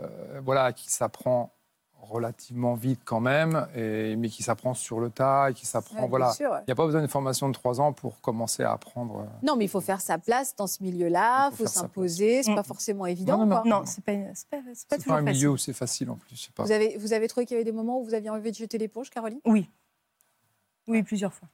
Euh, 0.00 0.40
voilà, 0.42 0.72
qui 0.72 0.90
s'apprend 0.90 1.52
relativement 2.00 2.74
vite 2.74 3.00
quand 3.04 3.18
même, 3.20 3.66
et, 3.74 4.14
mais 4.16 4.28
qui 4.28 4.42
s'apprend 4.44 4.74
sur 4.74 5.00
le 5.00 5.10
tas 5.10 5.50
et 5.50 5.54
qui 5.54 5.66
s'apprend. 5.66 6.02
Ouais, 6.02 6.08
voilà. 6.08 6.30
ouais. 6.30 6.60
Il 6.62 6.64
n'y 6.68 6.72
a 6.72 6.74
pas 6.76 6.84
besoin 6.86 7.00
d'une 7.00 7.10
formation 7.10 7.48
de 7.48 7.52
trois 7.54 7.80
ans 7.80 7.92
pour 7.92 8.20
commencer 8.20 8.62
à 8.62 8.72
apprendre. 8.72 9.20
euh, 9.22 9.26
Non, 9.46 9.56
mais 9.56 9.64
il 9.64 9.68
faut 9.68 9.80
faire 9.80 10.00
sa 10.00 10.18
place 10.18 10.54
dans 10.54 10.66
ce 10.68 10.82
milieu-là, 10.84 11.48
Il 11.48 11.54
il 11.54 11.56
faut 11.56 11.66
s'imposer, 11.66 12.42
c'est 12.42 12.52
place. 12.52 12.56
pas 12.56 12.62
forcément 12.74 13.06
évident. 13.06 13.38
Non, 13.38 13.46
non. 13.46 13.62
Non, 13.64 13.82
c'est 13.86 14.04
pas, 14.04 14.12
c'est 14.34 14.48
pas, 14.48 14.58
pas 14.88 14.96
un 14.96 14.98
facile. 14.98 15.24
milieu 15.24 15.50
où 15.50 15.56
c'est 15.56 15.72
facile 15.72 16.10
en 16.10 16.16
plus. 16.16 16.48
pas. 16.54 16.62
Vous 16.62 16.70
avez, 16.72 16.96
vous 16.96 17.12
avez 17.12 17.26
trouvé 17.26 17.44
qu'il 17.44 17.54
y 17.56 17.58
avait 17.58 17.64
des 17.64 17.72
moments 17.76 17.98
où 18.00 18.04
vous 18.04 18.14
aviez 18.14 18.30
envie 18.30 18.50
de 18.52 18.56
jeter 18.56 18.78
l'éponge, 18.78 19.10
Caroline? 19.10 19.40
Oui. 19.44 19.68
Oui, 20.86 21.02
plusieurs 21.02 21.32
fois. 21.34 21.48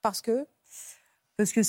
Parce 0.00 0.22
que? 0.22 0.46
Parce 1.36 1.52
que 1.52 1.60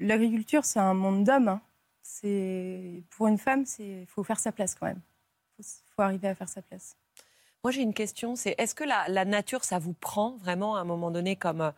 l'agriculture, 0.00 0.64
c'est 0.64 0.80
un 0.80 0.94
monde 0.94 1.24
d'hommes. 1.24 1.48
hein. 1.48 1.60
C'est 2.02 3.02
pour 3.10 3.26
une 3.26 3.36
femme, 3.38 3.66
c'est 3.66 4.06
faut 4.06 4.22
faire 4.24 4.38
sa 4.38 4.52
place 4.52 4.74
quand 4.74 4.86
même. 4.86 5.00
Faut, 5.56 5.62
faut 5.94 6.02
arriver 6.02 6.28
à 6.28 6.34
faire 6.34 6.48
sa 6.48 6.62
place. 6.62 6.96
Moi, 7.66 7.72
j'ai 7.72 7.82
une 7.82 7.94
question, 7.94 8.36
c'est 8.36 8.54
est-ce 8.58 8.76
que 8.76 8.84
la, 8.84 9.08
la 9.08 9.24
nature, 9.24 9.64
ça 9.64 9.80
vous 9.80 9.92
prend 9.92 10.36
vraiment 10.36 10.76
à 10.76 10.82
un 10.82 10.84
moment 10.84 11.10
donné 11.10 11.34
comme 11.34 11.60
euh, 11.62 11.70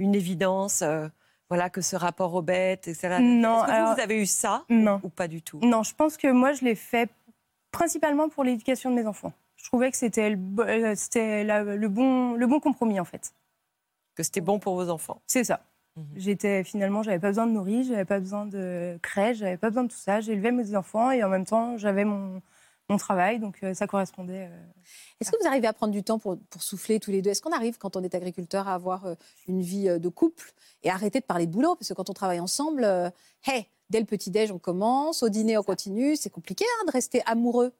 une 0.00 0.16
évidence, 0.16 0.82
euh, 0.82 1.06
voilà, 1.48 1.70
que 1.70 1.80
ce 1.82 1.94
rapport 1.94 2.34
aux 2.34 2.42
bêtes, 2.42 2.88
etc. 2.88 3.18
Non, 3.20 3.58
Est-ce 3.58 3.66
que 3.66 3.70
alors- 3.70 3.88
vous, 3.90 3.94
vous 3.94 4.00
avez 4.00 4.20
eu 4.20 4.26
ça 4.26 4.64
Non. 4.68 4.98
ou 5.04 5.08
pas 5.08 5.28
du 5.28 5.42
tout? 5.42 5.60
Non, 5.62 5.84
je 5.84 5.94
pense 5.94 6.16
que 6.16 6.26
moi, 6.32 6.52
je 6.52 6.64
l'ai 6.64 6.74
fait 6.74 7.08
principalement 7.70 8.28
pour 8.28 8.42
l'éducation 8.42 8.90
de 8.90 8.96
mes 8.96 9.06
enfants. 9.06 9.32
Je 9.54 9.66
trouvais 9.66 9.92
que 9.92 9.96
c'était 9.96 10.30
le, 10.30 10.38
euh, 10.58 10.94
c'était 10.96 11.44
la- 11.44 11.62
le 11.62 11.88
bon, 11.88 12.32
le 12.32 12.46
bon 12.48 12.58
compromis 12.58 12.98
en 12.98 13.04
fait. 13.04 13.32
Que 14.16 14.24
c'était 14.24 14.40
bon 14.40 14.58
pour 14.58 14.74
vos 14.74 14.90
enfants 14.90 15.20
C'est 15.28 15.44
ça. 15.44 15.60
Mhm. 15.94 16.06
J'étais 16.16 16.64
finalement, 16.64 17.04
j'avais 17.04 17.20
pas 17.20 17.28
besoin 17.28 17.46
de 17.46 17.52
nourrir, 17.52 17.84
j'avais 17.84 18.04
pas 18.04 18.18
besoin 18.18 18.46
de 18.46 18.98
crèche, 19.00 19.36
j'avais 19.36 19.58
pas 19.58 19.70
besoin 19.70 19.84
de 19.84 19.90
tout 19.90 19.96
ça. 19.96 20.20
J'élevais 20.20 20.50
mes 20.50 20.74
enfants 20.74 21.12
et 21.12 21.22
en 21.22 21.28
même 21.28 21.46
temps, 21.46 21.76
j'avais 21.78 22.04
mon, 22.04 22.42
mon 22.88 22.96
travail, 22.98 23.38
donc 23.38 23.58
euh, 23.62 23.74
ça 23.74 23.86
correspondait. 23.86 24.48
euh, 24.50 24.66
est-ce 25.20 25.30
que 25.30 25.36
vous 25.40 25.46
arrivez 25.46 25.66
à 25.66 25.72
prendre 25.72 25.92
du 25.92 26.02
temps 26.02 26.18
pour, 26.18 26.38
pour 26.50 26.62
souffler 26.62 27.00
tous 27.00 27.10
les 27.10 27.22
deux? 27.22 27.30
Est-ce 27.30 27.42
qu'on 27.42 27.52
arrive, 27.52 27.78
quand 27.78 27.96
on 27.96 28.02
est 28.02 28.14
agriculteur, 28.14 28.68
à 28.68 28.74
avoir 28.74 29.06
euh, 29.06 29.14
une 29.48 29.62
vie 29.62 29.88
de 29.98 30.08
couple 30.08 30.52
et 30.82 30.90
arrêter 30.90 31.20
de 31.20 31.24
parler 31.24 31.46
de 31.46 31.52
boulot? 31.52 31.74
Parce 31.74 31.88
que 31.88 31.94
quand 31.94 32.10
on 32.10 32.14
travaille 32.14 32.40
ensemble, 32.40 32.84
hey, 33.46 33.66
dès 33.90 34.00
le 34.00 34.06
petit-déj, 34.06 34.52
on 34.52 34.58
commence, 34.58 35.22
au 35.22 35.28
dîner, 35.28 35.58
on 35.58 35.62
continue. 35.62 36.16
C'est 36.16 36.30
compliqué 36.30 36.64
hein, 36.64 36.84
de 36.86 36.92
rester 36.92 37.22
amoureux? 37.26 37.72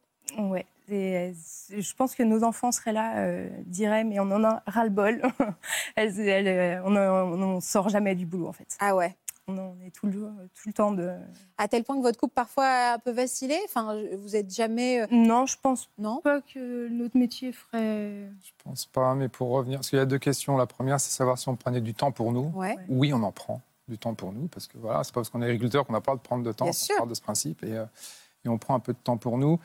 Et, 0.89 1.17
euh, 1.17 1.33
je 1.71 1.95
pense 1.95 2.15
que 2.15 2.23
nos 2.23 2.45
enfants 2.45 2.73
seraient 2.73 2.93
là, 2.93 3.19
euh, 3.19 3.49
diraient, 3.65 4.05
mais 4.05 4.21
on 4.21 4.31
en 4.31 4.45
a 4.45 4.63
ras-le-bol. 4.67 5.23
On 5.97 6.91
ne 6.91 7.61
sort 7.61 7.89
jamais 7.89 8.15
du 8.15 8.27
boulot, 8.27 8.49
en 8.49 8.53
fait. 8.53 8.77
Ah 8.81 8.95
ouais 8.95 9.17
On 9.49 9.59
en 9.59 9.77
est 9.87 9.91
tout 9.91 10.07
le, 10.07 10.13
tout 10.55 10.67
le 10.69 10.73
temps 10.73 10.91
de... 10.91 11.13
À 11.57 11.69
tel 11.69 11.85
point 11.85 11.97
que 11.97 12.03
votre 12.03 12.19
couple 12.19 12.35
parfois 12.35 12.65
a 12.65 12.95
un 12.95 12.99
peu 12.99 13.13
vacillé 13.13 13.57
Enfin, 13.67 13.97
vous 14.19 14.35
êtes 14.35 14.53
jamais. 14.53 15.03
euh, 15.03 15.07
Non, 15.13 15.47
je 15.47 15.57
pense 15.63 15.89
Non? 15.99 16.21
pas 16.21 16.41
que 16.41 16.89
notre 16.89 17.17
métier 17.17 17.53
ferait... 17.53 18.29
Je 18.43 18.51
pense 18.65 18.87
pas, 18.87 19.15
mais 19.15 19.29
pour 19.29 19.51
revenir, 19.51 19.79
parce 19.79 19.91
qu'il 19.91 19.99
y 19.99 20.03
a 20.03 20.07
deux 20.07 20.19
questions. 20.19 20.57
La 20.57 20.67
première, 20.67 20.99
c'est 21.01 21.11
savoir 21.13 21.39
si 21.39 21.49
on 21.49 21.55
prenait 21.55 21.81
du 21.81 21.95
temps 21.95 22.11
pour 22.11 22.33
nous. 22.33 22.51
Ouais. 22.55 22.77
Oui, 22.89 23.13
on 23.13 23.23
en 23.23 23.31
prend 23.31 23.61
du 23.87 23.99
temps 23.99 24.15
pour 24.15 24.33
nous, 24.33 24.49
parce 24.49 24.67
que 24.67 24.79
voilà, 24.79 25.05
c'est 25.05 25.13
pas 25.15 25.21
parce 25.21 25.31
qu'on 25.31 25.41
est 25.43 25.45
agriculteur 25.47 25.87
qu'on 25.87 25.93
n'a 25.93 26.01
pas 26.01 26.11
le 26.13 26.17
droit 26.17 26.23
de 26.25 26.27
prendre 26.27 26.43
de 26.45 26.51
temps. 26.51 26.65
Bien 26.65 26.71
on 26.71 26.73
sûr. 26.73 26.97
part 26.97 27.07
de 27.07 27.15
ce 27.15 27.23
principe 27.23 27.63
et, 27.63 27.77
euh, 27.77 27.85
et 28.45 28.49
on 28.49 28.59
prend 28.59 28.75
un 28.75 28.81
peu 28.81 28.93
de 28.95 28.99
temps 28.99 29.17
pour 29.17 29.39
nous. 29.39 29.61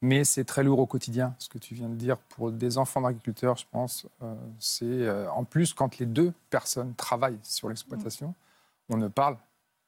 Mais 0.00 0.22
c'est 0.22 0.44
très 0.44 0.62
lourd 0.62 0.78
au 0.78 0.86
quotidien, 0.86 1.34
ce 1.40 1.48
que 1.48 1.58
tu 1.58 1.74
viens 1.74 1.88
de 1.88 1.94
dire. 1.96 2.18
Pour 2.18 2.52
des 2.52 2.78
enfants 2.78 3.00
d'agriculteurs, 3.00 3.56
je 3.56 3.64
pense, 3.72 4.06
euh, 4.22 4.34
c'est 4.60 4.84
euh, 4.84 5.28
en 5.32 5.42
plus 5.44 5.72
quand 5.74 5.98
les 5.98 6.06
deux 6.06 6.32
personnes 6.50 6.94
travaillent 6.94 7.38
sur 7.42 7.68
l'exploitation, 7.68 8.32
on 8.90 8.96
ne 8.96 9.08
parle 9.08 9.36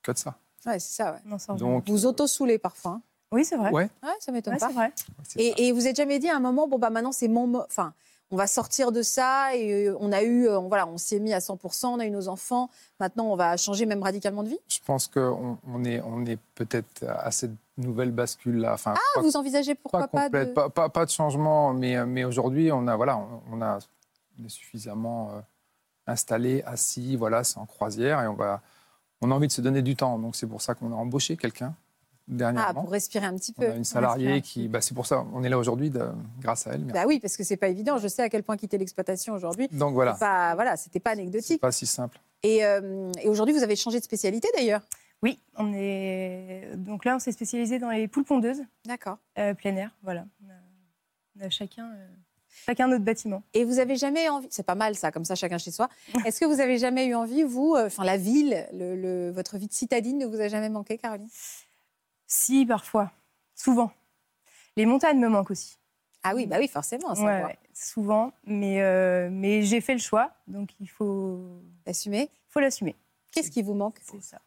que 0.02 0.12
de 0.12 0.18
ça. 0.18 0.34
Ouais, 0.64 0.78
c'est 0.78 0.96
ça. 1.02 1.12
ouais. 1.12 1.18
On 1.28 1.32
en 1.32 1.38
sort 1.38 1.56
Donc, 1.56 1.88
Vous 1.88 2.06
auto-soulez 2.06 2.58
parfois. 2.58 2.92
hein. 2.92 3.00
Oui, 3.32 3.44
c'est 3.44 3.56
vrai. 3.56 3.70
Ouais. 3.72 3.88
Ouais, 4.02 4.08
ça 4.20 4.30
m'étonne 4.32 4.54
Ouais, 4.54 4.60
pas. 4.60 4.68
c'est 4.68 4.74
vrai. 4.74 4.92
Et, 5.36 5.66
et 5.68 5.72
vous 5.72 5.86
êtes 5.86 5.96
jamais 5.96 6.18
dit 6.18 6.28
à 6.28 6.36
un 6.36 6.40
moment, 6.40 6.68
bon 6.68 6.78
bah 6.78 6.90
maintenant 6.90 7.10
c'est 7.12 7.26
mon, 7.28 7.46
mo- 7.48 7.64
enfin, 7.66 7.92
on 8.30 8.36
va 8.36 8.46
sortir 8.46 8.92
de 8.92 9.02
ça 9.02 9.54
et 9.56 9.86
euh, 9.88 9.96
on 10.00 10.12
a 10.12 10.22
eu, 10.22 10.48
euh, 10.48 10.58
voilà, 10.58 10.86
on 10.86 10.96
s'est 10.96 11.18
mis 11.18 11.32
à 11.32 11.40
100%, 11.40 11.86
on 11.88 11.98
a 11.98 12.06
eu 12.06 12.10
nos 12.10 12.28
enfants. 12.28 12.70
Maintenant, 13.00 13.26
on 13.26 13.36
va 13.36 13.56
changer 13.56 13.84
même 13.84 14.02
radicalement 14.02 14.42
de 14.44 14.48
vie. 14.50 14.58
Je 14.68 14.78
pense 14.84 15.08
qu'on 15.08 15.58
on 15.68 15.84
est, 15.84 16.00
on 16.02 16.24
est 16.24 16.38
peut-être 16.54 17.04
à 17.04 17.30
cette 17.32 17.50
nouvelle 17.76 18.12
bascule-là. 18.12 18.74
Enfin, 18.74 18.94
Ah, 18.96 19.00
pas- 19.16 19.20
vous 19.22 19.36
envisagez 19.36 19.74
pourquoi 19.74 20.06
pas 20.08 20.28
de... 20.28 20.44
pas, 20.46 20.68
pas- 20.70 20.88
pas 20.88 21.04
de 21.04 21.10
changement, 21.10 21.72
mais, 21.74 22.04
mais 22.06 22.24
aujourd'hui, 22.24 22.70
on 22.72 22.86
a, 22.86 22.94
voilà, 22.96 23.18
on, 23.18 23.42
on 23.52 23.60
a, 23.62 23.78
on 24.40 24.44
est 24.44 24.48
suffisamment 24.48 25.30
euh, 25.34 25.40
installé, 26.06 26.62
assis, 26.64 27.16
voilà, 27.16 27.42
c'est 27.44 27.58
en 27.58 27.66
croisière 27.66 28.20
et 28.22 28.26
on 28.28 28.34
va, 28.34 28.60
on 29.22 29.30
a 29.30 29.34
envie 29.34 29.46
de 29.46 29.52
se 29.52 29.60
donner 29.60 29.82
du 29.82 29.96
temps. 29.96 30.18
Donc 30.18 30.36
c'est 30.36 30.46
pour 30.46 30.62
ça 30.62 30.74
qu'on 30.74 30.92
a 30.92 30.94
embauché 30.96 31.36
quelqu'un 31.36 31.74
Ah, 31.76 31.80
dernièrement. 32.28 32.82
pour 32.82 32.90
respirer 32.90 33.26
un 33.26 33.34
petit 33.36 33.54
on 33.56 33.62
peu. 33.62 33.70
a 33.70 33.76
une 33.76 33.84
salariée 33.84 34.40
qui, 34.42 34.68
bah, 34.68 34.80
c'est 34.80 34.94
pour 34.94 35.06
ça, 35.06 35.24
on 35.32 35.42
est 35.44 35.48
là 35.48 35.58
aujourd'hui 35.58 35.92
grâce 36.40 36.66
à 36.66 36.72
elle. 36.74 36.84
Bah 36.84 37.04
oui, 37.06 37.20
parce 37.20 37.36
que 37.36 37.44
c'est 37.44 37.56
pas 37.56 37.68
évident. 37.68 37.98
Je 37.98 38.08
sais 38.08 38.22
à 38.22 38.28
quel 38.28 38.42
point 38.42 38.56
quitter 38.56 38.78
l'exploitation 38.78 39.34
aujourd'hui. 39.34 39.68
Donc 39.72 39.94
voilà, 39.94 40.14
Pas, 40.14 40.54
voilà, 40.54 40.76
c'était 40.76 41.00
pas 41.00 41.10
anecdotique. 41.12 41.60
pas 41.60 41.72
si 41.72 41.86
simple. 41.86 42.18
Et, 42.42 42.64
euh, 42.64 43.10
et 43.22 43.28
aujourd'hui, 43.28 43.54
vous 43.54 43.62
avez 43.62 43.76
changé 43.76 43.98
de 43.98 44.04
spécialité 44.04 44.48
d'ailleurs? 44.54 44.82
Oui, 45.22 45.40
on 45.56 45.72
est... 45.72 46.68
Donc 46.76 47.04
là, 47.06 47.16
on 47.16 47.18
s'est 47.18 47.32
spécialisé 47.32 47.78
dans 47.78 47.88
les 47.90 48.06
poules 48.06 48.24
pondeuses, 48.24 48.62
D'accord. 48.84 49.16
euh, 49.38 49.54
plein 49.54 49.74
air, 49.76 49.90
voilà. 50.02 50.26
On 50.44 50.50
a, 50.50 50.54
on 51.40 51.46
a 51.46 51.50
chacun, 51.50 51.86
euh, 51.90 52.06
chacun 52.64 52.88
notre 52.88 53.04
bâtiment. 53.04 53.42
Et 53.54 53.64
vous 53.64 53.78
avez 53.78 53.96
jamais 53.96 54.28
envie, 54.28 54.48
c'est 54.50 54.62
pas 54.64 54.74
mal 54.74 54.94
ça, 54.96 55.12
comme 55.12 55.24
ça 55.24 55.34
chacun 55.34 55.58
chez 55.58 55.70
soi. 55.70 55.88
Est-ce 56.24 56.40
que 56.40 56.44
vous 56.46 56.60
avez 56.60 56.78
jamais 56.78 57.06
eu 57.06 57.14
envie, 57.14 57.42
vous, 57.42 57.74
euh, 57.74 57.86
enfin 57.86 58.04
la 58.04 58.16
ville, 58.16 58.66
le, 58.72 58.96
le- 58.96 59.30
votre 59.30 59.58
vie 59.58 59.66
de 59.68 59.72
citadine 59.72 60.18
ne 60.18 60.26
vous 60.26 60.40
a 60.40 60.48
jamais 60.48 60.68
manqué, 60.68 60.96
Caroline? 60.98 61.28
Si, 62.26 62.66
parfois. 62.66 63.10
Souvent. 63.54 63.92
Les 64.76 64.84
montagnes 64.86 65.18
me 65.20 65.28
manquent 65.28 65.50
aussi. 65.52 65.76
Ah 66.22 66.34
oui, 66.34 66.46
bah 66.46 66.56
oui, 66.58 66.66
forcément, 66.68 67.14
ça 67.14 67.22
Ouais, 67.22 67.38
doit 67.38 67.48
ouais, 67.48 67.58
souvent. 67.72 68.32
Mais, 68.44 68.82
euh, 68.82 69.28
mais 69.30 69.62
j'ai 69.62 69.80
fait 69.80 69.92
le 69.94 70.00
choix, 70.00 70.32
donc 70.48 70.70
il 70.80 70.88
faut, 70.88 71.62
assumer. 71.86 72.28
faut 72.48 72.58
l'assumer. 72.60 72.96
Qu'est-ce 73.30 73.50
qui 73.50 73.62
vous 73.62 73.74
manque? 73.74 73.98
C'est 74.02 74.22
ça. 74.22 74.40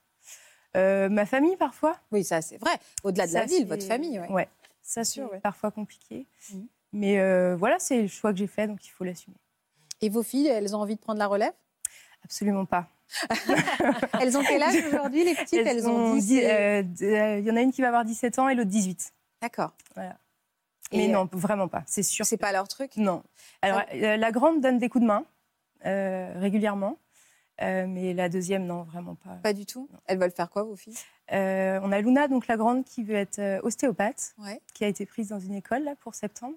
Euh, 0.75 1.09
ma 1.09 1.25
famille, 1.25 1.55
parfois. 1.55 1.97
Oui, 2.11 2.23
ça 2.23 2.41
c'est 2.41 2.57
vrai. 2.57 2.71
Au-delà 3.03 3.27
de 3.27 3.33
la 3.33 3.45
ville, 3.45 3.65
votre 3.65 3.85
famille, 3.85 4.19
ouais. 4.19 4.29
Ouais, 4.29 4.49
ça 4.83 5.03
c'est 5.03 5.21
parfois 5.41 5.71
compliqué. 5.71 6.25
Mhm. 6.51 6.67
Mais 6.91 7.19
euh, 7.19 7.55
voilà, 7.55 7.77
c'est 7.79 8.01
le 8.01 8.07
choix 8.07 8.31
que 8.31 8.39
j'ai 8.39 8.47
fait, 8.47 8.67
donc 8.67 8.85
il 8.85 8.89
faut 8.89 9.03
l'assumer. 9.03 9.35
Et 10.01 10.09
vos 10.09 10.23
filles, 10.23 10.47
elles 10.47 10.75
ont 10.75 10.79
envie 10.79 10.95
de 10.95 10.99
prendre 11.01 11.19
la 11.19 11.27
relève? 11.27 11.53
Absolument 12.23 12.65
pas. 12.65 12.87
Elles 14.21 14.37
ont 14.37 14.43
quel 14.47 14.61
âge 14.61 14.75
aujourd'hui, 14.87 15.23
les 15.23 15.33
petites? 15.35 15.65
Elles, 15.65 15.87
ont 15.87 16.13
10 16.15 16.27
dix- 16.27 16.37
et- 16.37 16.51
euh, 16.51 16.83
euh, 17.01 17.39
Il 17.39 17.45
y 17.45 17.49
en 17.51 17.55
a 17.55 17.61
une 17.61 17.71
qui 17.71 17.81
va 17.81 17.87
avoir 17.87 18.05
17 18.05 18.37
ans 18.39 18.47
et 18.49 18.55
l'autre 18.55 18.69
18. 18.69 19.11
D'accord. 19.41 19.73
Mais 19.97 20.11
Et, 20.91 21.07
non, 21.07 21.27
vraiment 21.31 21.67
pas, 21.67 21.83
c'est 21.87 22.03
sûr. 22.03 22.25
C'est 22.25 22.37
pas 22.37 22.51
leur 22.51 22.67
truc? 22.67 22.95
Non. 22.97 23.23
Alors, 23.61 23.81
euh, 23.93 24.15
la 24.17 24.31
grande 24.31 24.61
donne 24.61 24.77
des 24.77 24.89
coups 24.89 25.01
de 25.03 25.07
main 25.07 25.25
régulièrement, 26.39 26.97
euh, 27.61 27.85
mais 27.87 28.13
la 28.13 28.29
deuxième, 28.29 28.65
non, 28.65 28.83
vraiment 28.83 29.15
pas. 29.15 29.35
Pas 29.41 29.53
du 29.53 29.65
tout? 29.65 29.89
Elles 30.05 30.19
veulent 30.19 30.31
faire 30.31 30.49
quoi, 30.49 30.63
vos 30.63 30.75
filles? 30.75 30.97
Euh, 31.31 31.79
on 31.83 31.91
a 31.91 31.99
Luna, 32.01 32.27
donc 32.27 32.47
la 32.47 32.57
grande, 32.57 32.85
qui 32.85 33.03
veut 33.03 33.15
être 33.15 33.59
ostéopathe, 33.63 34.33
Ouais. 34.39 34.61
qui 34.73 34.83
a 34.83 34.87
été 34.87 35.05
prise 35.05 35.29
dans 35.29 35.39
une 35.39 35.55
école 35.55 35.83
là, 35.83 35.95
pour 35.95 36.13
septembre. 36.15 36.55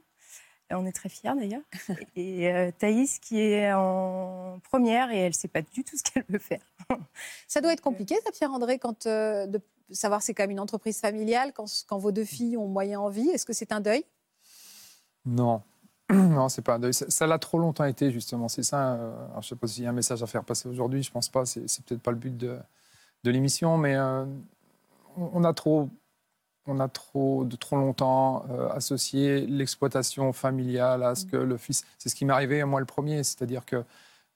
On 0.72 0.86
est 0.86 0.92
très 0.92 1.08
fiers 1.08 1.34
d'ailleurs. 1.36 1.62
Et 2.16 2.50
euh, 2.50 2.70
Thaïs 2.78 3.18
qui 3.18 3.40
est 3.40 3.72
en 3.72 4.58
première 4.70 5.10
et 5.10 5.18
elle 5.18 5.28
ne 5.28 5.34
sait 5.34 5.48
pas 5.48 5.62
du 5.62 5.84
tout 5.84 5.96
ce 5.96 6.02
qu'elle 6.02 6.24
veut 6.28 6.38
faire. 6.38 6.62
Ça 7.48 7.60
doit 7.60 7.72
être 7.72 7.80
compliqué, 7.80 8.16
ça, 8.24 8.30
Pierre-André, 8.32 8.78
quand, 8.78 9.06
euh, 9.06 9.46
de 9.46 9.60
savoir 9.90 10.22
c'est 10.22 10.34
quand 10.34 10.44
même 10.44 10.50
une 10.52 10.60
entreprise 10.60 11.00
familiale, 11.00 11.52
quand, 11.52 11.66
quand 11.86 11.98
vos 11.98 12.12
deux 12.12 12.24
filles 12.24 12.56
ont 12.56 12.66
moyen 12.68 13.00
envie. 13.00 13.28
Est-ce 13.30 13.44
que 13.44 13.52
c'est 13.52 13.72
un 13.72 13.80
deuil? 13.80 14.04
Non. 15.24 15.62
Non, 16.12 16.48
c'est 16.48 16.62
pas 16.62 16.74
un 16.74 16.78
deuil. 16.78 16.92
Ça 16.94 17.26
l'a 17.26 17.38
trop 17.38 17.58
longtemps 17.58 17.84
été, 17.84 18.10
justement. 18.10 18.48
C'est 18.48 18.62
ça. 18.62 18.94
euh, 18.94 19.14
alors, 19.30 19.42
je 19.42 19.46
ne 19.46 19.48
sais 19.50 19.56
pas 19.56 19.66
s'il 19.66 19.84
y 19.84 19.86
a 19.86 19.90
un 19.90 19.94
message 19.94 20.22
à 20.22 20.26
faire 20.26 20.44
passer 20.44 20.68
aujourd'hui. 20.68 21.02
Je 21.02 21.10
pense 21.10 21.28
pas. 21.28 21.46
C'est 21.46 21.62
peut-être 21.84 22.02
pas 22.02 22.10
le 22.10 22.18
but 22.18 22.36
de, 22.36 22.58
de 23.24 23.30
l'émission, 23.30 23.78
mais 23.78 23.96
euh, 23.96 24.24
on 25.16 25.44
a 25.44 25.52
trop, 25.54 25.88
on 26.66 26.78
a 26.80 26.88
trop 26.88 27.44
de 27.44 27.56
trop 27.56 27.76
longtemps 27.76 28.44
euh, 28.50 28.68
associé 28.70 29.46
l'exploitation 29.46 30.32
familiale 30.32 31.02
à 31.02 31.14
ce 31.14 31.26
que 31.26 31.36
le 31.36 31.56
fils. 31.56 31.84
C'est 31.98 32.08
ce 32.08 32.14
qui 32.14 32.24
m'est 32.24 32.32
arrivé 32.32 32.62
moi 32.64 32.80
le 32.80 32.86
premier, 32.86 33.24
c'est-à-dire 33.24 33.64
que 33.64 33.84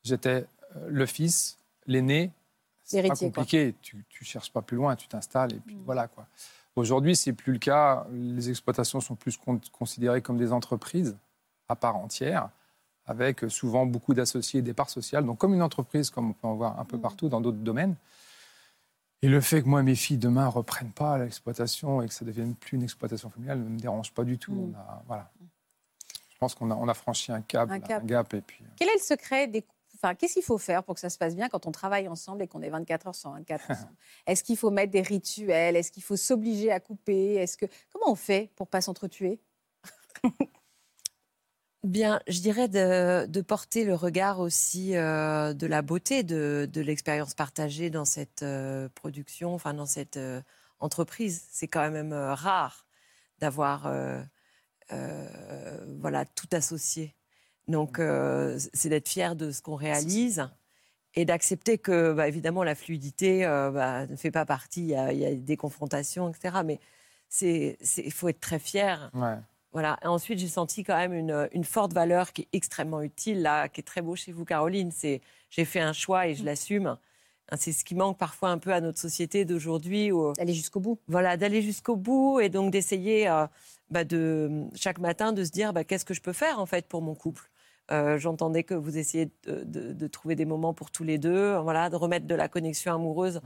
j'étais 0.03 0.47
euh, 0.77 0.87
le 0.89 1.07
fils, 1.07 1.59
l'aîné. 1.87 2.33
C'est 2.85 3.03
pas 3.03 3.09
quoi. 3.09 3.17
compliqué. 3.17 3.75
Tu, 3.83 4.05
tu 4.09 4.25
cherches 4.25 4.53
pas 4.53 4.63
plus 4.63 4.77
loin, 4.77 4.97
tu 4.97 5.09
t'installes 5.09 5.53
et 5.53 5.61
puis 5.61 5.77
voilà 5.85 6.09
quoi. 6.09 6.27
Aujourd'hui, 6.77 7.17
c'est 7.17 7.33
plus 7.33 7.53
le 7.55 7.59
cas. 7.59 8.07
Les 8.13 8.51
exploitations 8.51 9.01
sont 9.01 9.15
plus 9.15 9.37
con- 9.37 9.61
considérées 9.73 10.21
comme 10.21 10.37
des 10.37 10.53
entreprises 10.53 11.17
à 11.69 11.75
part 11.75 11.97
entière, 11.97 12.51
avec 13.07 13.45
souvent 13.49 13.87
beaucoup 13.87 14.15
d'associés 14.15 14.61
et 14.61 14.63
des 14.63 14.75
parts 14.75 14.91
sociales, 14.91 15.25
donc 15.25 15.39
comme 15.39 15.55
une 15.55 15.63
entreprise, 15.63 16.11
comme 16.11 16.31
on 16.31 16.33
peut 16.33 16.47
en 16.47 16.55
voir 16.55 16.79
un 16.79 16.85
peu 16.85 16.99
partout 16.99 17.29
dans 17.29 17.41
d'autres 17.41 17.59
domaines. 17.59 17.97
Et 19.23 19.29
le 19.29 19.41
fait 19.41 19.63
que 19.63 19.69
moi, 19.69 19.83
mes 19.83 19.95
filles, 19.95 20.19
demain, 20.19 20.47
reprennent 20.47 20.93
pas 20.93 21.19
l'exploitation 21.19 22.03
et 22.03 22.09
que 22.09 22.15
ça 22.15 22.25
ne 22.25 22.31
devienne 22.31 22.55
plus 22.55 22.77
une 22.77 22.83
exploitation 22.83 23.31
familiale 23.31 23.61
ne 23.61 23.69
me 23.69 23.79
dérange 23.79 24.13
pas 24.13 24.25
du 24.25 24.39
tout. 24.39 24.53
Mm. 24.53 24.75
On 24.75 24.79
a- 24.79 25.03
voilà. 25.07 25.31
Je 26.29 26.39
pense 26.39 26.55
qu'on 26.55 26.71
a, 26.71 26.75
on 26.75 26.87
a 26.87 26.95
franchi 26.95 27.33
un 27.33 27.41
cap, 27.41 27.71
Un 27.71 27.79
là, 27.79 27.81
cap. 27.81 28.03
un 28.03 28.07
gap 28.07 28.35
et 28.35 28.43
puis... 28.43 28.63
Quel 28.77 28.89
est 28.89 28.95
le 28.95 29.01
secret 29.01 29.47
des... 29.49 29.65
Enfin, 29.95 30.15
qu'est-ce 30.15 30.35
qu'il 30.35 30.43
faut 30.43 30.59
faire 30.59 30.85
pour 30.85 30.95
que 30.95 31.01
ça 31.01 31.09
se 31.09 31.17
passe 31.17 31.35
bien 31.35 31.49
quand 31.49 31.65
on 31.65 31.73
travaille 31.73 32.07
ensemble 32.09 32.43
et 32.43 32.47
qu'on 32.47 32.61
est 32.61 32.69
24 32.69 33.07
heures 33.07 33.15
sur 33.15 33.31
24 33.31 33.65
ensemble? 33.71 33.95
Est-ce 34.27 34.45
qu'il 34.45 34.59
faut 34.59 34.71
mettre 34.71 34.93
des 34.93 35.01
rituels? 35.01 35.75
Est-ce 35.77 35.91
qu'il 35.91 36.03
faut 36.03 36.17
s'obliger 36.17 36.71
à 36.71 36.79
couper? 36.81 37.37
Est-ce 37.37 37.57
que 37.57 37.65
comment 37.91 38.13
on 38.13 38.15
fait 38.17 38.51
pour 38.57 38.69
pas 38.69 38.83
s'entretuer? 38.83 39.41
Bien, 41.87 42.19
je 42.27 42.41
dirais 42.41 42.67
de, 42.67 43.27
de 43.27 43.41
porter 43.43 43.85
le 43.85 43.95
regard 43.95 44.41
aussi 44.41 44.97
euh, 44.97 45.55
de 45.55 45.69
la 45.69 45.83
beauté 45.83 46.25
de, 46.25 46.69
de 46.73 46.81
l'expérience 46.81 47.35
partagée 47.35 47.91
dans 47.91 48.05
cette 48.05 48.43
euh, 48.43 48.89
production, 48.97 49.55
enfin 49.55 49.73
dans 49.73 49.87
cette 49.87 50.17
euh, 50.17 50.41
entreprise. 50.81 51.45
C'est 51.49 51.69
quand 51.69 51.89
même 51.93 52.13
rare 52.13 52.87
d'avoir 53.39 53.87
voilà 56.01 56.25
tout 56.25 56.49
associé. 56.51 57.15
Donc, 57.69 58.01
euh, 58.01 58.59
c'est 58.75 58.89
d'être 58.89 59.09
fier 59.09 59.37
de 59.37 59.53
ce 59.53 59.63
qu'on 59.63 59.77
réalise 59.77 60.49
et 61.15 61.25
d'accepter 61.25 61.79
que, 61.79 62.13
bah, 62.13 62.27
évidemment, 62.27 62.65
la 62.65 62.75
fluidité 62.75 63.45
bah, 63.45 64.07
ne 64.07 64.17
fait 64.17 64.33
pas 64.33 64.45
partie. 64.45 64.81
Il 64.83 64.89
y, 64.89 64.95
a, 64.97 65.13
il 65.13 65.19
y 65.21 65.25
a 65.25 65.35
des 65.37 65.57
confrontations, 65.57 66.29
etc. 66.31 66.65
Mais 66.65 66.81
c'est, 67.29 67.79
c'est- 67.81 68.03
il 68.05 68.13
faut 68.13 68.29
être 68.29 68.41
très 68.41 68.59
fier. 68.59 69.09
Ouais. 69.15 69.37
Voilà. 69.77 69.99
Et 70.03 70.07
ensuite, 70.07 70.39
j'ai 70.39 70.49
senti 70.49 70.85
quand 70.85 70.97
même 70.97 71.13
une, 71.13 71.51
une 71.53 71.65
forte 71.65 71.93
valeur 71.93 72.33
qui 72.33 72.43
est 72.43 72.49
extrêmement 72.55 73.03
utile, 73.03 73.43
là, 73.43 73.69
qui 73.69 73.83
est 73.83 73.85
très 73.85 74.01
beau 74.01 74.17
chez 74.17 74.33
vous, 74.33 74.47
Caroline. 74.47 74.91
C'est 74.91 75.21
j'ai 75.51 75.67
fait 75.67 75.81
un 75.81 75.93
choix 75.93 76.27
et 76.29 76.35
je 76.35 76.47
l'assume. 76.47 76.87
Hein, 76.87 77.57
C'est 77.59 77.73
ce 77.73 77.85
qui 77.85 77.95
manque 77.95 78.17
parfois 78.17 78.49
un 78.49 78.57
peu 78.57 78.73
à 78.73 78.81
notre 78.81 78.99
société 78.99 79.45
d'aujourd'hui. 79.45 80.13
où- 80.13 80.33
Aller 80.39 80.55
jusqu'au 80.55 80.81
bout. 80.81 80.99
Voilà, 81.09 81.37
d'aller 81.37 81.61
jusqu'au 81.61 81.95
bout 81.95 82.41
et 82.41 82.49
donc 82.49 82.71
d'essayer 82.73 83.29
euh, 83.29 83.47
bah, 83.91 84.05
de 84.05 84.65
chaque 84.75 84.99
matin 84.99 85.35
de 85.35 85.45
se 85.45 85.51
dire 85.51 85.75
bah, 85.75 85.85
qu'est-ce 85.85 86.07
que 86.07 86.15
je 86.15 86.23
peux 86.23 86.33
faire 86.33 86.59
en 86.59 86.65
fait 86.65 86.87
pour 86.89 87.03
mon 87.03 87.15
couple? 87.15 87.51
Euh, 87.91 88.17
J'entendais 88.17 88.63
que 88.65 88.73
vous 88.73 88.97
essayez 88.97 89.27
de, 89.45 89.63
de- 89.65 89.93
de 89.93 90.07
trouver 90.07 90.37
des 90.37 90.47
moments 90.47 90.73
pour 90.73 90.91
tous 90.91 91.05
les 91.05 91.19
deux, 91.19 91.55
voilà, 91.59 91.91
de 91.91 91.97
remettre 91.97 92.27
de 92.27 92.35
la 92.35 92.49
connexion 92.49 92.95
amoureuse, 92.95 93.43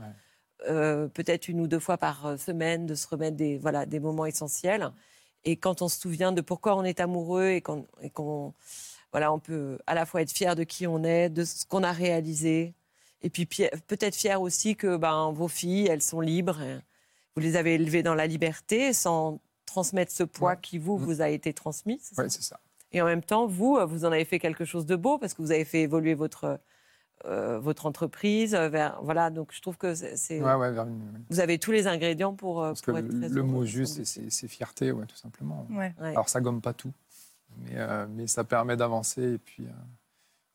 euh, 0.69 1.09
peut-être 1.09 1.49
une 1.49 1.59
ou 1.59 1.67
deux 1.67 1.79
fois 1.79 1.97
par 1.97 2.25
euh, 2.25 2.37
semaine, 2.37 2.85
de 2.85 2.95
se 2.95 3.05
remettre 3.07 3.35
des 3.35 3.57
voilà 3.57 3.85
des 3.85 3.99
moments 3.99 4.25
essentiels. 4.25 4.91
Et 5.43 5.57
quand 5.57 5.81
on 5.81 5.87
se 5.89 5.99
souvient 5.99 6.31
de 6.31 6.41
pourquoi 6.41 6.75
on 6.75 6.83
est 6.83 6.99
amoureux 6.99 7.49
et 7.49 7.61
qu'on 7.61 8.53
voilà, 9.11 9.33
on 9.33 9.39
peut 9.39 9.77
à 9.87 9.93
la 9.95 10.05
fois 10.05 10.21
être 10.21 10.31
fier 10.31 10.55
de 10.55 10.63
qui 10.63 10.87
on 10.87 11.03
est, 11.03 11.29
de 11.29 11.43
ce 11.43 11.65
qu'on 11.65 11.83
a 11.83 11.91
réalisé, 11.91 12.73
et 13.21 13.29
puis 13.29 13.45
peut-être 13.45 14.15
fier 14.15 14.41
aussi 14.41 14.75
que 14.75 14.95
ben, 14.97 15.31
vos 15.33 15.47
filles, 15.49 15.87
elles 15.87 16.01
sont 16.01 16.21
libres. 16.21 16.61
et 16.61 16.79
Vous 17.35 17.41
les 17.41 17.55
avez 17.57 17.73
élevées 17.75 18.03
dans 18.03 18.15
la 18.15 18.25
liberté 18.27 18.93
sans 18.93 19.39
transmettre 19.65 20.11
ce 20.13 20.23
poids 20.23 20.51
Ouais. 20.51 20.57
qui, 20.61 20.77
vous, 20.77 20.97
Mm. 20.97 21.03
vous 21.03 21.21
a 21.21 21.29
été 21.29 21.53
transmis. 21.53 21.99
Ouais, 22.17 22.29
c'est 22.29 22.41
ça. 22.43 22.59
et 22.93 23.01
en 23.01 23.05
même 23.05 23.21
temps, 23.23 23.47
vous, 23.47 23.77
vous 23.87 24.05
en 24.05 24.11
avez 24.11 24.25
fait 24.25 24.39
quelque 24.39 24.65
chose 24.65 24.85
de 24.85 24.95
beau 24.95 25.17
parce 25.17 25.33
que 25.33 25.41
vous 25.41 25.51
avez 25.51 25.65
fait 25.65 25.81
évoluer 25.81 26.13
votre, 26.13 26.59
euh, 27.25 27.59
votre 27.59 27.85
entreprise. 27.85 28.55
euh, 28.55 28.69
Vers, 28.69 28.99
voilà, 29.01 29.29
donc 29.29 29.49
je 29.51 29.61
trouve 29.61 29.77
que 29.77 29.93
c'est, 29.95 30.15
c'est- 30.17 30.41
Ouais, 30.41 30.53
ouais, 30.55 30.71
vers 30.71 30.85
une- 30.85 31.23
vous 31.29 31.39
avez 31.39 31.59
tous 31.59 31.71
les 31.71 31.87
ingrédients 31.87 32.33
pour, 32.33 32.63
euh, 32.63 32.73
que 32.73 32.81
pour 32.91 32.97
être 32.97 33.05
le, 33.07 33.19
très 33.19 33.29
le 33.29 33.37
heureux, 33.39 33.47
mot 33.47 33.65
juste, 33.65 34.03
c'est- 34.03 34.47
fierté, 34.47 34.91
ouais, 34.91 35.05
tout 35.05 35.15
simplement. 35.15 35.65
Ouais. 35.71 35.93
Ouais. 36.01 36.09
Alors 36.09 36.29
ça 36.29 36.41
gomme 36.41 36.61
pas 36.61 36.73
tout, 36.73 36.93
mais, 37.57 37.71
euh, 37.75 38.05
mais 38.09 38.27
ça 38.27 38.43
permet 38.43 38.75
d'avancer 38.77 39.33
et 39.33 39.37
puis, 39.37 39.65
euh, 39.65 39.71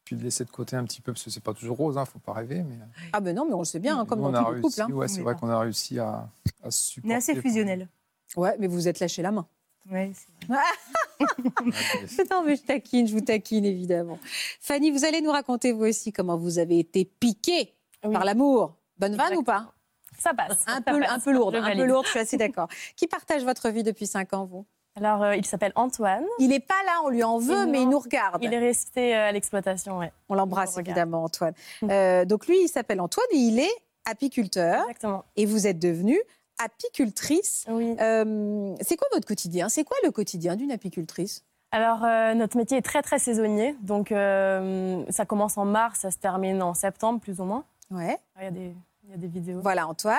puis 0.04 0.16
de 0.16 0.22
laisser 0.22 0.44
de 0.44 0.50
côté 0.50 0.76
un 0.76 0.84
petit 0.84 1.00
peu, 1.00 1.12
parce 1.12 1.24
que 1.24 1.30
c'est 1.30 1.42
pas 1.42 1.52
toujours 1.54 1.76
rose, 1.76 1.98
hein, 1.98 2.04
faut 2.04 2.18
pas 2.20 2.32
rêver. 2.32 2.62
Mais 2.62 2.76
Ah 3.12 3.20
ben 3.20 3.34
non, 3.34 3.44
mais 3.46 3.54
on 3.54 3.58
le 3.60 3.64
sait 3.64 3.80
bien, 3.80 3.98
hein, 3.98 4.06
comme 4.06 4.20
nous, 4.20 4.30
dans 4.30 4.42
on 4.42 4.46
a 4.46 4.50
le 4.52 4.60
couple. 4.60 4.66
réussi, 4.76 4.80
hein. 4.82 4.88
ouais, 4.90 5.08
c'est 5.08 5.20
vrai 5.22 5.34
qu'on 5.34 5.48
a 5.50 5.58
réussi 5.58 5.98
à, 5.98 6.28
à 6.62 6.70
se 6.70 6.78
On 6.90 6.92
supporter. 6.92 7.12
est 7.12 7.16
assez 7.16 7.32
pour- 7.34 7.42
fusionnel. 7.42 7.88
Ouais, 8.36 8.56
mais 8.58 8.66
vous 8.66 8.74
vous 8.74 8.88
êtes 8.88 9.00
lâché 9.00 9.22
la 9.22 9.30
main. 9.32 9.46
Ouais, 9.90 10.12
c'est 10.14 10.46
vrai. 10.48 10.58
Non, 12.30 12.42
mais 12.44 12.56
je 12.56 12.62
taquine, 12.62 13.06
je 13.06 13.12
vous 13.12 13.20
taquine 13.20 13.64
évidemment. 13.64 14.18
Fanny, 14.60 14.90
vous 14.90 15.04
allez 15.04 15.20
nous 15.20 15.30
raconter 15.30 15.72
vous 15.72 15.84
aussi 15.84 16.12
comment 16.12 16.36
vous 16.36 16.58
avez 16.58 16.78
été 16.78 17.04
piquée 17.04 17.74
Oui. 18.04 18.12
par 18.12 18.24
l'amour. 18.24 18.76
Bonne 18.98 19.16
vanne 19.16 19.36
ou 19.36 19.42
pas? 19.42 19.72
Ça 20.18 20.32
passe. 20.32 20.64
un 20.66 20.74
ça 20.76 20.80
peu, 20.80 20.98
passe. 21.00 21.10
un 21.10 21.18
peu 21.20 21.32
lourde, 21.32 21.56
Je 21.56 21.60
un 21.60 21.76
peu 21.76 21.84
lourde, 21.84 22.06
je 22.06 22.10
suis 22.10 22.20
assez 22.20 22.36
d'accord. 22.38 22.68
Qui 22.96 23.06
partage 23.06 23.44
votre 23.44 23.68
vie 23.70 23.82
depuis 23.82 24.06
5 24.06 24.32
ans, 24.32 24.44
vous? 24.46 24.64
Alors, 24.98 25.22
euh, 25.22 25.36
il 25.36 25.44
s'appelle 25.44 25.72
Antoine. 25.74 26.24
Il 26.38 26.48
n'est 26.48 26.60
pas 26.60 26.82
là, 26.86 26.92
on 27.04 27.10
lui 27.10 27.22
en 27.22 27.36
veut, 27.38 27.66
mais 27.66 27.78
non, 27.80 27.82
il 27.84 27.88
nous 27.90 27.98
regarde. 27.98 28.42
Il 28.42 28.52
est 28.54 28.58
resté 28.58 29.14
euh, 29.14 29.28
à 29.28 29.32
l'exploitation, 29.32 29.98
ouais. 29.98 30.10
On 30.30 30.34
l'embrasse 30.34 30.78
évidemment, 30.78 31.24
Antoine. 31.24 31.52
Euh, 31.90 32.24
donc 32.24 32.46
lui, 32.46 32.56
il 32.62 32.68
s'appelle 32.68 33.00
Antoine 33.02 33.26
et 33.32 33.36
il 33.36 33.58
est 33.58 33.74
apiculteur. 34.06 34.80
Exactement. 34.84 35.24
Et 35.36 35.44
vous 35.44 35.66
êtes 35.66 35.78
devenue 35.78 36.18
apicultrice. 36.58 37.64
Oui. 37.68 37.96
Euh, 38.00 38.74
c'est 38.80 38.96
quoi 38.96 39.08
votre 39.12 39.26
quotidien? 39.26 39.68
C'est 39.68 39.84
quoi 39.84 39.96
le 40.04 40.10
quotidien 40.10 40.56
d'une 40.56 40.72
apicultrice? 40.72 41.44
Alors, 41.72 42.04
euh, 42.04 42.34
notre 42.34 42.56
métier 42.56 42.78
est 42.78 42.82
très, 42.82 43.02
très 43.02 43.18
saisonnier. 43.18 43.76
Donc, 43.82 44.12
euh, 44.12 45.04
ça 45.10 45.26
commence 45.26 45.58
en 45.58 45.64
mars, 45.64 46.00
ça 46.00 46.10
se 46.10 46.16
termine 46.18 46.62
en 46.62 46.74
septembre, 46.74 47.20
plus 47.20 47.40
ou 47.40 47.44
moins. 47.44 47.64
Ouais. 47.90 48.18
Il 48.38 48.44
y 48.44 48.46
a 48.46 48.50
des, 48.50 48.74
il 49.04 49.10
y 49.10 49.14
a 49.14 49.16
des 49.16 49.26
vidéos. 49.26 49.60
Voilà, 49.60 49.86
Antoine. 49.86 50.16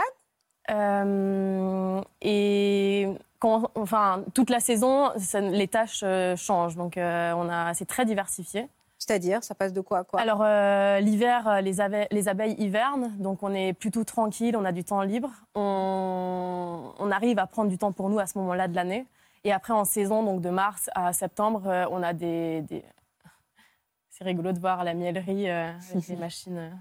Euh, 0.70 2.02
et 2.22 3.08
quand, 3.40 3.72
enfin, 3.76 4.24
toute 4.34 4.50
la 4.50 4.60
saison, 4.60 5.12
ça- 5.18 5.40
les 5.40 5.68
tâches 5.68 6.04
changent. 6.36 6.76
Donc, 6.76 6.94
on 6.98 7.50
a, 7.50 7.74
c'est 7.74 7.86
très 7.86 8.06
diversifié. 8.06 8.68
C'est-à-dire, 9.08 9.42
ça 9.42 9.56
passe 9.56 9.72
de 9.72 9.80
quoi 9.80 10.00
à 10.00 10.04
quoi? 10.04 10.20
Alors, 10.20 10.42
euh, 10.44 11.00
l'hiver, 11.00 11.48
euh, 11.48 11.62
les, 11.62 11.80
abeilles- 11.80 12.08
les 12.12 12.28
abeilles 12.28 12.56
hivernent, 12.60 13.16
donc 13.20 13.42
on 13.42 13.54
est 13.54 13.72
plutôt 13.72 14.04
tranquille, 14.04 14.58
on 14.58 14.66
a 14.66 14.74
du 14.74 14.84
temps 14.84 15.02
libre. 15.02 15.32
On, 15.56 16.92
on 17.00 17.12
arrive 17.12 17.40
à 17.40 17.48
prendre 17.48 17.70
du 17.70 17.78
temps 17.78 17.94
pour 17.94 18.10
nous 18.10 18.20
à 18.20 18.28
ce 18.28 18.38
moment-là 18.40 18.68
de 18.68 18.76
l'année. 18.76 19.06
Et 19.46 19.54
après, 19.54 19.72
en 19.72 19.86
saison, 19.86 20.24
donc 20.24 20.42
de 20.42 20.50
mars 20.50 20.90
à 20.94 21.14
septembre, 21.14 21.68
euh, 21.68 21.86
on 21.90 22.04
a 22.04 22.12
des. 22.12 22.64
des- 22.64 22.84
C'est 24.10 24.26
rigolo 24.26 24.52
de 24.52 24.60
voir 24.60 24.84
la 24.84 24.94
miellerie 24.94 25.50
euh, 25.50 25.72
avec 25.92 26.08
les 26.10 26.16
machines. 26.20 26.78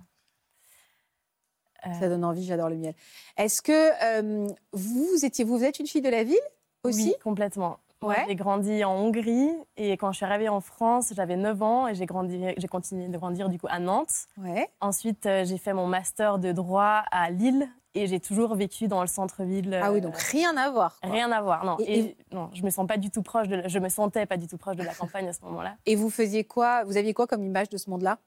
Ça 2.01 2.09
donne 2.09 2.25
envie, 2.25 2.45
j'adore 2.45 2.69
le 2.71 2.75
miel. 2.77 2.95
Est-ce 3.37 3.63
que 3.63 4.51
vous 4.73 5.25
étiez, 5.25 5.45
vous 5.45 5.63
êtes 5.63 5.79
une 5.79 5.87
fille 5.87 6.01
de 6.03 6.09
la 6.09 6.25
ville 6.25 6.37
aussi? 6.83 7.11
Oui, 7.11 7.15
complètement. 7.23 7.79
Ouais. 8.09 8.25
J'ai 8.29 8.35
grandi 8.37 8.85
en 8.85 8.93
Hongrie 8.95 9.51
et 9.77 9.93
quand 9.97 10.13
je 10.13 10.17
suis 10.17 10.25
arrivée 10.27 10.49
en 10.49 10.61
France, 10.61 11.13
j'avais 11.15 11.37
9 11.37 11.63
ans 11.63 11.89
et 11.89 11.95
j'ai 11.95 12.07
grandi, 12.07 12.43
j'ai 12.57 12.69
continué 12.69 13.09
de 13.09 13.17
grandir 13.19 13.49
du 13.49 13.59
coup 13.59 13.67
à 13.71 13.79
Nantes. 13.79 14.27
Ouais. 14.39 14.69
Ensuite, 14.81 15.27
euh, 15.27 15.45
j'ai 15.45 15.59
fait 15.59 15.73
mon 15.73 15.87
master 15.87 16.39
de 16.39 16.53
droit 16.53 17.03
à 17.11 17.31
Lille 17.31 17.69
et 17.95 18.07
j'ai 18.07 18.21
toujours 18.21 18.55
vécu 18.55 18.89
dans 18.89 19.01
le 19.01 19.07
centre-ville. 19.07 19.81
Ah 19.83 19.91
oui, 19.91 19.99
euh, 19.99 20.01
donc 20.03 20.17
rien 20.19 20.55
à 20.57 20.71
voir. 20.71 20.99
quoi. 21.01 21.11
rien 21.11 21.33
à 21.33 21.41
voir. 21.41 21.65
Non, 21.65 21.77
Et- 21.81 21.99
et, 22.01 22.17
non, 22.33 22.51
je 22.53 22.63
me 22.63 22.69
sens 22.71 22.87
pas 22.87 22.99
du 22.99 23.11
tout 23.11 23.23
proche 23.23 23.49
de. 23.49 23.63
Je 23.67 23.79
me 23.79 23.89
sentais 23.89 24.27
pas 24.27 24.37
du 24.37 24.47
tout 24.47 24.59
proche 24.59 24.77
de 24.77 24.83
la 24.83 24.93
campagne 24.95 25.27
à 25.29 25.33
ce 25.33 25.41
moment-là. 25.47 25.77
Et 25.87 25.97
vous 25.97 26.11
faisiez 26.11 26.45
quoi 26.45 26.85
Vous 26.85 26.97
aviez 26.99 27.15
quoi 27.15 27.27
comme 27.27 27.43
image 27.43 27.69
de 27.71 27.79
ce 27.79 27.89
monde-là? 27.89 28.19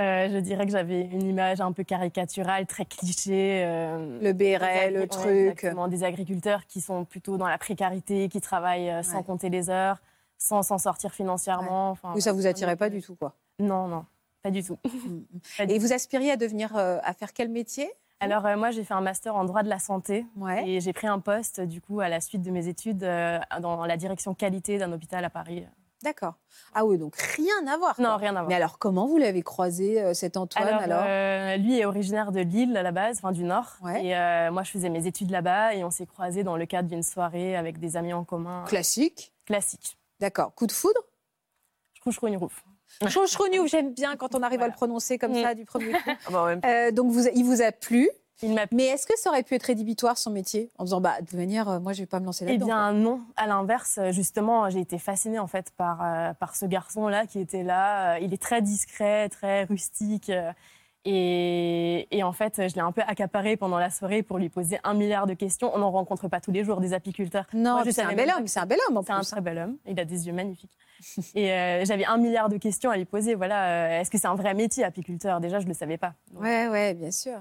Euh, 0.00 0.28
je 0.30 0.38
dirais 0.38 0.64
que 0.64 0.72
j'avais 0.72 1.02
une 1.02 1.22
image 1.28 1.60
un 1.60 1.72
peu 1.72 1.84
caricaturale, 1.84 2.66
très 2.66 2.86
cliché. 2.86 3.62
euh, 3.66 4.18
Le 4.22 4.32
agri- 4.32 4.90
le 4.94 5.00
ouais, 5.00 5.06
truc. 5.06 5.66
des 5.88 6.02
agriculteurs 6.04 6.66
qui 6.66 6.80
sont 6.80 7.04
plutôt 7.04 7.36
dans 7.36 7.46
la 7.46 7.58
précarité, 7.58 8.28
qui 8.30 8.40
travaillent 8.40 8.88
euh, 8.90 9.02
sans 9.02 9.18
Ouais. 9.18 9.22
compter 9.24 9.50
les 9.50 9.68
heures, 9.68 10.00
sans 10.38 10.62
s'en 10.62 10.78
sortir 10.78 11.12
financièrement. 11.12 11.90
Enfin, 11.90 12.14
Ou 12.14 12.20
ça 12.20 12.32
vous 12.32 12.46
attirait 12.46 12.76
pas 12.76 12.88
du 12.88 13.02
tout, 13.02 13.14
quoi 13.16 13.34
Non, 13.58 13.86
non, 13.86 14.06
pas 14.42 14.50
du 14.50 14.62
tout. 14.64 14.78
Pas 15.58 15.66
du 15.66 15.74
Et 15.74 15.76
tout. 15.78 15.82
vous 15.82 15.92
aspiriez 15.92 16.30
à 16.32 16.36
devenir, 16.36 16.74
à 16.74 17.12
faire 17.12 17.34
quel 17.34 17.50
métier 17.50 17.90
Alors 18.20 18.44
moi, 18.56 18.70
j'ai 18.70 18.84
fait 18.84 18.94
un 18.94 19.02
master 19.02 19.36
en 19.36 19.44
droit 19.44 19.62
de 19.62 19.68
la 19.68 19.78
santé 19.78 20.24
Ouais. 20.36 20.66
et 20.68 20.80
j'ai 20.80 20.94
pris 20.94 21.06
un 21.06 21.18
poste 21.18 21.60
du 21.60 21.82
coup 21.82 22.00
à 22.00 22.08
la 22.08 22.20
suite 22.22 22.40
de 22.42 22.50
mes 22.50 22.66
études 22.66 23.06
dans 23.60 23.84
la 23.84 23.96
direction 23.98 24.32
qualité 24.34 24.78
d'un 24.78 24.90
hôpital 24.92 25.22
à 25.24 25.28
Paris. 25.30 25.66
D'accord. 26.02 26.34
Ah 26.74 26.84
oui, 26.84 26.98
donc 26.98 27.16
rien 27.16 27.66
à 27.66 27.76
voir. 27.76 27.94
Non, 28.00 28.08
quoi. 28.08 28.16
rien 28.16 28.30
à 28.30 28.40
voir. 28.40 28.48
Mais 28.48 28.54
alors, 28.54 28.78
comment 28.78 29.06
vous 29.06 29.18
l'avez 29.18 29.42
croisé, 29.42 30.00
euh, 30.02 30.14
cet 30.14 30.36
Antoine 30.36 30.66
Alors, 30.66 30.80
alors, 30.82 31.04
euh, 31.06 31.56
lui 31.58 31.78
est 31.78 31.84
originaire 31.84 32.32
de 32.32 32.40
Lille 32.40 32.76
à 32.76 32.82
la 32.82 32.90
base, 32.92 33.18
enfin 33.18 33.30
du 33.32 33.44
Nord. 33.44 33.76
Ouais. 33.82 34.04
Et 34.06 34.16
euh, 34.16 34.50
moi, 34.50 34.62
je 34.64 34.70
faisais 34.72 34.88
mes 34.90 35.06
études 35.06 35.30
là-bas 35.30 35.74
et 35.74 35.84
on 35.84 35.90
s'est 35.90 36.06
croisés 36.06 36.42
dans 36.44 36.56
le 36.56 36.66
cadre 36.66 36.88
d'une 36.88 37.02
soirée 37.04 37.56
avec 37.56 37.78
des 37.78 37.96
amis 37.96 38.12
en 38.12 38.24
commun. 38.24 38.64
Classique. 38.66 39.32
Classique. 39.46 39.96
D'accord. 40.20 40.54
Coup 40.54 40.66
de 40.66 40.72
foudre? 40.72 41.00
Schrouchrouinouf. 42.00 42.64
Chonchroniouf, 43.08 43.68
j'aime 43.70 43.94
bien 43.94 44.16
quand 44.16 44.34
on 44.34 44.42
arrive 44.42 44.60
à 44.62 44.66
le 44.66 44.72
prononcer 44.72 45.16
comme 45.18 45.32
Mm. 45.32 45.42
ça 45.42 45.54
du 45.54 45.64
premier 45.64 45.92
coup. 45.92 45.98
Ah 46.26 46.30
bah, 46.30 46.54
Euh, 46.64 46.90
donc, 46.90 47.10
vous, 47.10 47.26
il 47.34 47.44
vous 47.44 47.62
a 47.62 47.72
plu? 47.72 48.10
Il 48.42 48.58
Mais 48.72 48.86
est-ce 48.86 49.06
que 49.06 49.16
ça 49.18 49.30
aurait 49.30 49.42
pu 49.42 49.54
être 49.54 49.62
rédhibitoire 49.64 50.18
son 50.18 50.30
métier 50.30 50.70
en 50.78 50.84
disant 50.84 51.00
bah 51.00 51.20
de 51.20 51.26
toute 51.26 51.38
manière 51.38 51.68
euh, 51.68 51.78
moi 51.80 51.92
je 51.92 52.00
vais 52.00 52.06
pas 52.06 52.18
me 52.20 52.24
lancer 52.26 52.44
Eh 52.46 52.52
là-dedans. 52.52 52.66
quoi. 52.66 52.74
bien 52.74 52.92
non, 52.92 53.20
à 53.36 53.46
l'inverse, 53.46 53.98
euh, 53.98 54.10
justement, 54.12 54.68
j'ai 54.70 54.80
été 54.80 54.98
fascinée 54.98 55.38
en 55.38 55.46
fait 55.46 55.70
par, 55.76 56.00
euh, 56.02 56.32
par 56.34 56.56
ce 56.56 56.66
garçon-là 56.66 57.26
qui 57.26 57.38
était 57.38 57.62
là. 57.62 58.18
Il 58.20 58.32
est 58.34 58.42
très 58.42 58.60
discret, 58.62 59.28
très 59.28 59.64
rustique. 59.64 60.30
euh, 60.30 60.50
et, 61.04 62.06
et 62.16 62.22
en 62.22 62.32
fait, 62.32 62.68
je 62.68 62.74
l'ai 62.76 62.80
un 62.80 62.92
peu 62.92 63.02
accaparé 63.06 63.56
pendant 63.56 63.78
la 63.78 63.90
soirée 63.90 64.22
pour 64.22 64.38
lui 64.38 64.48
poser 64.48 64.78
un 64.84 64.94
milliard 64.94 65.26
de 65.26 65.34
questions. 65.34 65.72
On 65.74 65.78
n'en 65.78 65.90
rencontre 65.90 66.28
pas 66.28 66.40
tous 66.40 66.52
les 66.52 66.62
jours 66.64 66.80
des 66.80 66.92
apiculteurs. 66.94 67.46
Non, 67.54 67.82
c'est 67.90 68.02
un 68.02 68.14
bel 68.14 68.30
homme, 68.36 68.46
c'est 68.46 68.60
un 68.60 68.66
bel 68.66 68.78
homme 68.88 68.96
en 68.98 69.02
C'est 69.02 69.12
un 69.12 69.18
plus. 69.18 69.30
très 69.30 69.40
bel 69.40 69.58
homme. 69.58 69.76
Il 69.86 69.98
a 69.98 70.04
des 70.04 70.26
yeux 70.28 70.32
magnifiques. 70.32 70.76
et 71.34 71.50
euh, 71.52 71.84
j'avais 71.84 72.04
un 72.04 72.18
milliard 72.18 72.48
de 72.48 72.56
questions 72.56 72.90
à 72.90 72.96
lui 72.96 73.04
poser. 73.04 73.34
Voilà, 73.34 74.00
est-ce 74.00 74.10
que 74.10 74.18
c'est 74.18 74.28
un 74.28 74.36
vrai 74.36 74.54
métier 74.54 74.84
apiculteur? 74.84 75.40
Déjà, 75.40 75.58
je 75.58 75.64
ne 75.64 75.70
le 75.70 75.74
savais 75.74 75.98
pas. 75.98 76.14
Donc, 76.32 76.42
Ouais, 76.42 76.68
ouais, 76.68 76.94
bien 76.94 77.10
sûr. 77.10 77.40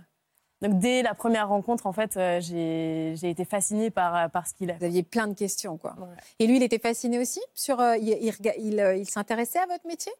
Donc, 0.62 0.80
dès 0.80 1.02
la 1.02 1.14
première 1.14 1.48
rencontre, 1.50 1.88
en 1.88 1.94
fait, 1.94 2.18
euh, 2.18 2.40
j'ai 2.42 3.30
été 3.30 3.46
fascinée 3.46 3.90
par, 3.90 4.16
euh, 4.16 4.28
par 4.28 4.48
ce 4.48 4.54
qu'il 4.54 4.70
est. 4.70 4.78
Vous 4.80 4.86
aviez 4.86 5.04
plein 5.04 5.28
de 5.28 5.34
questions 5.34 5.78
quoi. 5.78 5.96
Ouais. 6.00 6.08
Et 6.40 6.48
lui 6.48 6.58
il 6.58 6.64
était 6.64 6.80
fasciné 6.80 7.18
aussi 7.20 7.42
sur 7.56 7.80
euh, 7.80 7.98
il, 7.98 8.10
il 8.10 8.34
il, 8.60 8.94
il 9.00 9.10
s'intéressait 9.10 9.60
à 9.60 9.66
votre 9.66 9.86
métier? 9.88 10.12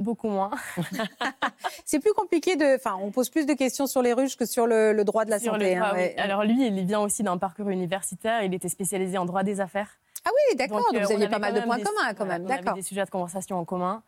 Beaucoup 0.00 0.28
moins. 0.28 0.50
C'est 1.84 2.00
plus 2.00 2.12
compliqué 2.12 2.56
de 2.56 2.74
enfin 2.76 2.98
on 3.00 3.10
pose 3.10 3.28
plus 3.30 3.46
de 3.46 3.52
questions 3.54 3.86
sur 3.86 4.02
les 4.02 4.12
ruches 4.12 4.36
que 4.36 4.46
sur 4.46 4.66
le, 4.66 4.92
le 4.92 5.04
droit 5.04 5.24
de 5.24 5.30
la 5.30 5.38
Sur 5.38 5.52
santé. 5.52 5.74
le 5.74 5.80
droit, 5.80 5.90
hein, 5.90 5.94
oui. 5.96 6.12
Alors 6.16 6.42
lui, 6.44 6.66
il 6.66 6.84
vient 6.86 7.00
aussi 7.00 7.22
d'un 7.22 7.38
parcours 7.38 7.68
universitaire. 7.68 8.42
Il 8.42 8.52
était 8.54 8.68
spécialisé 8.68 9.16
en 9.18 9.26
droit 9.26 9.42
des 9.44 9.60
affaires. 9.60 9.90
Ah 10.24 10.30
oui, 10.50 10.56
d'accord. 10.56 10.78
Donc, 10.92 11.02
vous 11.02 11.12
aviez 11.12 11.28
pas 11.28 11.38
mal 11.38 11.54
de 11.54 11.60
points 11.60 11.76
des- 11.76 11.82
communs 11.84 12.14
quand 12.16 12.26
même. 12.26 12.44
D'accord. 12.46 12.74
des 12.74 12.82
sujets 12.82 13.04
de 13.04 13.10
conversation 13.10 13.58
en 13.58 13.64
commun. 13.64 14.02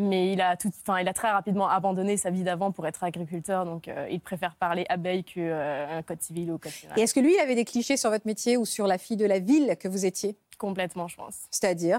Mais 0.00 0.32
il 0.32 0.40
a, 0.40 0.56
tout, 0.56 0.70
enfin, 0.86 1.00
il 1.00 1.08
a 1.08 1.12
très 1.12 1.28
rapidement 1.28 1.68
abandonné 1.68 2.16
sa 2.16 2.30
vie 2.30 2.44
d'avant 2.44 2.70
pour 2.70 2.86
être 2.86 3.02
agriculteur. 3.02 3.64
Donc 3.64 3.88
euh, 3.88 4.06
il 4.10 4.20
préfère 4.20 4.54
parler 4.54 4.86
abeille 4.88 5.24
que 5.24 5.40
euh, 5.40 6.02
code 6.02 6.22
civil 6.22 6.52
ou 6.52 6.58
code 6.58 6.72
pénal. 6.80 6.96
Et 6.98 7.02
est-ce 7.02 7.12
que 7.12 7.20
lui 7.20 7.34
il 7.34 7.40
avait 7.40 7.56
des 7.56 7.64
clichés 7.64 7.96
sur 7.96 8.10
votre 8.10 8.24
métier 8.26 8.56
ou 8.56 8.64
sur 8.64 8.86
la 8.86 8.96
fille 8.96 9.16
de 9.16 9.26
la 9.26 9.40
ville 9.40 9.76
que 9.78 9.88
vous 9.88 10.06
étiez? 10.06 10.38
Complètement, 10.56 11.08
je 11.08 11.16
pense. 11.16 11.46
C'est-à-dire? 11.50 11.98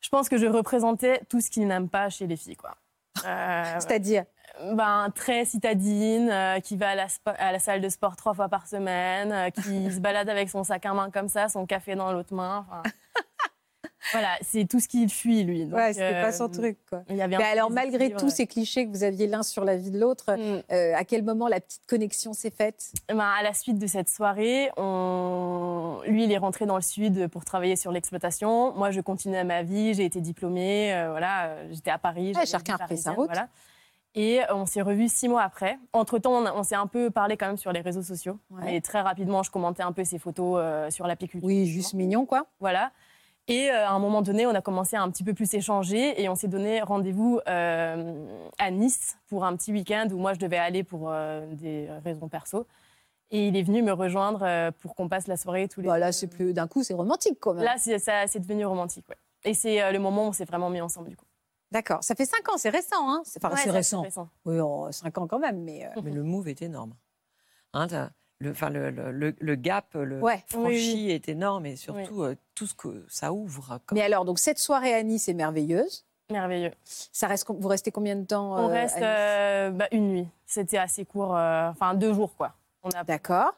Je 0.00 0.08
pense 0.08 0.28
que 0.30 0.38
je 0.38 0.46
représentais 0.46 1.20
tout 1.28 1.40
ce 1.42 1.50
qu'il 1.50 1.66
n'aime 1.66 1.88
pas 1.90 2.08
chez 2.08 2.26
les 2.26 2.36
filles. 2.36 2.56
Quoi. 2.56 2.74
Euh, 3.26 3.62
C'est-à-dire? 3.78 4.24
Ben, 4.72 5.10
très 5.14 5.44
citadine, 5.44 6.28
euh, 6.30 6.60
qui 6.60 6.76
va 6.76 6.90
à 6.90 6.94
la, 6.94 7.06
spo- 7.06 7.34
à 7.38 7.52
la 7.52 7.58
salle 7.58 7.80
de 7.80 7.88
sport 7.88 8.16
trois 8.16 8.34
fois 8.34 8.48
par 8.48 8.66
semaine, 8.66 9.32
euh, 9.32 9.50
qui 9.50 9.90
se 9.92 10.00
balade 10.00 10.28
avec 10.28 10.48
son 10.50 10.64
sac 10.64 10.84
à 10.86 10.92
main 10.94 11.10
comme 11.10 11.28
ça, 11.28 11.48
son 11.48 11.66
café 11.66 11.94
dans 11.94 12.12
l'autre 12.12 12.34
main. 12.34 12.66
Voilà, 14.10 14.30
c'est 14.42 14.66
tout 14.68 14.80
ce 14.80 14.88
qu'il 14.88 15.08
fuit, 15.08 15.44
lui. 15.44 15.66
Donc, 15.66 15.78
Ouais, 15.78 15.92
c'était 15.92 16.14
euh, 16.14 16.22
pas 16.22 16.32
son 16.32 16.48
truc 16.48 16.76
quoi. 16.90 17.02
Il 17.08 17.16
y 17.16 17.22
avait 17.22 17.36
Mais 17.36 17.44
alors, 17.44 17.70
malgré 17.70 18.10
tous 18.12 18.30
ces 18.30 18.46
clichés 18.48 18.84
que 18.86 18.90
vous 18.90 19.04
aviez 19.04 19.28
l'un 19.28 19.42
sur 19.44 19.64
la 19.64 19.76
vie 19.76 19.90
de 19.92 19.98
l'autre, 20.00 20.32
Mm. 20.36 20.62
euh, 20.72 20.94
à 20.96 21.04
quel 21.04 21.22
moment 21.22 21.46
la 21.46 21.60
petite 21.60 21.86
connexion 21.86 22.32
s'est 22.32 22.50
faite? 22.50 22.92
Eh 23.08 23.14
ben, 23.14 23.20
à 23.38 23.42
la 23.42 23.54
suite 23.54 23.78
de 23.78 23.86
cette 23.86 24.08
soirée, 24.08 24.70
on... 24.76 26.00
lui, 26.06 26.24
il 26.24 26.32
est 26.32 26.38
rentré 26.38 26.66
dans 26.66 26.76
le 26.76 26.82
sud 26.82 27.28
pour 27.28 27.44
travailler 27.44 27.76
sur 27.76 27.92
l'exploitation. 27.92 28.72
Moi, 28.74 28.90
je 28.90 29.00
continuais 29.00 29.44
ma 29.44 29.62
vie. 29.62 29.94
J'ai 29.94 30.04
été 30.04 30.20
diplômée. 30.20 30.92
euh, 30.94 31.10
voilà, 31.10 31.46
euh, 31.46 31.68
j'étais 31.70 31.90
à 31.90 31.98
Paris. 31.98 32.32
Ouais, 32.36 32.46
chacun 32.46 32.74
a 32.74 32.84
pris 32.86 32.98
sa 32.98 33.12
route. 33.12 33.26
Voilà. 33.26 33.48
Et 34.14 34.40
euh, 34.42 34.54
on 34.54 34.66
s'est 34.66 34.82
revus 34.82 35.08
six 35.10 35.28
mois 35.28 35.42
après. 35.42 35.78
Entre-temps, 35.94 36.44
on, 36.54 36.62
s'est 36.62 36.74
un 36.74 36.86
peu 36.86 37.10
parlé 37.10 37.36
quand 37.38 37.46
même 37.46 37.56
sur 37.56 37.72
les 37.72 37.80
réseaux 37.80 38.02
sociaux. 38.02 38.38
Ouais. 38.50 38.76
Et 38.76 38.80
très 38.82 39.00
rapidement, 39.00 39.42
je 39.42 39.50
commentais 39.50 39.82
un 39.82 39.92
peu 39.92 40.04
ses 40.04 40.18
photos 40.18 40.56
euh, 40.58 40.90
sur 40.90 41.06
l'apiculture. 41.06 41.46
Oui, 41.46 41.64
justement. 41.64 41.72
juste 41.82 41.94
mignon 41.94 42.26
quoi. 42.26 42.46
Voilà. 42.60 42.90
Et 43.52 43.70
euh, 43.70 43.86
à 43.86 43.90
un 43.90 43.98
moment 43.98 44.22
donné, 44.22 44.46
on 44.46 44.54
a 44.54 44.62
commencé 44.62 44.96
à 44.96 45.02
un 45.02 45.10
petit 45.10 45.24
peu 45.24 45.34
plus 45.34 45.52
échanger 45.54 46.20
et 46.22 46.28
on 46.28 46.34
s'est 46.34 46.48
donné 46.48 46.80
rendez-vous 46.80 47.40
euh, 47.48 48.40
à 48.58 48.70
Nice 48.70 49.18
pour 49.28 49.44
un 49.44 49.54
petit 49.56 49.72
week-end 49.72 50.08
où 50.12 50.16
moi 50.18 50.32
je 50.32 50.38
devais 50.38 50.56
aller 50.58 50.84
pour 50.84 51.10
euh, 51.10 51.44
des 51.54 51.88
raisons 52.04 52.28
perso. 52.28 52.66
Et 53.30 53.48
il 53.48 53.56
est 53.56 53.62
venu 53.62 53.82
me 53.82 53.92
rejoindre 53.92 54.70
pour 54.80 54.94
qu'on 54.94 55.08
passe 55.08 55.26
la 55.26 55.36
soirée 55.38 55.66
tous 55.68 55.80
les 55.80 55.88
Bah, 55.88 55.98
là, 55.98 56.12
c'est 56.12 56.26
plus 56.28 56.52
d'un 56.52 56.66
coup, 56.68 56.82
c'est 56.82 56.92
romantique 56.94 57.38
quand 57.40 57.54
même. 57.54 57.64
Là, 57.64 57.76
c'est, 57.78 57.98
ça, 57.98 58.26
c'est 58.26 58.40
devenu 58.40 58.66
romantique. 58.66 59.06
Ouais. 59.08 59.16
Et 59.44 59.54
c'est 59.54 59.90
le 59.90 59.98
moment 59.98 60.24
où 60.26 60.28
on 60.28 60.32
s'est 60.32 60.44
vraiment 60.44 60.68
mis 60.70 60.80
ensemble 60.82 61.08
du 61.08 61.16
coup. 61.16 61.24
D'accord. 61.70 62.04
Ça 62.04 62.14
fait 62.14 62.26
cinq 62.26 62.46
ans, 62.50 62.58
c'est 62.58 62.68
récent, 62.68 63.08
hein 63.10 63.22
C'est 63.24 63.42
enfin, 63.42 63.54
Ouais, 63.54 63.60
c'est 63.62 63.70
ça, 63.70 63.74
récent. 63.74 64.02
récent. 64.02 64.28
Oui, 64.44 64.58
oh, 64.60 64.88
cinq 64.90 65.16
ans 65.16 65.26
quand 65.26 65.38
même, 65.38 65.62
mais. 65.62 65.86
euh, 65.86 66.00
mais 66.04 66.10
le 66.10 66.22
move 66.22 66.48
est 66.48 66.60
énorme. 66.60 66.92
Hein, 67.72 67.86
t'as- 67.86 68.10
le, 68.42 68.50
enfin, 68.50 68.70
le, 68.70 68.90
le- 68.90 69.10
le- 69.10 69.34
le 69.38 69.54
gap, 69.54 69.86
le 69.94 70.20
Ouais. 70.20 70.42
franchi 70.48 70.94
Oui, 71.06 71.10
est 71.10 71.28
énorme 71.28 71.66
et 71.66 71.76
surtout 71.76 72.22
euh, 72.22 72.34
tout 72.54 72.66
ce 72.66 72.74
que 72.74 73.04
ça 73.08 73.32
ouvre. 73.32 73.78
quoi. 73.86 73.94
Mais 73.94 74.02
alors, 74.02 74.24
donc 74.24 74.38
cette 74.38 74.58
soirée 74.58 74.94
à 74.94 75.02
Nice 75.02 75.28
est 75.28 75.34
merveilleuse. 75.34 76.04
Merveilleux. 76.30 76.70
Ça 76.84 77.26
reste, 77.26 77.46
vous 77.48 77.68
restez 77.68 77.90
combien 77.90 78.16
de 78.16 78.24
temps 78.24 78.54
on 78.54 78.68
euh, 78.68 78.72
reste 78.72 78.96
à 78.96 79.00
Nice 79.00 79.06
euh, 79.08 79.70
bah, 79.70 79.88
une 79.92 80.08
nuit. 80.08 80.28
C'était 80.46 80.78
assez 80.78 81.04
court, 81.04 81.36
euh, 81.36 81.68
enfin 81.70 81.94
deux 81.94 82.12
jours 82.14 82.34
quoi. 82.36 82.52
On 82.84 82.90
a 82.90 83.04
D'accord. 83.04 83.52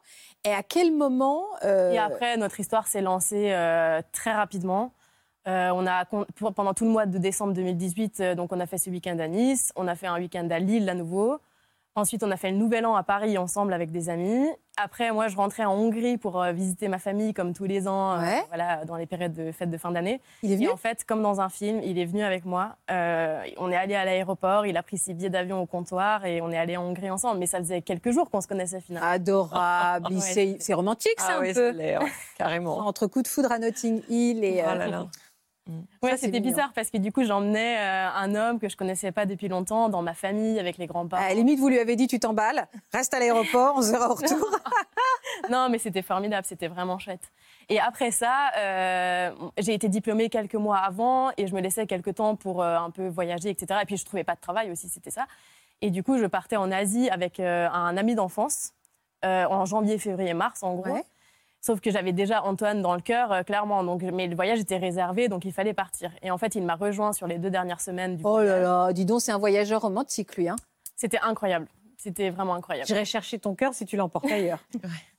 Et 0.44 0.52
à 0.52 0.62
quel 0.62 0.92
moment 0.92 1.44
euh, 1.64 1.92
Et 1.92 1.98
après, 1.98 2.36
notre 2.36 2.60
histoire 2.60 2.86
s'est 2.86 3.00
lancée 3.00 3.52
euh, 3.52 4.02
très 4.12 4.32
rapidement. 4.32 4.92
Euh, 5.46 5.70
on 5.74 5.86
a, 5.86 6.04
pendant 6.54 6.72
tout 6.74 6.84
le 6.84 6.90
mois 6.90 7.06
de 7.06 7.18
décembre 7.18 7.52
2018, 7.54 8.20
euh, 8.20 8.34
donc 8.34 8.52
on 8.52 8.60
a 8.60 8.66
fait 8.66 8.78
ce 8.78 8.88
week-end 8.90 9.18
à 9.18 9.28
Nice, 9.28 9.72
on 9.76 9.86
a 9.88 9.94
fait 9.94 10.06
un 10.06 10.18
week-end 10.18 10.48
à 10.50 10.58
Lille 10.58 10.88
à 10.88 10.94
nouveau. 10.94 11.38
Ensuite, 11.96 12.24
on 12.24 12.30
a 12.32 12.36
fait 12.36 12.50
le 12.50 12.56
Nouvel 12.56 12.86
An 12.86 12.96
à 12.96 13.04
Paris 13.04 13.38
ensemble 13.38 13.72
avec 13.72 13.92
des 13.92 14.08
amis. 14.08 14.48
Après, 14.76 15.12
moi, 15.12 15.28
je 15.28 15.36
rentrais 15.36 15.64
en 15.64 15.74
Hongrie 15.74 16.18
pour 16.18 16.42
euh, 16.42 16.50
visiter 16.50 16.88
ma 16.88 16.98
famille 16.98 17.32
comme 17.32 17.54
tous 17.54 17.66
les 17.66 17.86
ans, 17.86 18.14
euh, 18.18 18.24
voilà, 18.48 18.84
dans 18.84 18.96
les 18.96 19.06
périodes 19.06 19.32
de 19.32 19.52
fêtes 19.52 19.70
de 19.70 19.78
fin 19.78 19.92
d'année. 19.92 20.20
il 20.42 20.50
est 20.50 20.56
venu 20.56 20.66
Et 20.66 20.70
en 20.70 20.76
fait, 20.76 21.04
comme 21.04 21.22
dans 21.22 21.40
un 21.40 21.48
film, 21.48 21.80
il 21.84 21.96
est 22.00 22.04
venu 22.04 22.24
avec 22.24 22.44
moi. 22.44 22.74
Euh, 22.90 23.40
on 23.58 23.70
est 23.70 23.76
allé 23.76 23.94
à 23.94 24.04
l'aéroport, 24.04 24.66
il 24.66 24.76
a 24.76 24.82
pris 24.82 24.98
ses 24.98 25.14
billets 25.14 25.30
d'avion 25.30 25.62
au 25.62 25.66
comptoir 25.66 26.26
et 26.26 26.40
on 26.40 26.50
est 26.50 26.58
allé 26.58 26.76
en 26.76 26.82
Hongrie 26.82 27.10
ensemble. 27.10 27.38
Mais 27.38 27.46
ça 27.46 27.58
faisait 27.58 27.82
quelques 27.82 28.10
jours 28.10 28.28
qu'on 28.28 28.40
se 28.40 28.48
connaissait 28.48 28.80
finalement. 28.80 29.08
Adorable. 29.08 30.08
Ouais. 30.14 30.56
c'est, 30.58 30.74
romantique, 30.74 31.18
ça, 31.18 31.34
Ah 31.34 31.38
un 31.38 31.40
oui, 31.42 31.52
peu. 31.52 31.70
ouais, 31.72 31.98
carrément. 32.36 32.78
Entre 32.78 33.06
coup 33.06 33.22
de 33.22 33.28
foudre 33.28 33.52
à 33.52 33.58
Notting 33.60 34.02
Hill 34.08 34.42
et. 34.42 34.62
Oh 34.64 34.76
là 34.76 34.86
là. 34.88 35.06
Ouais, 36.02 36.16
c'était 36.16 36.40
bizarre 36.40 36.72
parce 36.74 36.90
que 36.90 36.98
du 36.98 37.10
coup, 37.10 37.24
j'emmenais 37.24 37.78
euh, 37.78 38.08
un 38.14 38.34
homme 38.34 38.58
que 38.58 38.68
je 38.68 38.76
connaissais 38.76 39.12
pas 39.12 39.24
depuis 39.24 39.48
longtemps 39.48 39.88
dans 39.88 40.02
ma 40.02 40.12
famille 40.12 40.58
avec 40.60 40.76
les 40.76 40.86
grands-parents. 40.86 41.22
À 41.22 41.28
la 41.28 41.34
limite, 41.34 41.58
vous 41.58 41.68
lui 41.68 41.78
avez 41.78 41.96
dit 41.96 42.06
tu 42.06 42.18
t'emballes, 42.18 42.68
reste 42.92 43.14
à 43.14 43.18
l'aéroport, 43.18 43.74
on 43.76 43.82
se 43.82 43.90
verra 43.90 44.10
au 44.10 44.14
retour. 44.14 44.50
Non, 45.50 45.68
mais 45.68 45.78
c'était 45.78 46.02
formidable, 46.02 46.46
c'était 46.46 46.68
vraiment 46.68 46.98
chouette. 46.98 47.32
Et 47.68 47.80
après 47.80 48.10
ça, 48.10 48.50
euh, 48.56 49.30
j'ai 49.58 49.74
été 49.74 49.88
diplômée 49.88 50.28
quelques 50.28 50.54
mois 50.54 50.78
avant 50.78 51.32
et 51.36 51.46
je 51.48 51.54
me 51.54 51.60
laissais 51.60 51.86
quelques 51.86 52.14
temps 52.14 52.36
pour 52.36 52.62
euh, 52.62 52.76
un 52.76 52.90
peu 52.90 53.08
voyager, 53.08 53.50
etc. 53.50 53.80
Et 53.82 53.84
puis 53.86 53.96
je 53.96 54.04
trouvais 54.04 54.22
pas 54.22 54.36
de 54.36 54.40
travail 54.40 54.70
aussi, 54.70 54.88
c'était 54.88 55.10
ça. 55.10 55.26
Et 55.80 55.90
du 55.90 56.02
coup, 56.02 56.18
je 56.18 56.26
partais 56.26 56.56
en 56.56 56.70
Asie 56.70 57.10
avec 57.10 57.40
un 57.40 57.96
ami 57.96 58.14
d'enfance 58.14 58.72
en 59.22 59.64
janvier, 59.64 59.98
février, 59.98 60.34
mars, 60.34 60.62
en 60.62 60.74
gros. 60.74 60.92
Ouais. 60.92 61.04
Sauf 61.64 61.80
que 61.80 61.90
j'avais 61.90 62.12
déjà 62.12 62.42
Antoine 62.42 62.82
dans 62.82 62.94
le 62.94 63.00
cœur, 63.00 63.32
euh, 63.32 63.42
clairement. 63.42 63.82
Donc, 63.84 64.02
mais 64.02 64.26
le 64.26 64.36
voyage 64.36 64.60
était 64.60 64.76
réservé, 64.76 65.28
donc 65.28 65.46
il 65.46 65.52
fallait 65.52 65.72
partir. 65.72 66.10
Et 66.20 66.30
en 66.30 66.36
fait, 66.36 66.56
il 66.56 66.62
m'a 66.62 66.74
rejoint 66.74 67.14
sur 67.14 67.26
les 67.26 67.38
deux 67.38 67.48
dernières 67.48 67.80
semaines 67.80 68.16
du 68.16 68.22
Oh 68.22 68.36
là 68.36 68.44
voyage. 68.44 68.62
là, 68.62 68.92
dis 68.92 69.06
donc, 69.06 69.22
c'est 69.22 69.32
un 69.32 69.38
voyageur 69.38 69.80
romantique, 69.80 70.36
lui. 70.36 70.46
Hein. 70.46 70.56
C'était 70.94 71.20
incroyable. 71.20 71.66
C'était 71.96 72.28
vraiment 72.28 72.52
incroyable. 72.54 72.86
J'irai 72.86 73.06
chercher 73.06 73.38
ton 73.38 73.54
cœur 73.54 73.72
si 73.72 73.86
tu 73.86 73.96
l'emportes 73.96 74.30
ailleurs. 74.30 74.58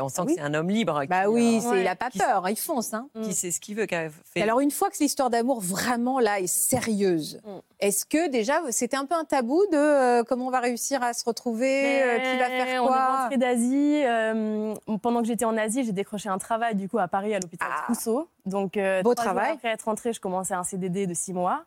on 0.00 0.08
sent 0.08 0.20
oui. 0.22 0.26
que 0.28 0.32
c'est 0.34 0.40
un 0.40 0.54
homme 0.54 0.68
libre. 0.70 1.00
qui, 1.02 1.06
bah 1.08 1.28
oui, 1.28 1.60
euh, 1.64 1.70
Ouais. 1.70 1.78
il 1.80 1.84
n'a 1.84 1.96
pas 1.96 2.10
Qui- 2.10 2.18
peur, 2.18 2.48
il 2.48 2.56
fonce. 2.56 2.94
Hein. 2.94 3.08
qui 3.22 3.32
sait 3.34 3.50
ce 3.50 3.60
qu'il 3.60 3.76
veut. 3.76 3.86
fait- 4.24 4.42
alors, 4.42 4.60
une 4.60 4.70
fois 4.70 4.90
que 4.90 4.96
l'histoire 5.00 5.30
d'amour 5.30 5.60
vraiment 5.60 6.18
là 6.20 6.40
est 6.40 6.46
sérieuse, 6.46 7.40
Mm. 7.44 7.50
est-ce 7.80 8.04
que 8.06 8.28
déjà 8.28 8.60
c'était 8.70 8.96
un 8.96 9.06
peu 9.06 9.14
un 9.14 9.24
tabou 9.24 9.62
de 9.72 9.76
euh, 9.76 10.22
comment 10.24 10.46
on 10.46 10.50
va 10.50 10.60
réussir 10.60 11.02
à 11.02 11.12
se 11.12 11.24
retrouver, 11.24 12.02
euh, 12.02 12.18
qui 12.18 12.38
va 12.38 12.46
faire 12.46 12.82
On 12.82 12.86
est 12.86 12.88
quoi? 12.88 13.16
rentré 13.22 13.36
d'Asie. 13.38 14.02
euh, 14.04 14.74
pendant 15.02 15.20
que 15.22 15.26
j'étais 15.28 15.44
en 15.44 15.56
Asie, 15.56 15.84
j'ai 15.84 15.92
décroché 15.92 16.28
un 16.28 16.38
travail 16.38 16.74
du 16.74 16.88
coup 16.88 16.98
à 16.98 17.08
Paris 17.08 17.34
à 17.34 17.38
l'hôpital 17.40 17.68
Ah. 17.70 17.82
Trousseau. 17.84 18.28
Donc 18.44 18.76
euh, 18.76 19.02
Beau 19.02 19.14
travail. 19.14 19.52
Après 19.54 19.68
être 19.68 19.82
rentrée, 19.84 20.12
je 20.12 20.20
commençais 20.20 20.54
un 20.54 20.62
CDD 20.64 21.06
de 21.06 21.14
six 21.14 21.32
mois. 21.32 21.64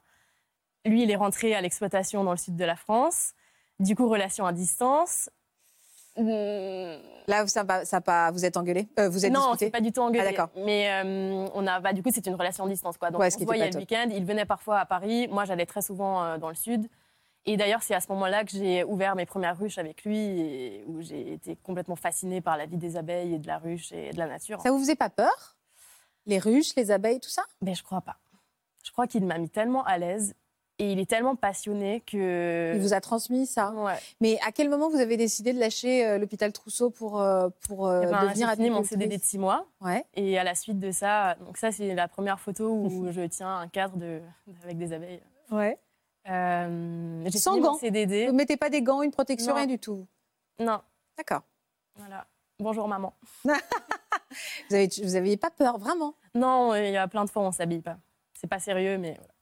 Lui, 0.86 1.04
il 1.04 1.12
est 1.12 1.16
rentré 1.16 1.54
à 1.56 1.62
l'exploitation 1.62 2.24
dans 2.24 2.32
le 2.32 2.38
sud 2.38 2.56
de 2.56 2.64
la 2.66 2.76
France. 2.76 3.34
Du 3.80 3.96
coup, 3.96 4.08
relation 4.10 4.46
à 4.46 4.54
distance. 4.54 5.30
Là, 7.28 7.46
ça, 7.48 7.64
va- 7.64 7.86
ça 7.86 8.02
pas, 8.02 8.32
vous 8.32 8.44
êtes 8.46 8.58
engueulé 8.58 8.88
Euh, 9.00 9.10
Vous 9.10 9.26
êtes 9.26 9.32
non, 9.32 9.56
pas 9.72 9.82
du 9.82 9.92
tout 9.92 10.02
engueulé. 10.02 10.26
Ah, 10.28 10.32
d'accord. 10.32 10.50
Mais 10.66 10.90
euh, 10.92 11.48
on 11.54 11.68
a, 11.68 11.80
bah, 11.80 11.94
du 11.94 12.02
coup, 12.02 12.10
c'est 12.14 12.26
une 12.26 12.34
relation 12.36 12.66
à 12.66 12.70
distance, 12.70 12.98
quoi. 12.98 13.12
Donc 13.12 13.22
Ouais, 13.22 13.30
on 13.36 13.40
se 13.40 13.44
voyait 13.44 13.66
le 13.68 13.72
pas 13.74 13.80
week-end. 13.80 14.08
Il 14.12 14.26
venait 14.26 14.46
parfois 14.46 14.80
à 14.80 14.86
Paris. 14.86 15.28
Moi, 15.28 15.46
j'allais 15.46 15.66
très 15.68 15.82
souvent 15.82 16.24
euh, 16.24 16.38
dans 16.38 16.50
le 16.50 16.56
sud. 16.56 16.88
Et 17.46 17.56
d'ailleurs, 17.56 17.84
c'est 17.84 17.94
à 17.96 18.00
ce 18.02 18.08
moment-là 18.10 18.44
que 18.44 18.52
j'ai 18.52 18.84
ouvert 18.84 19.16
mes 19.16 19.26
premières 19.26 19.58
ruches 19.58 19.78
avec 19.78 20.04
lui, 20.04 20.18
et 20.18 20.84
où 20.88 21.02
j'ai 21.02 21.34
été 21.34 21.56
complètement 21.56 21.96
fascinée 21.96 22.42
par 22.42 22.58
la 22.58 22.66
vie 22.66 22.78
des 22.78 22.98
abeilles 22.98 23.36
et 23.36 23.40
de 23.40 23.48
la 23.48 23.58
ruche 23.60 23.92
et 23.92 24.12
de 24.12 24.18
la 24.18 24.28
nature. 24.28 24.62
Ça 24.62 24.72
vous 24.72 24.80
faisait 24.80 24.96
pas 24.96 25.10
peur? 25.10 25.56
Les 26.26 26.38
ruches, 26.38 26.76
les 26.76 26.92
abeilles, 26.92 27.20
tout 27.20 27.30
ça? 27.30 27.44
Mais 27.62 27.76
je 27.76 27.84
crois 27.84 28.02
pas. 28.02 28.18
je 28.84 28.92
crois 28.92 29.08
qu'il 29.08 29.26
m'a 29.26 29.38
mis 29.38 29.50
tellement 29.50 29.84
à 29.86 29.98
l'aise 29.98 30.36
et 30.80 30.94
il 30.94 31.00
est 31.00 31.10
tellement 31.10 31.36
passionné 31.36 32.02
que. 32.02 32.74
Il 32.76 32.82
vous 32.82 32.94
a 32.94 33.02
transmis 33.02 33.46
ça. 33.46 33.72
Ouais. 33.72 33.98
Mais 34.22 34.40
à 34.46 34.52
quel 34.52 34.70
moment 34.70 34.90
vous 34.90 34.98
avez 35.00 35.18
décidé 35.18 35.54
de 35.54 35.60
lâcher 35.60 36.06
euh, 36.08 36.18
l'hôpital 36.18 36.54
Trousseau 36.54 36.90
pour, 36.90 37.20
euh, 37.22 37.50
pour 37.68 37.88
euh, 37.88 38.02
Eh 38.04 38.08
ben, 38.08 38.24
devenir 38.24 38.52
fini 38.54 38.70
mon 38.70 38.84
CDD 38.84 39.18
de 39.18 39.24
six 39.24 39.38
mois. 39.38 39.66
Ouais. 39.82 40.06
Et 40.16 40.40
à 40.40 40.44
la 40.44 40.56
suite 40.56 40.80
de 40.80 40.92
ça, 40.92 41.36
donc 41.36 41.58
ça, 41.58 41.72
c'est 41.72 41.94
la 41.94 42.08
première 42.08 42.40
photo 42.40 42.70
où 42.72 43.08
je 43.12 43.22
tiens 43.22 43.58
un 43.60 43.68
cadre 43.68 43.98
de, 43.98 44.22
avec 44.64 44.78
des 44.78 44.94
abeilles. 44.94 45.22
Ouais. 45.52 45.78
Euh, 46.30 47.24
j'ai 47.28 47.38
Sans 47.38 47.60
gants. 47.60 47.76
CDD. 47.76 48.28
Vous 48.28 48.34
mettez 48.36 48.58
pas 48.58 48.70
des 48.70 48.82
gants, 48.82 49.02
une 49.02 49.12
protection, 49.12 49.50
Non. 49.52 49.58
rien 49.58 49.68
du 49.68 49.80
tout. 49.80 50.08
Non, 50.60 50.80
D'accord. 51.18 51.42
voilà. 51.96 52.26
Bonjour 52.60 52.88
maman. 52.88 53.14
Vous 54.70 54.76
avez, 54.76 55.32
vous 55.32 55.38
pas 55.38 55.50
peur, 55.50 55.78
vraiment? 55.80 56.14
Non, 56.36 56.76
il 56.76 56.92
y 56.92 56.98
a 56.98 57.08
plein 57.08 57.26
de 57.26 57.30
fois 57.30 57.42
où 57.42 57.46
on 57.46 57.52
s'habille 57.52 57.82
pas. 57.82 57.98
C'est 58.40 58.48
pas 58.48 58.60
sérieux, 58.60 58.98
mais 58.98 59.16
voilà. 59.18 59.34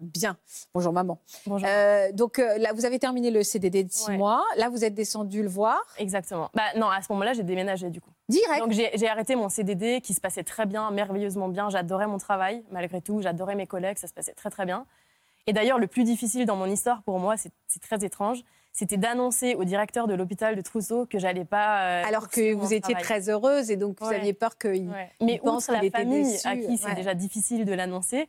Bien. 0.00 0.36
Bonjour 0.74 0.92
maman. 0.92 1.18
bonjour. 1.44 1.66
Euh, 1.68 2.12
donc 2.12 2.38
euh, 2.38 2.56
là, 2.58 2.72
vous 2.72 2.84
avez 2.84 3.00
terminé 3.00 3.32
le 3.32 3.42
CDD 3.42 3.82
de 3.82 3.90
six 3.90 4.08
Ouais. 4.08 4.16
mois. 4.16 4.44
Là, 4.56 4.68
vous 4.68 4.84
êtes 4.84 4.94
descendu 4.94 5.42
le 5.42 5.48
voir. 5.48 5.80
Exactement. 5.98 6.50
Bah 6.54 6.62
non, 6.76 6.88
à 6.88 7.02
ce 7.02 7.10
moment-là, 7.12 7.32
j'ai 7.32 7.42
déménagé 7.42 7.90
du 7.90 8.00
coup. 8.00 8.10
Direct. 8.28 8.60
Donc 8.60 8.70
j'ai 8.70 9.08
arrêté 9.08 9.34
mon 9.34 9.48
CDD 9.48 10.00
qui 10.00 10.14
se 10.14 10.20
passait 10.20 10.44
très 10.44 10.66
bien, 10.66 10.90
merveilleusement 10.92 11.48
bien. 11.48 11.68
J'adorais 11.68 12.06
mon 12.06 12.18
travail, 12.18 12.62
malgré 12.70 13.00
tout. 13.00 13.20
J'adorais 13.22 13.56
mes 13.56 13.66
collègues, 13.66 13.98
ça 13.98 14.06
se 14.06 14.12
passait 14.12 14.34
très 14.34 14.50
très 14.50 14.66
bien. 14.66 14.86
Et 15.48 15.52
d'ailleurs, 15.52 15.78
le 15.78 15.88
plus 15.88 16.04
difficile 16.04 16.46
dans 16.46 16.56
mon 16.56 16.66
histoire 16.66 17.02
pour 17.02 17.18
moi, 17.18 17.36
c'est 17.36 17.50
très 17.80 18.04
étrange, 18.04 18.44
c'était 18.72 18.98
d'annoncer 18.98 19.54
au 19.56 19.64
directeur 19.64 20.06
de 20.06 20.14
l'hôpital 20.14 20.54
de 20.54 20.60
Trousseau 20.60 21.06
que 21.06 21.18
j'allais 21.18 21.46
pas. 21.46 21.82
euh, 21.82 22.02
Alors 22.06 22.28
que 22.28 22.52
vous 22.54 22.66
étiez 22.72 22.94
travail. 22.94 23.02
très 23.02 23.28
heureuse 23.30 23.70
et 23.72 23.76
donc 23.76 23.96
vous 24.00 24.06
Ouais. 24.08 24.16
aviez 24.16 24.32
peur 24.34 24.56
qu'il. 24.58 24.90
Ouais. 24.90 25.10
Mais 25.20 25.38
pense 25.42 25.68
outre 25.68 25.82
la 25.82 25.90
famille, 25.90 26.22
déçu, 26.30 26.46
à 26.46 26.54
qui 26.56 26.76
c'est 26.78 26.94
déjà 26.94 27.14
difficile 27.14 27.64
de 27.64 27.72
l'annoncer, 27.72 28.28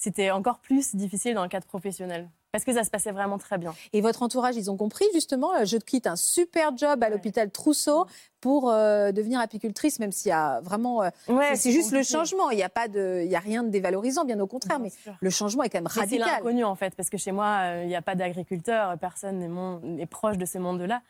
c'était 0.00 0.30
encore 0.30 0.58
plus 0.60 0.94
difficile 0.96 1.34
dans 1.34 1.42
le 1.42 1.48
cadre 1.50 1.66
professionnel. 1.66 2.28
Parce 2.52 2.64
que 2.64 2.72
ça 2.72 2.82
se 2.82 2.90
passait 2.90 3.12
vraiment 3.12 3.38
très 3.38 3.58
bien. 3.58 3.74
Et 3.92 4.00
votre 4.00 4.22
entourage, 4.24 4.56
ils 4.56 4.70
ont 4.72 4.76
compris 4.76 5.04
justement, 5.14 5.54
euh, 5.54 5.64
je 5.64 5.76
quitte 5.76 6.08
un 6.08 6.16
super 6.16 6.76
job 6.76 7.00
à 7.04 7.08
l'hôpital 7.08 7.48
Trousseau 7.50 8.06
pour 8.40 8.70
euh, 8.70 9.12
devenir 9.12 9.38
apicultrice, 9.38 10.00
même 10.00 10.10
s'il 10.10 10.30
y 10.30 10.32
a 10.32 10.60
vraiment. 10.62 11.02
euh, 11.04 11.10
Ouais, 11.28 11.54
c'est 11.54 11.70
juste 11.70 11.92
le 11.92 12.02
changement. 12.02 12.50
Il 12.50 12.56
n'y 12.56 12.64
a 12.64 12.68
pas 12.68 12.88
de, 12.88 13.22
il 13.24 13.30
y 13.30 13.36
a 13.36 13.40
rien 13.40 13.62
de 13.62 13.68
dévalorisant, 13.68 14.24
bien 14.24 14.40
au 14.40 14.48
contraire. 14.48 14.78
Bien 14.80 14.84
Mais 14.84 14.90
sûr. 15.02 15.14
le 15.20 15.30
changement 15.30 15.62
est 15.62 15.68
quand 15.68 15.78
même 15.78 15.84
Mais 15.84 15.90
C'est 15.94 16.00
radical. 16.00 16.28
l'inconnu 16.28 16.64
en 16.64 16.74
fait, 16.74 16.96
parce 16.96 17.08
que 17.10 17.18
chez 17.18 17.30
moi, 17.30 17.58
euh, 17.60 17.82
il 17.84 17.88
n'y 17.88 17.94
a 17.94 18.02
pas 18.02 18.16
d'agriculteurs, 18.16 18.98
personne 18.98 19.38
n'est 19.38 19.46
mon- 19.48 19.78
n'est 19.80 20.06
proche 20.06 20.36
de 20.38 20.44
ce 20.46 20.58
monde-là. 20.58 21.02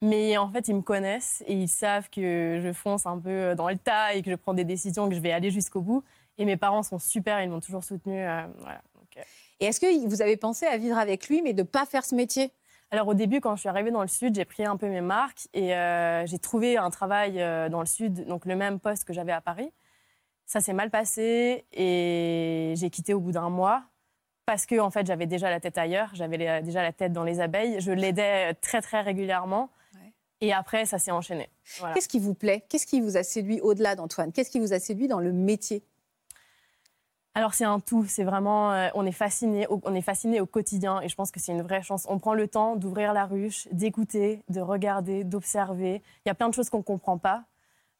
Mais 0.00 0.36
en 0.36 0.48
fait, 0.50 0.68
ils 0.68 0.76
me 0.76 0.82
connaissent 0.82 1.42
et 1.46 1.54
ils 1.54 1.68
savent 1.68 2.08
que 2.10 2.60
je 2.62 2.72
fonce 2.72 3.06
un 3.06 3.18
peu 3.18 3.54
dans 3.56 3.68
le 3.68 3.76
tas 3.78 4.14
et 4.14 4.22
que 4.22 4.30
je 4.30 4.36
prends 4.36 4.54
des 4.54 4.64
décisions, 4.64 5.08
que 5.08 5.14
je 5.14 5.20
vais 5.20 5.32
aller 5.32 5.50
jusqu'au 5.50 5.80
bout. 5.80 6.04
Et 6.38 6.44
mes 6.44 6.56
parents 6.56 6.82
sont 6.82 6.98
super, 6.98 7.42
ils 7.42 7.50
m'ont 7.50 7.60
toujours 7.60 7.84
soutenue. 7.84 8.20
euh, 8.26 8.46
voilà. 8.58 8.80
Donc, 8.94 9.16
euh, 9.16 9.22
Et 9.60 9.66
est-ce 9.66 9.80
que 9.80 10.06
vous 10.08 10.22
avez 10.22 10.36
pensé 10.36 10.66
à 10.66 10.76
vivre 10.78 10.96
avec 10.96 11.28
lui, 11.28 11.42
mais 11.42 11.52
de 11.52 11.62
pas 11.64 11.84
faire 11.84 12.04
ce 12.04 12.14
métier? 12.14 12.52
Alors 12.90 13.08
au 13.08 13.14
début, 13.14 13.40
quand 13.40 13.54
je 13.54 13.60
suis 13.60 13.68
arrivée 13.68 13.90
dans 13.90 14.00
le 14.00 14.08
sud, 14.08 14.34
j'ai 14.34 14.46
pris 14.46 14.64
un 14.64 14.76
peu 14.78 14.88
mes 14.88 15.02
marques 15.02 15.46
et 15.52 15.74
euh, 15.74 16.24
j'ai 16.26 16.38
trouvé 16.38 16.78
un 16.78 16.88
travail 16.88 17.42
euh, 17.42 17.68
dans 17.68 17.80
le 17.80 17.86
sud, 17.86 18.24
donc 18.26 18.46
le 18.46 18.56
même 18.56 18.80
poste 18.80 19.04
que 19.04 19.12
j'avais 19.12 19.32
à 19.32 19.42
Paris. 19.42 19.70
Ça 20.46 20.60
s'est 20.60 20.72
mal 20.72 20.88
passé 20.90 21.66
et 21.72 22.72
j'ai 22.76 22.88
quitté 22.88 23.12
au 23.12 23.20
bout 23.20 23.32
d'un 23.32 23.50
mois 23.50 23.82
parce 24.46 24.64
que 24.64 24.80
en 24.80 24.88
fait 24.90 25.06
j'avais 25.06 25.26
déjà 25.26 25.50
la 25.50 25.60
tête 25.60 25.76
ailleurs, 25.76 26.08
j'avais 26.14 26.62
déjà 26.62 26.80
la 26.82 26.92
tête 26.92 27.12
dans 27.12 27.24
les 27.24 27.40
abeilles. 27.40 27.78
Je 27.80 27.92
l'aidais 27.92 28.54
très 28.54 28.80
très 28.80 29.02
régulièrement 29.02 29.68
Ouais. 29.94 30.12
et 30.40 30.54
après 30.54 30.86
ça 30.86 30.98
s'est 30.98 31.10
enchaîné. 31.10 31.50
Voilà. 31.80 31.92
Qu'est-ce 31.92 32.08
qui 32.08 32.18
vous 32.20 32.32
plaît? 32.32 32.64
Qu'est-ce 32.70 32.86
qui 32.86 33.02
vous 33.02 33.18
a 33.18 33.22
séduit 33.22 33.60
au-delà 33.60 33.96
d'Antoine? 33.96 34.32
Qu'est-ce 34.32 34.50
qui 34.50 34.60
vous 34.60 34.72
a 34.72 34.78
séduit 34.78 35.08
dans 35.08 35.20
le 35.20 35.32
métier? 35.32 35.82
Alors 37.38 37.54
c'est 37.54 37.64
un 37.64 37.78
tout, 37.78 38.04
c'est 38.08 38.24
vraiment, 38.24 38.72
euh, 38.72 38.88
on 38.94 39.06
est 39.06 39.12
fasciné, 39.12 39.68
au- 39.68 39.80
on 39.84 39.94
est 39.94 40.02
fasciné 40.02 40.40
au 40.40 40.46
quotidien 40.46 41.00
et 41.02 41.08
je 41.08 41.14
pense 41.14 41.30
que 41.30 41.38
c'est 41.38 41.52
une 41.52 41.62
vraie 41.62 41.82
chance. 41.82 42.04
On 42.08 42.18
prend 42.18 42.34
le 42.34 42.48
temps 42.48 42.74
d'ouvrir 42.74 43.12
la 43.12 43.26
ruche, 43.26 43.68
d'écouter, 43.70 44.42
de 44.48 44.60
regarder, 44.60 45.22
d'observer. 45.22 46.02
Il 46.24 46.28
y 46.28 46.32
a 46.32 46.34
plein 46.34 46.48
de 46.48 46.54
choses 46.54 46.68
qu'on 46.68 46.78
ne 46.78 46.82
comprend 46.94 47.16
pas 47.18 47.44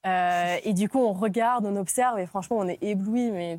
Euh, 0.07 0.57
et 0.69 0.75
du 0.75 0.89
coup 0.89 1.01
on 1.01 1.13
regarde, 1.13 1.67
on 1.67 1.77
observe 1.77 2.19
et 2.21 2.27
franchement 2.27 2.57
on 2.59 2.69
est 2.69 2.79
ébloui 2.83 3.33
mais 3.33 3.59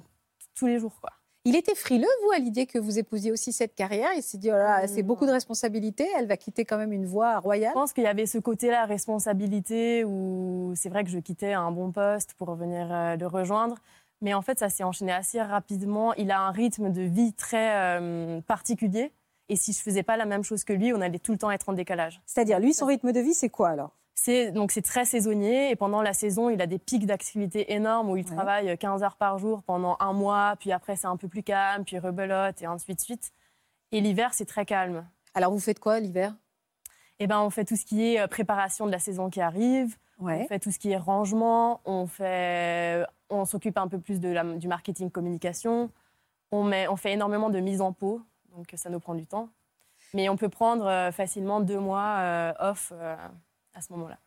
tous 0.58 0.68
les 0.68 0.80
jours 0.80 0.96
quoi. 1.02 1.12
Il 1.46 1.56
était 1.56 1.76
frileux, 1.76 2.14
vous, 2.24 2.32
à 2.32 2.40
l'idée 2.40 2.66
que 2.66 2.80
vous 2.80 3.00
épousiez 3.00 3.32
aussi 3.32 3.52
cette 3.54 3.74
carrière? 3.74 4.10
Il 4.16 4.22
s'est 4.22 4.38
dit, 4.38 4.50
oh 4.52 4.56
là, 4.58 4.88
c'est 4.88 5.04
beaucoup 5.04 5.26
de 5.26 5.32
responsabilités, 5.32 6.08
elle 6.18 6.28
va 6.28 6.36
quitter 6.38 6.64
quand 6.66 6.78
même 6.78 6.92
une 6.94 7.06
voie 7.06 7.40
royale. 7.40 7.72
Je 7.76 7.80
pense 7.82 7.94
qu'il 7.94 8.04
y 8.04 8.08
avait 8.08 8.26
ce 8.26 8.40
côté-là, 8.40 8.86
responsabilité, 8.86 10.04
où 10.04 10.74
c'est 10.76 10.90
vrai 10.90 11.04
que 11.06 11.10
je 11.10 11.20
quittais 11.20 11.54
un 11.54 11.72
bon 11.72 11.92
poste 11.92 12.34
pour 12.38 12.54
venir 12.56 12.88
euh, 12.92 13.16
le 13.16 13.26
rejoindre. 13.26 13.76
Mais 14.22 14.34
en 14.34 14.42
fait, 14.42 14.60
ça 14.60 14.70
s'est 14.70 14.84
enchaîné 14.84 15.12
assez 15.12 15.42
rapidement. 15.42 16.14
Il 16.16 16.32
a 16.32 16.42
un 16.42 16.52
rythme 16.52 16.92
de 16.92 17.02
vie 17.02 17.34
très 17.34 18.00
euh, 18.00 18.42
particulier. 18.42 19.14
Et 19.48 19.56
si 19.56 19.74
je 19.74 19.80
faisais 19.80 20.04
pas 20.04 20.18
la 20.18 20.26
même 20.26 20.44
chose 20.44 20.64
que 20.64 20.74
lui, 20.74 20.94
on 20.94 21.02
allait 21.02 21.20
tout 21.20 21.32
le 21.32 21.38
temps 21.38 21.50
être 21.52 21.70
en 21.70 21.74
décalage. 21.74 22.22
C'est-à-dire, 22.26 22.60
lui, 22.60 22.74
son 22.74 22.86
rythme 22.86 23.12
de 23.12 23.20
vie, 23.20 23.34
c'est 23.34 23.50
quoi 23.50 23.70
alors? 23.70 23.96
C'est 24.16 24.52
donc 24.52 24.74
c'est 24.74 24.82
très 24.82 25.06
saisonnier 25.06 25.72
et 25.72 25.78
pendant 25.78 26.02
la 26.02 26.12
saison, 26.12 26.50
il 26.50 26.62
a 26.62 26.68
des 26.68 26.78
pics 26.78 27.06
d'activité 27.06 27.72
énormes 27.74 28.10
où 28.10 28.18
il 28.18 28.26
Ouais. 28.28 28.36
travaille 28.36 28.78
15 28.78 29.02
heures 29.02 29.16
par 29.16 29.40
jour 29.40 29.64
pendant 29.64 29.96
un 30.02 30.12
mois, 30.12 30.56
puis 30.60 30.74
après 30.74 30.98
c'est 30.98 31.08
un 31.08 31.16
peu 31.16 31.30
plus 31.30 31.42
calme, 31.42 31.86
puis 31.86 31.98
rebelote 32.00 32.62
et 32.62 32.66
ainsi 32.66 32.94
de 32.94 33.00
suite. 33.00 33.32
Et 33.94 34.02
l'hiver, 34.02 34.34
c'est 34.34 34.46
très 34.46 34.66
calme. 34.66 35.08
Alors, 35.36 35.54
vous 35.54 35.60
faites 35.62 35.80
quoi 35.80 36.02
l'hiver? 36.02 36.36
Et 37.20 37.28
ben 37.28 37.40
on 37.40 37.50
fait 37.50 37.64
tout 37.64 37.78
ce 37.78 37.86
qui 37.86 38.14
est 38.14 38.20
euh, 38.20 38.28
préparation 38.28 38.86
de 38.88 38.92
la 38.92 39.00
saison 39.00 39.30
qui 39.30 39.40
arrive, 39.40 39.96
on 40.20 40.48
fait 40.48 40.60
tout 40.60 40.72
ce 40.72 40.80
qui 40.80 40.92
est 40.92 40.98
rangement, 40.98 41.82
on 41.86 42.06
fait 42.08 43.06
on 43.30 43.46
s'occupe 43.46 43.78
un 43.78 43.88
peu 43.88 44.00
plus 44.00 44.20
de 44.20 44.30
la- 44.30 44.44
du 44.56 44.68
marketing 44.68 45.10
communication, 45.12 45.92
on 46.52 46.64
met 46.64 46.88
on 46.88 46.96
fait 46.96 47.14
énormément 47.14 47.50
de 47.50 47.60
mise 47.60 47.82
en 47.82 47.94
pot, 47.94 48.22
donc 48.56 48.68
ça 48.76 48.90
nous 48.90 49.00
prend 49.00 49.16
du 49.16 49.26
temps. 49.28 49.50
Mais 50.14 50.28
on 50.30 50.38
peut 50.38 50.50
prendre 50.50 50.86
euh, 50.88 51.12
facilement 51.12 51.60
deux 51.62 51.80
mois 51.80 52.18
euh, 52.20 52.54
off 52.60 52.92
euh, 52.96 53.16
à 53.76 53.82
ce 53.82 53.92
moment-là. 53.94 54.18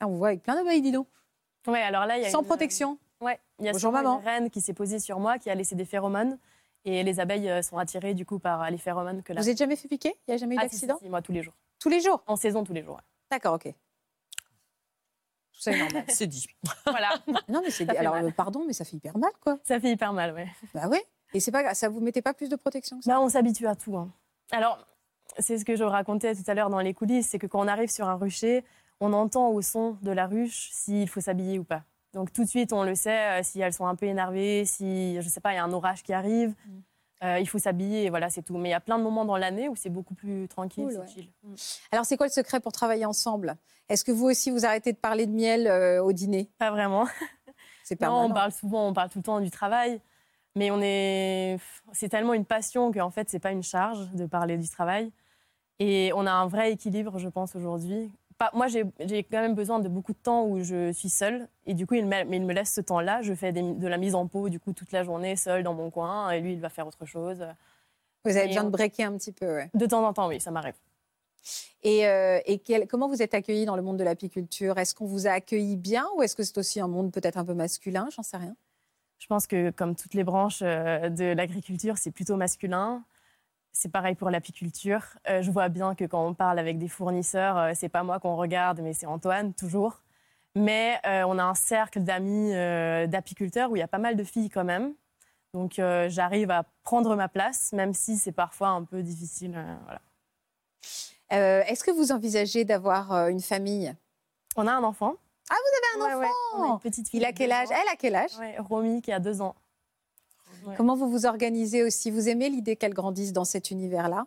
Ah, 0.00 0.06
on 0.08 0.16
voit 0.16 0.28
avec 0.28 0.42
plein 0.42 0.54
d'abeilles, 0.54 0.80
dis 0.80 0.92
donc. 0.92 1.08
Ouais, 1.66 1.82
alors 1.82 2.06
là 2.06 2.16
il 2.16 2.22
y 2.22 2.26
a 2.26 2.30
Sans 2.30 2.40
une- 2.40 2.46
protection. 2.46 2.98
Ouais, 3.20 3.38
il 3.58 3.64
y 3.66 3.68
a 3.68 3.72
Bonjour, 3.72 3.92
maman. 3.92 4.18
une 4.20 4.24
reine 4.24 4.50
qui 4.50 4.60
s'est 4.60 4.72
posée 4.74 5.00
sur 5.00 5.18
moi, 5.20 5.38
qui 5.38 5.50
a 5.50 5.54
laissé 5.54 5.74
des 5.74 5.84
phéromones. 5.84 6.38
Et 6.84 7.02
les 7.02 7.20
abeilles 7.20 7.62
sont 7.62 7.76
attirées 7.76 8.14
du 8.14 8.24
coup 8.24 8.38
par 8.38 8.70
les 8.70 8.78
phéromones 8.78 9.22
que 9.22 9.32
la. 9.32 9.40
Vous 9.42 9.48
êtes 9.48 9.58
jamais 9.58 9.76
fait 9.76 9.88
piquer? 9.88 10.14
Il 10.26 10.30
n'y 10.30 10.34
a 10.34 10.36
jamais 10.38 10.54
eu 10.54 10.58
Ah, 10.58 10.62
si, 10.62 10.68
d'accident? 10.76 10.96
si, 10.98 11.04
si, 11.04 11.10
Moi, 11.10 11.20
tous 11.20 11.32
les 11.32 11.42
jours. 11.42 11.54
Tous 11.80 11.88
les 11.88 12.00
jours? 12.00 12.22
En 12.26 12.36
saison, 12.36 12.64
tous 12.64 12.72
les 12.72 12.82
jours. 12.84 12.94
ouais. 12.96 13.02
D'accord, 13.30 13.54
ok. 13.54 13.74
Tout 15.58 15.62
ça 15.64 15.72
est 15.72 15.78
normal. 15.78 16.04
C'est 16.08 16.26
dit. 16.28 16.46
voilà. 16.86 17.10
non, 17.48 17.60
mais 17.64 17.70
c'est. 17.70 17.84
Fait 17.84 17.96
Alors, 17.96 18.14
mal. 18.14 18.26
euh, 18.26 18.30
pardon, 18.30 18.62
mais 18.66 18.72
ça 18.72 18.84
fait 18.84 18.96
hyper 18.96 19.18
mal, 19.18 19.32
quoi. 19.40 19.58
Ça 19.64 19.80
fait 19.80 19.90
hyper 19.90 20.12
mal, 20.12 20.32
ouais. 20.32 20.46
Bah 20.72 20.88
ouais. 20.88 21.02
Et 21.34 21.40
c'est 21.40 21.50
pas 21.50 21.74
ça 21.74 21.88
vous 21.88 22.00
mettait 22.00 22.22
pas 22.22 22.32
plus 22.32 22.48
de 22.48 22.56
protection 22.56 22.98
que 22.98 23.04
ça? 23.04 23.12
Bah, 23.14 23.20
on 23.20 23.28
s'habitue 23.28 23.66
à 23.66 23.74
tout. 23.74 23.96
hein. 23.96 24.08
Alors, 24.52 24.78
c'est 25.38 25.58
ce 25.58 25.64
que 25.64 25.76
je 25.76 25.84
racontais 25.84 26.34
tout 26.34 26.42
à 26.46 26.54
l'heure 26.54 26.70
dans 26.70 26.78
les 26.80 26.94
coulisses, 26.94 27.28
c'est 27.28 27.38
que 27.38 27.46
quand 27.46 27.60
on 27.60 27.68
arrive 27.68 27.90
sur 27.90 28.08
un 28.08 28.14
rucher, 28.16 28.64
on 29.00 29.12
entend 29.12 29.48
au 29.50 29.60
son 29.60 29.98
de 30.02 30.10
la 30.12 30.26
ruche 30.26 30.70
s'il 30.72 31.08
faut 31.08 31.20
s'habiller 31.20 31.58
ou 31.58 31.64
pas. 31.64 31.82
Donc 32.14 32.32
tout 32.32 32.42
de 32.44 32.48
suite, 32.48 32.72
on 32.72 32.82
le 32.84 32.94
sait, 32.94 33.40
euh, 33.40 33.42
si 33.42 33.60
elles 33.60 33.74
sont 33.74 33.86
un 33.86 33.94
peu 33.94 34.06
énervées, 34.06 34.64
si, 34.64 35.20
je 35.20 35.28
sais 35.28 35.40
pas, 35.40 35.52
il 35.52 35.56
y 35.56 35.58
a 35.58 35.64
un 35.64 35.72
orage 35.72 36.02
qui 36.02 36.12
arrive, 36.14 36.54
Mm. 36.66 36.78
Euh, 37.24 37.38
il 37.40 37.48
faut 37.48 37.58
s'habiller, 37.58 38.04
et 38.04 38.10
voilà, 38.10 38.30
c'est 38.30 38.42
tout. 38.42 38.56
Mais 38.58 38.68
il 38.68 38.72
y 38.72 38.74
a 38.74 38.80
plein 38.80 38.98
de 38.98 39.02
moments 39.02 39.24
dans 39.24 39.36
l'année 39.36 39.68
où 39.68 39.76
c'est 39.76 39.90
beaucoup 39.90 40.14
plus 40.14 40.46
tranquille, 40.48 40.84
Cool, 40.84 40.92
c'est 40.92 40.98
ouais. 40.98 41.06
chill. 41.08 41.30
Mm. 41.42 41.54
Alors, 41.92 42.04
c'est 42.04 42.16
quoi 42.16 42.26
le 42.26 42.32
secret 42.32 42.60
pour 42.60 42.72
travailler 42.72 43.04
ensemble? 43.04 43.56
Est-ce 43.88 44.04
que 44.04 44.12
vous 44.12 44.26
aussi, 44.26 44.50
vous 44.50 44.64
arrêtez 44.66 44.92
de 44.92 44.98
parler 44.98 45.26
de 45.26 45.32
miel 45.32 45.66
euh, 45.66 46.02
au 46.02 46.12
dîner? 46.12 46.50
Pas 46.58 46.70
vraiment. 46.70 47.06
C'est 47.84 47.94
Non, 48.00 48.08
permanent. 48.08 48.30
on 48.30 48.34
parle 48.34 48.52
souvent, 48.52 48.86
on 48.88 48.92
parle 48.92 49.08
tout 49.08 49.18
le 49.18 49.22
temps 49.24 49.40
du 49.40 49.50
travail, 49.50 50.00
mais 50.54 50.70
on 50.70 50.78
est, 50.82 51.56
c'est 51.92 52.10
tellement 52.10 52.34
une 52.34 52.44
passion 52.44 52.92
qu'en 52.92 53.08
fait, 53.10 53.30
c'est 53.30 53.38
pas 53.38 53.50
une 53.50 53.62
charge 53.62 54.10
de 54.12 54.26
parler 54.26 54.58
du 54.58 54.68
travail. 54.68 55.10
Et 55.78 56.12
on 56.14 56.26
a 56.26 56.30
un 56.32 56.46
vrai 56.48 56.70
équilibre, 56.72 57.18
je 57.18 57.28
pense, 57.30 57.56
aujourd'hui. 57.56 58.12
Pas- 58.38 58.50
Moi, 58.54 58.68
j'ai 58.68 58.84
quand 59.24 59.40
même 59.40 59.54
besoin 59.56 59.80
de 59.80 59.88
beaucoup 59.88 60.12
de 60.12 60.18
temps 60.18 60.44
où 60.46 60.62
je 60.62 60.92
suis 60.92 61.08
seule. 61.08 61.48
Et 61.66 61.74
du 61.74 61.86
coup, 61.86 61.94
il 61.94 62.04
me, 62.06 62.24
mais 62.24 62.36
il 62.36 62.46
me 62.46 62.52
laisse 62.54 62.72
ce 62.72 62.80
temps-là. 62.80 63.20
Je 63.22 63.34
fais 63.34 63.52
des- 63.52 63.74
de 63.74 63.86
la 63.88 63.98
mise 63.98 64.14
en 64.14 64.26
pot, 64.28 64.48
du 64.48 64.60
coup, 64.60 64.72
toute 64.72 64.92
la 64.92 65.02
journée, 65.02 65.34
seule 65.34 65.64
dans 65.64 65.74
mon 65.74 65.90
coin. 65.90 66.30
Et 66.30 66.40
lui, 66.40 66.52
il 66.52 66.60
va 66.60 66.68
faire 66.68 66.86
autre 66.86 67.04
chose. 67.04 67.44
Vous 68.24 68.30
avez 68.36 68.44
Et 68.44 68.48
besoin 68.48 68.62
on- 68.62 68.66
de 68.66 68.70
breaker 68.70 69.04
un 69.04 69.16
petit 69.16 69.32
peu, 69.32 69.46
ouais. 69.46 69.70
De 69.74 69.86
temps 69.86 70.06
en 70.06 70.12
temps, 70.12 70.28
oui, 70.28 70.40
ça 70.40 70.50
m'arrive. 70.52 70.74
Et, 71.82 72.06
euh, 72.06 72.40
et 72.46 72.58
quel- 72.58 72.86
comment 72.86 73.08
vous 73.08 73.22
êtes 73.22 73.34
accueillis 73.34 73.64
dans 73.64 73.76
le 73.76 73.82
monde 73.82 73.96
de 73.96 74.04
l'apiculture? 74.04 74.78
Est-ce 74.78 74.94
qu'on 74.94 75.06
vous 75.06 75.26
a 75.26 75.30
accueilli 75.30 75.76
bien 75.76 76.06
ou 76.16 76.22
est-ce 76.22 76.36
que 76.36 76.42
c'est 76.42 76.58
aussi 76.58 76.80
un 76.80 76.88
monde 76.88 77.10
peut-être 77.12 77.38
un 77.38 77.44
peu 77.44 77.54
masculin? 77.54 78.08
J'en 78.14 78.22
sais 78.22 78.36
rien. 78.36 78.54
Je 79.18 79.26
pense 79.26 79.46
que, 79.48 79.70
comme 79.70 79.96
toutes 79.96 80.14
les 80.14 80.24
branches 80.24 80.60
euh, 80.62 81.08
de 81.08 81.24
l'agriculture, 81.24 81.96
c'est 81.98 82.10
plutôt 82.12 82.36
masculin. 82.36 83.02
C'est 83.80 83.90
pareil 83.92 84.16
pour 84.16 84.28
l'apiculture. 84.28 85.04
Euh, 85.28 85.40
je 85.40 85.52
vois 85.52 85.68
bien 85.68 85.94
que 85.94 86.04
quand 86.04 86.26
on 86.26 86.34
parle 86.34 86.58
avec 86.58 86.78
des 86.78 86.88
fournisseurs, 86.88 87.56
euh, 87.56 87.72
c'est 87.76 87.88
pas 87.88 88.02
moi 88.02 88.18
qu'on 88.18 88.34
regarde, 88.34 88.80
mais 88.80 88.92
c'est 88.92 89.06
Antoine, 89.06 89.54
toujours. 89.54 90.02
Mais 90.56 90.98
euh, 91.06 91.22
on 91.28 91.38
a 91.38 91.44
un 91.44 91.54
cercle 91.54 92.00
d'amis 92.00 92.52
euh, 92.56 93.06
d'apiculteurs 93.06 93.70
où 93.70 93.76
il 93.76 93.78
y 93.78 93.82
a 93.82 93.86
pas 93.86 93.98
mal 93.98 94.16
de 94.16 94.24
filles 94.24 94.50
quand 94.50 94.64
même. 94.64 94.94
Donc 95.54 95.74
j'arrive 96.08 96.50
à 96.50 96.64
prendre 96.82 97.14
ma 97.16 97.28
place, 97.28 97.72
même 97.72 97.94
si 97.94 98.16
c'est 98.18 98.32
parfois 98.32 98.68
un 98.68 98.82
peu 98.84 99.02
difficile. 99.02 99.56
voilà. 99.84 101.62
Est-ce 101.66 101.84
que 101.84 101.90
vous 101.92 102.10
envisagez 102.12 102.64
d'avoir 102.64 103.28
une 103.28 103.40
famille? 103.40 103.94
On 104.56 104.66
a 104.66 104.72
un 104.72 104.82
enfant. 104.82 105.14
Ah, 105.50 105.54
vous 105.54 106.00
avez 106.02 106.02
un 106.02 106.08
Ouais, 106.16 106.20
ouais. 106.20 106.26
enfant 106.26 106.58
On 106.58 106.62
a 106.64 106.74
une 106.74 106.80
petite 106.80 107.08
fille 107.08 107.20
Il 107.20 107.24
a 107.24 107.32
quel 107.32 107.50
âge? 107.52 107.68
Elle 107.70 107.88
a 107.90 107.96
quel 107.96 108.14
âge? 108.14 108.36
Ouais, 108.38 108.56
Romy 108.58 109.00
qui 109.00 109.10
a 109.10 109.20
deux 109.20 109.40
ans. 109.40 109.54
Ouais. 110.66 110.74
Comment 110.76 110.94
vous 110.96 111.08
vous 111.10 111.26
organisez 111.26 111.82
aussi? 111.82 112.10
Vous 112.10 112.28
aimez 112.28 112.48
l'idée 112.48 112.76
qu'elle 112.76 112.94
grandisse 112.94 113.32
dans 113.32 113.44
cet 113.44 113.70
univers-là? 113.70 114.26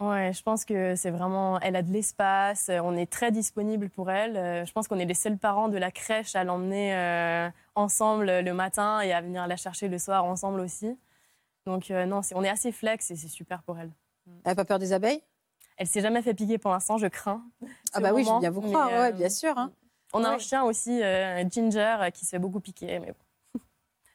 Ouais, 0.00 0.32
je 0.32 0.42
pense 0.42 0.64
que 0.64 0.96
c'est 0.96 1.10
vraiment. 1.10 1.60
Elle 1.60 1.76
a 1.76 1.82
de 1.82 1.92
l'espace, 1.92 2.68
euh, 2.70 2.80
on 2.82 2.96
est 2.96 3.10
très 3.10 3.30
disponible 3.30 3.88
pour 3.88 4.10
elle. 4.10 4.36
Euh, 4.36 4.64
Je 4.64 4.72
pense 4.72 4.88
qu'on 4.88 4.98
est 4.98 5.04
les 5.04 5.14
seuls 5.14 5.38
parents 5.38 5.68
de 5.68 5.78
la 5.78 5.92
crèche 5.92 6.34
à 6.34 6.42
l'emmener 6.42 6.92
euh, 6.96 7.48
ensemble 7.76 8.26
le 8.40 8.52
matin 8.52 9.00
et 9.00 9.12
à 9.12 9.20
venir 9.20 9.46
la 9.46 9.56
chercher 9.56 9.86
le 9.86 9.98
soir 9.98 10.24
ensemble 10.24 10.58
aussi. 10.60 10.98
Donc, 11.66 11.92
euh, 11.92 12.04
non, 12.04 12.20
on 12.34 12.42
est 12.42 12.48
assez 12.48 12.72
flex 12.72 13.12
et 13.12 13.16
c'est 13.16 13.28
super 13.28 13.62
pour 13.62 13.78
elle. 13.78 13.92
Elle 14.26 14.50
n'a 14.50 14.54
pas 14.56 14.64
peur 14.64 14.80
des 14.80 14.92
abeilles? 14.92 15.22
Elle 15.76 15.86
s'est 15.86 16.00
jamais 16.00 16.22
fait 16.22 16.34
piquer 16.34 16.58
pour 16.58 16.72
l'instant, 16.72 16.98
je 16.98 17.06
crains. 17.06 17.44
Ah 17.92 18.00
bah 18.00 18.12
oui, 18.12 18.24
je 18.24 18.40
bien 18.40 18.50
vous 18.50 18.60
mais, 18.60 18.68
croire, 18.68 18.88
euh, 18.92 19.00
ouais, 19.02 19.12
bien 19.12 19.28
sûr. 19.28 19.56
hein. 19.56 19.70
On 20.12 20.24
a 20.24 20.30
un 20.30 20.38
chien 20.38 20.64
aussi, 20.64 21.00
Ginger, 21.50 22.08
qui 22.12 22.24
se 22.24 22.30
fait 22.30 22.38
beaucoup 22.40 22.60
piquer, 22.60 22.98
mais 22.98 23.12
bon. 23.12 23.14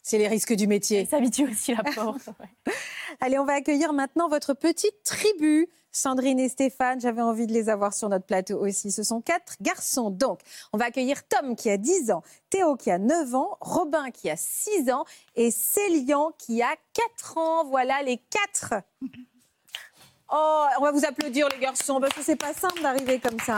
C'est 0.09 0.17
les 0.17 0.29
risques 0.29 0.53
du 0.53 0.67
métier. 0.67 0.99
Elle 0.99 1.07
s'habitue 1.09 1.49
aussi, 1.49 1.75
la 1.75 1.83
pauvre. 1.83 2.17
Ouais. 2.39 2.73
Allez, 3.19 3.37
on 3.39 3.43
va 3.43 3.55
accueillir 3.55 3.91
maintenant 3.91 4.29
votre 4.29 4.53
petite 4.53 5.03
tribu. 5.03 5.67
Sandrine 5.91 6.39
et 6.39 6.47
Stéphane, 6.47 7.01
j'avais 7.01 7.21
envie 7.21 7.45
de 7.45 7.51
les 7.51 7.67
avoir 7.67 7.93
sur 7.93 8.07
notre 8.07 8.25
plateau 8.25 8.57
aussi. 8.57 8.89
Ce 8.93 9.03
sont 9.03 9.19
quatre 9.19 9.57
garçons. 9.59 10.09
Donc, 10.09 10.39
on 10.71 10.77
va 10.77 10.85
accueillir 10.85 11.27
Tom 11.27 11.57
qui 11.57 11.69
a 11.69 11.75
10 11.75 12.11
ans, 12.11 12.21
Théo 12.49 12.77
qui 12.77 12.89
a 12.89 12.99
9 12.99 13.35
ans, 13.35 13.57
Robin 13.59 14.09
qui 14.11 14.29
a 14.29 14.37
6 14.37 14.89
ans 14.91 15.03
et 15.35 15.51
Célian 15.51 16.31
qui 16.37 16.61
a 16.61 16.73
4 16.93 17.37
ans. 17.37 17.65
Voilà 17.65 18.01
les 18.01 18.17
quatre. 18.17 18.75
Oh, 20.31 20.65
on 20.79 20.83
va 20.83 20.91
vous 20.93 21.03
applaudir 21.03 21.49
les 21.49 21.59
garçons 21.59 21.99
parce 21.99 22.13
que 22.13 22.21
c'est 22.23 22.37
pas 22.37 22.53
simple 22.53 22.81
d'arriver 22.81 23.19
comme 23.19 23.39
ça. 23.41 23.57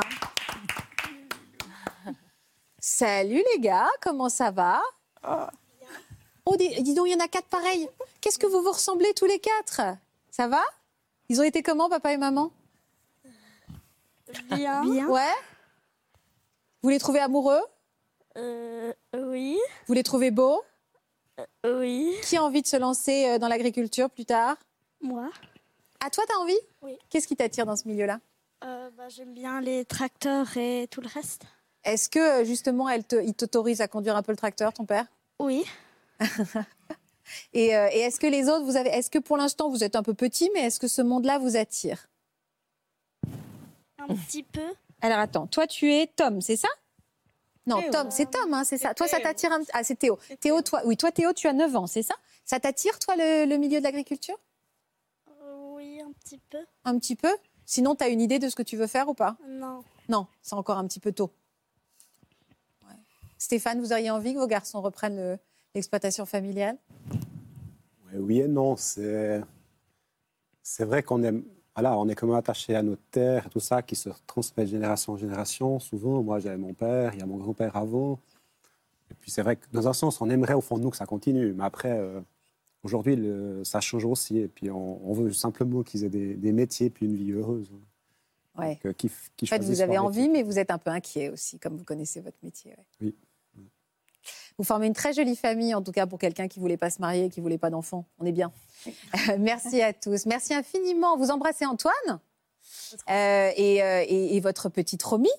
Salut 2.80 3.43
les 3.54 3.60
gars, 3.60 3.88
comment 4.02 4.30
ça 4.30 4.50
va? 4.50 4.82
Oh, 5.28 5.45
dis, 6.58 6.82
dis 6.84 6.93
donc, 6.93 7.08
il 7.08 7.14
y 7.14 7.16
en 7.16 7.20
a 7.24 7.28
quatre 7.28 7.47
pareils. 7.47 7.89
Qu'est-ce 8.22 8.39
que 8.39 8.47
vous 8.47 8.62
vous 8.62 8.72
ressemblez 8.72 9.14
tous 9.14 9.26
les 9.26 9.39
quatre? 9.39 9.82
Ça 10.32 10.47
va? 10.47 10.62
Ils 11.30 11.39
ont 11.39 11.43
été 11.43 11.62
comment, 11.62 11.89
papa 11.89 12.14
et 12.14 12.18
maman? 12.18 12.52
Bien. 14.52 14.84
Ouais 15.08 15.34
Vous 16.82 16.89
les 16.89 17.00
trouvez 17.00 17.20
amoureux? 17.20 17.62
Euh, 18.38 18.93
oui. 19.16 19.60
Vous 19.88 19.93
les 19.93 20.04
trouvez 20.04 20.32
beaux? 20.32 20.62
Oui. 21.66 22.16
Qui 22.24 22.38
a 22.38 22.43
envie 22.43 22.62
de 22.62 22.68
se 22.68 22.78
lancer 22.78 23.26
euh, 23.28 23.38
dans 23.39 23.47
l'agriculture 23.47 24.10
plus 24.10 24.26
tard? 24.26 24.56
Moi. 25.02 25.30
Ah, 26.00 26.10
toi, 26.10 26.24
t'as 26.28 26.36
envie? 26.38 26.60
Oui. 26.82 26.97
Qu'est-ce 27.10 27.28
qui 27.28 27.36
t'attire 27.36 27.66
dans 27.66 27.76
ce 27.76 27.88
milieu-là? 27.88 28.20
Euh, 28.64 28.89
bah, 28.97 29.10
J'aime 29.10 29.34
bien 29.34 29.62
les 29.62 29.86
tracteurs 29.86 30.58
et 30.58 30.88
tout 30.91 31.02
le 31.02 31.08
reste. 31.08 31.43
Est-ce 31.84 32.10
que, 32.10 32.41
euh, 32.41 32.45
justement, 32.45 32.89
elle 32.89 33.06
te, 33.06 33.16
il 33.16 33.34
t'autorise 33.34 33.82
à 33.82 33.88
conduire 33.88 34.16
un 34.16 34.22
peu 34.22 34.32
le 34.32 34.38
tracteur, 34.38 34.74
ton 34.74 34.86
père? 34.86 35.06
Oui. 35.39 35.64
Et, 37.54 37.76
euh, 37.76 37.88
et 37.94 38.00
est-ce 38.00 38.20
que 38.20 38.26
les 38.26 38.50
autres, 38.50 38.66
vous 38.66 38.76
avez, 38.76 38.90
est-ce 38.90 39.12
que 39.12 39.20
pour 39.20 39.38
l'instant, 39.38 39.70
vous 39.70 39.84
êtes 39.84 39.96
un 39.96 40.02
peu 40.02 40.16
petit, 40.16 40.50
mais 40.56 40.62
est-ce 40.62 40.80
que 40.80 40.88
ce 40.88 41.04
monde-là 41.04 41.38
vous 41.38 41.58
attire? 41.58 42.08
Un 44.00 44.16
petit 44.16 44.42
peu. 44.42 44.66
Alors 45.02 45.20
attends, 45.20 45.46
toi 45.46 45.68
tu 45.68 45.94
es 45.94 46.08
Tom, 46.08 46.42
c'est 46.42 46.56
ça? 46.58 46.68
Non, 47.68 47.82
Théo. 47.82 47.92
Tom, 47.92 48.10
c'est 48.10 48.32
Tom, 48.32 48.52
hein, 48.54 48.64
c'est 48.64 48.80
ça. 48.80 48.96
Toi, 48.96 49.08
ça 49.08 49.20
t'attire 49.20 49.52
un... 49.52 49.60
Ah, 49.74 49.84
c'est 49.84 49.96
Théo. 49.98 50.18
Théo, 50.40 50.62
toi, 50.64 50.82
oui, 50.86 50.98
toi, 50.98 51.12
Théo, 51.12 51.32
tu 51.34 51.48
as 51.48 51.54
9 51.54 51.76
ans, 51.76 51.86
c'est 51.86 52.02
ça? 52.02 52.16
Ça 52.46 52.60
t'attire, 52.60 52.98
toi, 52.98 53.16
le, 53.16 53.46
le 53.46 53.58
milieu 53.58 53.78
de 53.78 53.84
l'agriculture? 53.84 54.38
Euh, 55.30 55.56
oui, 55.76 56.02
un 56.02 56.12
petit 56.14 56.40
peu. 56.50 56.58
Un 56.84 56.98
petit 56.98 57.16
peu? 57.16 57.30
Sinon, 57.68 57.94
tu 57.96 58.04
as 58.04 58.08
une 58.08 58.22
idée 58.22 58.40
de 58.40 58.50
ce 58.50 58.56
que 58.56 58.64
tu 58.64 58.76
veux 58.76 58.88
faire 58.88 59.08
ou 59.08 59.14
pas? 59.14 59.38
Non. 59.48 59.84
Non, 60.08 60.26
c'est 60.42 60.56
encore 60.56 60.80
un 60.80 60.88
petit 60.88 61.00
peu 61.00 61.12
tôt. 61.12 61.30
Ouais. 62.88 62.96
Stéphane, 63.38 63.80
vous 63.80 63.92
auriez 63.92 64.10
envie 64.10 64.34
que 64.34 64.40
vos 64.40 64.48
garçons 64.48 64.82
reprennent 64.82 65.18
le- 65.18 65.38
l'exploitation 65.76 66.26
familiale? 66.26 66.78
Oui 68.16 68.42
et 68.42 68.48
non. 68.48 68.76
C'est 68.76 69.42
c'est 70.64 70.86
vrai 70.86 71.04
qu'on 71.04 71.24
est, 71.24 71.34
voilà, 71.76 71.98
on 71.98 72.08
est 72.10 72.16
quand 72.16 72.28
même 72.28 72.36
attaché 72.36 72.76
à 72.76 72.84
notre 72.84 73.02
terre 73.12 73.48
et 73.48 73.50
tout 73.50 73.60
ça 73.60 73.82
qui 73.82 73.96
se 73.96 74.10
transmet 74.28 74.66
de 74.66 74.70
génération 74.70 75.14
en 75.14 75.18
génération. 75.18 75.80
Souvent, 75.80 76.22
moi, 76.22 76.40
j'avais 76.40 76.58
mon 76.58 76.74
père, 76.74 77.14
il 77.14 77.20
y 77.20 77.24
a 77.24 77.26
mon 77.26 77.38
grand-père 77.38 77.76
avant. 77.76 78.20
Et 79.10 79.16
puis, 79.16 79.32
c'est 79.32 79.42
vrai 79.42 79.56
que 79.56 79.66
dans 79.72 79.88
un 79.88 79.94
sens, 79.94 80.22
on 80.22 80.30
aimerait 80.30 80.54
au 80.54 80.62
fond 80.62 80.78
de 80.78 80.84
nous 80.84 80.92
que 80.92 80.98
ça 80.98 81.06
continue. 81.08 81.54
Mais 81.54 81.64
après, 81.64 81.98
euh, 81.98 82.22
aujourd'hui, 82.84 83.16
le- 83.16 83.64
ça 83.64 83.80
change 83.82 84.06
aussi. 84.06 84.38
Et 84.38 84.48
puis, 84.48 84.70
on, 84.70 85.10
on 85.10 85.14
veut 85.14 85.32
simplement 85.34 85.82
qu'ils 85.82 86.04
aient 86.04 86.10
des, 86.10 86.36
des 86.36 86.52
métiers 86.52 86.90
puis 86.92 87.08
une 87.08 87.16
vie 87.16 87.32
heureuse. 87.32 87.72
Ouais. 88.56 88.74
Donc, 88.76 88.86
euh, 88.88 88.94
qui, 88.94 89.10
qui 89.38 89.46
En 89.46 89.48
fait, 89.48 89.64
vous 89.64 89.82
avez 89.82 89.98
envie, 89.98 90.30
mais 90.30 90.44
vous 90.44 90.60
êtes 90.60 90.70
un 90.70 90.78
peu 90.78 90.92
inquiet 90.92 91.30
aussi, 91.30 91.58
comme 91.58 91.78
vous 91.78 91.84
connaissez 91.86 92.20
votre 92.22 92.38
métier. 92.44 92.72
ouais. 92.72 92.86
Oui. 93.02 93.16
Vous 94.60 94.66
formez 94.66 94.88
une 94.88 94.93
très 94.93 95.14
jolie 95.14 95.38
famille, 95.38 95.74
en 95.74 95.82
tout 95.82 95.93
cas 95.93 96.05
pour 96.05 96.20
quelqu'un 96.20 96.49
qui 96.49 96.60
ne 96.60 96.62
voulait 96.62 96.76
pas 96.78 96.89
se 96.89 96.99
marier 96.99 97.30
qui 97.30 97.39
ne 97.39 97.43
voulait 97.43 97.57
pas 97.57 97.70
d'enfants. 97.70 98.05
On 98.20 98.26
est 98.26 98.34
bien. 98.34 98.51
Euh, 98.88 99.38
Merci 99.39 99.82
à 99.82 99.93
tous. 99.93 100.26
Merci 100.26 100.53
infiniment. 100.53 101.18
Vous 101.18 101.32
embrassez 101.32 101.66
Antoine 101.66 102.20
euh, 103.10 103.51
et, 103.55 103.82
euh, 103.82 104.03
et- 104.05 104.36
et 104.36 104.39
votre 104.41 104.68
petite 104.70 105.01
Romy. 105.01 105.30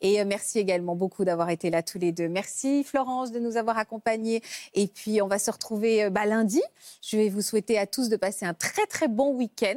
Et 0.00 0.24
merci 0.24 0.58
également 0.60 0.94
beaucoup 0.94 1.24
d'avoir 1.24 1.50
été 1.50 1.68
là 1.70 1.82
tous 1.82 1.98
les 1.98 2.12
deux. 2.12 2.28
Merci 2.28 2.84
Florence 2.84 3.32
de 3.32 3.38
nous 3.40 3.56
avoir 3.56 3.76
accompagnés. 3.78 4.42
Et 4.74 4.86
puis 4.86 5.20
on 5.20 5.26
va 5.26 5.38
se 5.40 5.50
retrouver 5.50 6.08
bah, 6.08 6.24
lundi. 6.24 6.62
Je 7.02 7.16
vais 7.16 7.28
vous 7.28 7.42
souhaiter 7.42 7.76
à 7.78 7.86
tous 7.86 8.08
de 8.08 8.16
passer 8.16 8.46
un 8.46 8.54
très 8.54 8.86
très 8.86 9.08
bon 9.08 9.34
week-end, 9.34 9.76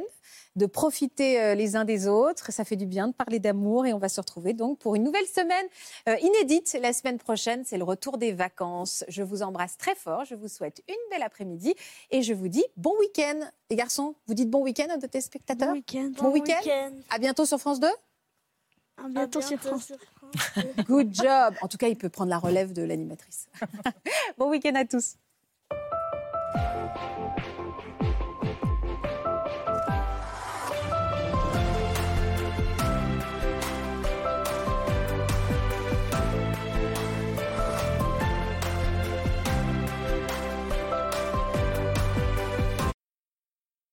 de 0.55 0.65
profiter 0.65 1.39
euh, 1.41 1.55
les 1.55 1.75
uns 1.75 1.85
des 1.85 2.07
autres. 2.07 2.51
Ça 2.51 2.63
fait 2.65 2.75
du 2.75 2.85
bien 2.85 3.07
de 3.07 3.13
parler 3.13 3.39
d'amour 3.39 3.85
et 3.85 3.93
on 3.93 3.97
va 3.97 4.09
se 4.09 4.19
retrouver 4.19 4.53
donc 4.53 4.79
pour 4.79 4.95
une 4.95 5.03
nouvelle 5.03 5.25
semaine 5.25 5.65
euh, 6.09 6.15
inédite. 6.17 6.77
La 6.81 6.93
semaine 6.93 7.17
prochaine, 7.17 7.63
c'est 7.65 7.77
le 7.77 7.83
retour 7.83 8.17
des 8.17 8.31
vacances. 8.33 9.03
Je 9.07 9.23
vous 9.23 9.43
embrasse 9.43 9.77
très 9.77 9.95
fort. 9.95 10.25
Je 10.25 10.35
vous 10.35 10.47
souhaite 10.47 10.83
une 10.87 11.09
belle 11.09 11.23
après-midi 11.23 11.73
et 12.09 12.21
je 12.21 12.33
vous 12.33 12.47
dis 12.47 12.65
bon 12.77 12.93
week-end. 12.99 13.39
Les 13.69 13.75
garçons, 13.75 14.15
vous 14.27 14.33
dites 14.33 14.49
bon 14.49 14.61
week-end 14.61 14.87
à 14.89 14.97
nos 14.97 15.07
téléspectateurs 15.07 15.69
Bon 15.69 15.75
week-end. 15.75 16.11
Bon 16.17 16.31
week-end. 16.31 16.91
À 17.09 17.19
bientôt 17.19 17.45
sur 17.45 17.59
France 17.59 17.79
2. 17.79 17.87
À 18.97 19.07
bientôt, 19.07 19.41
sur 19.41 19.57
France. 19.57 19.93
Good 20.85 21.13
job. 21.13 21.55
En 21.61 21.67
tout 21.67 21.77
cas, 21.77 21.87
il 21.87 21.97
peut 21.97 22.09
prendre 22.09 22.29
la 22.29 22.37
relève 22.37 22.71
de 22.71 22.83
l'animatrice. 22.83 23.47
bon 24.37 24.49
week-end 24.49 24.75
à 24.75 24.85
tous. 24.85 25.15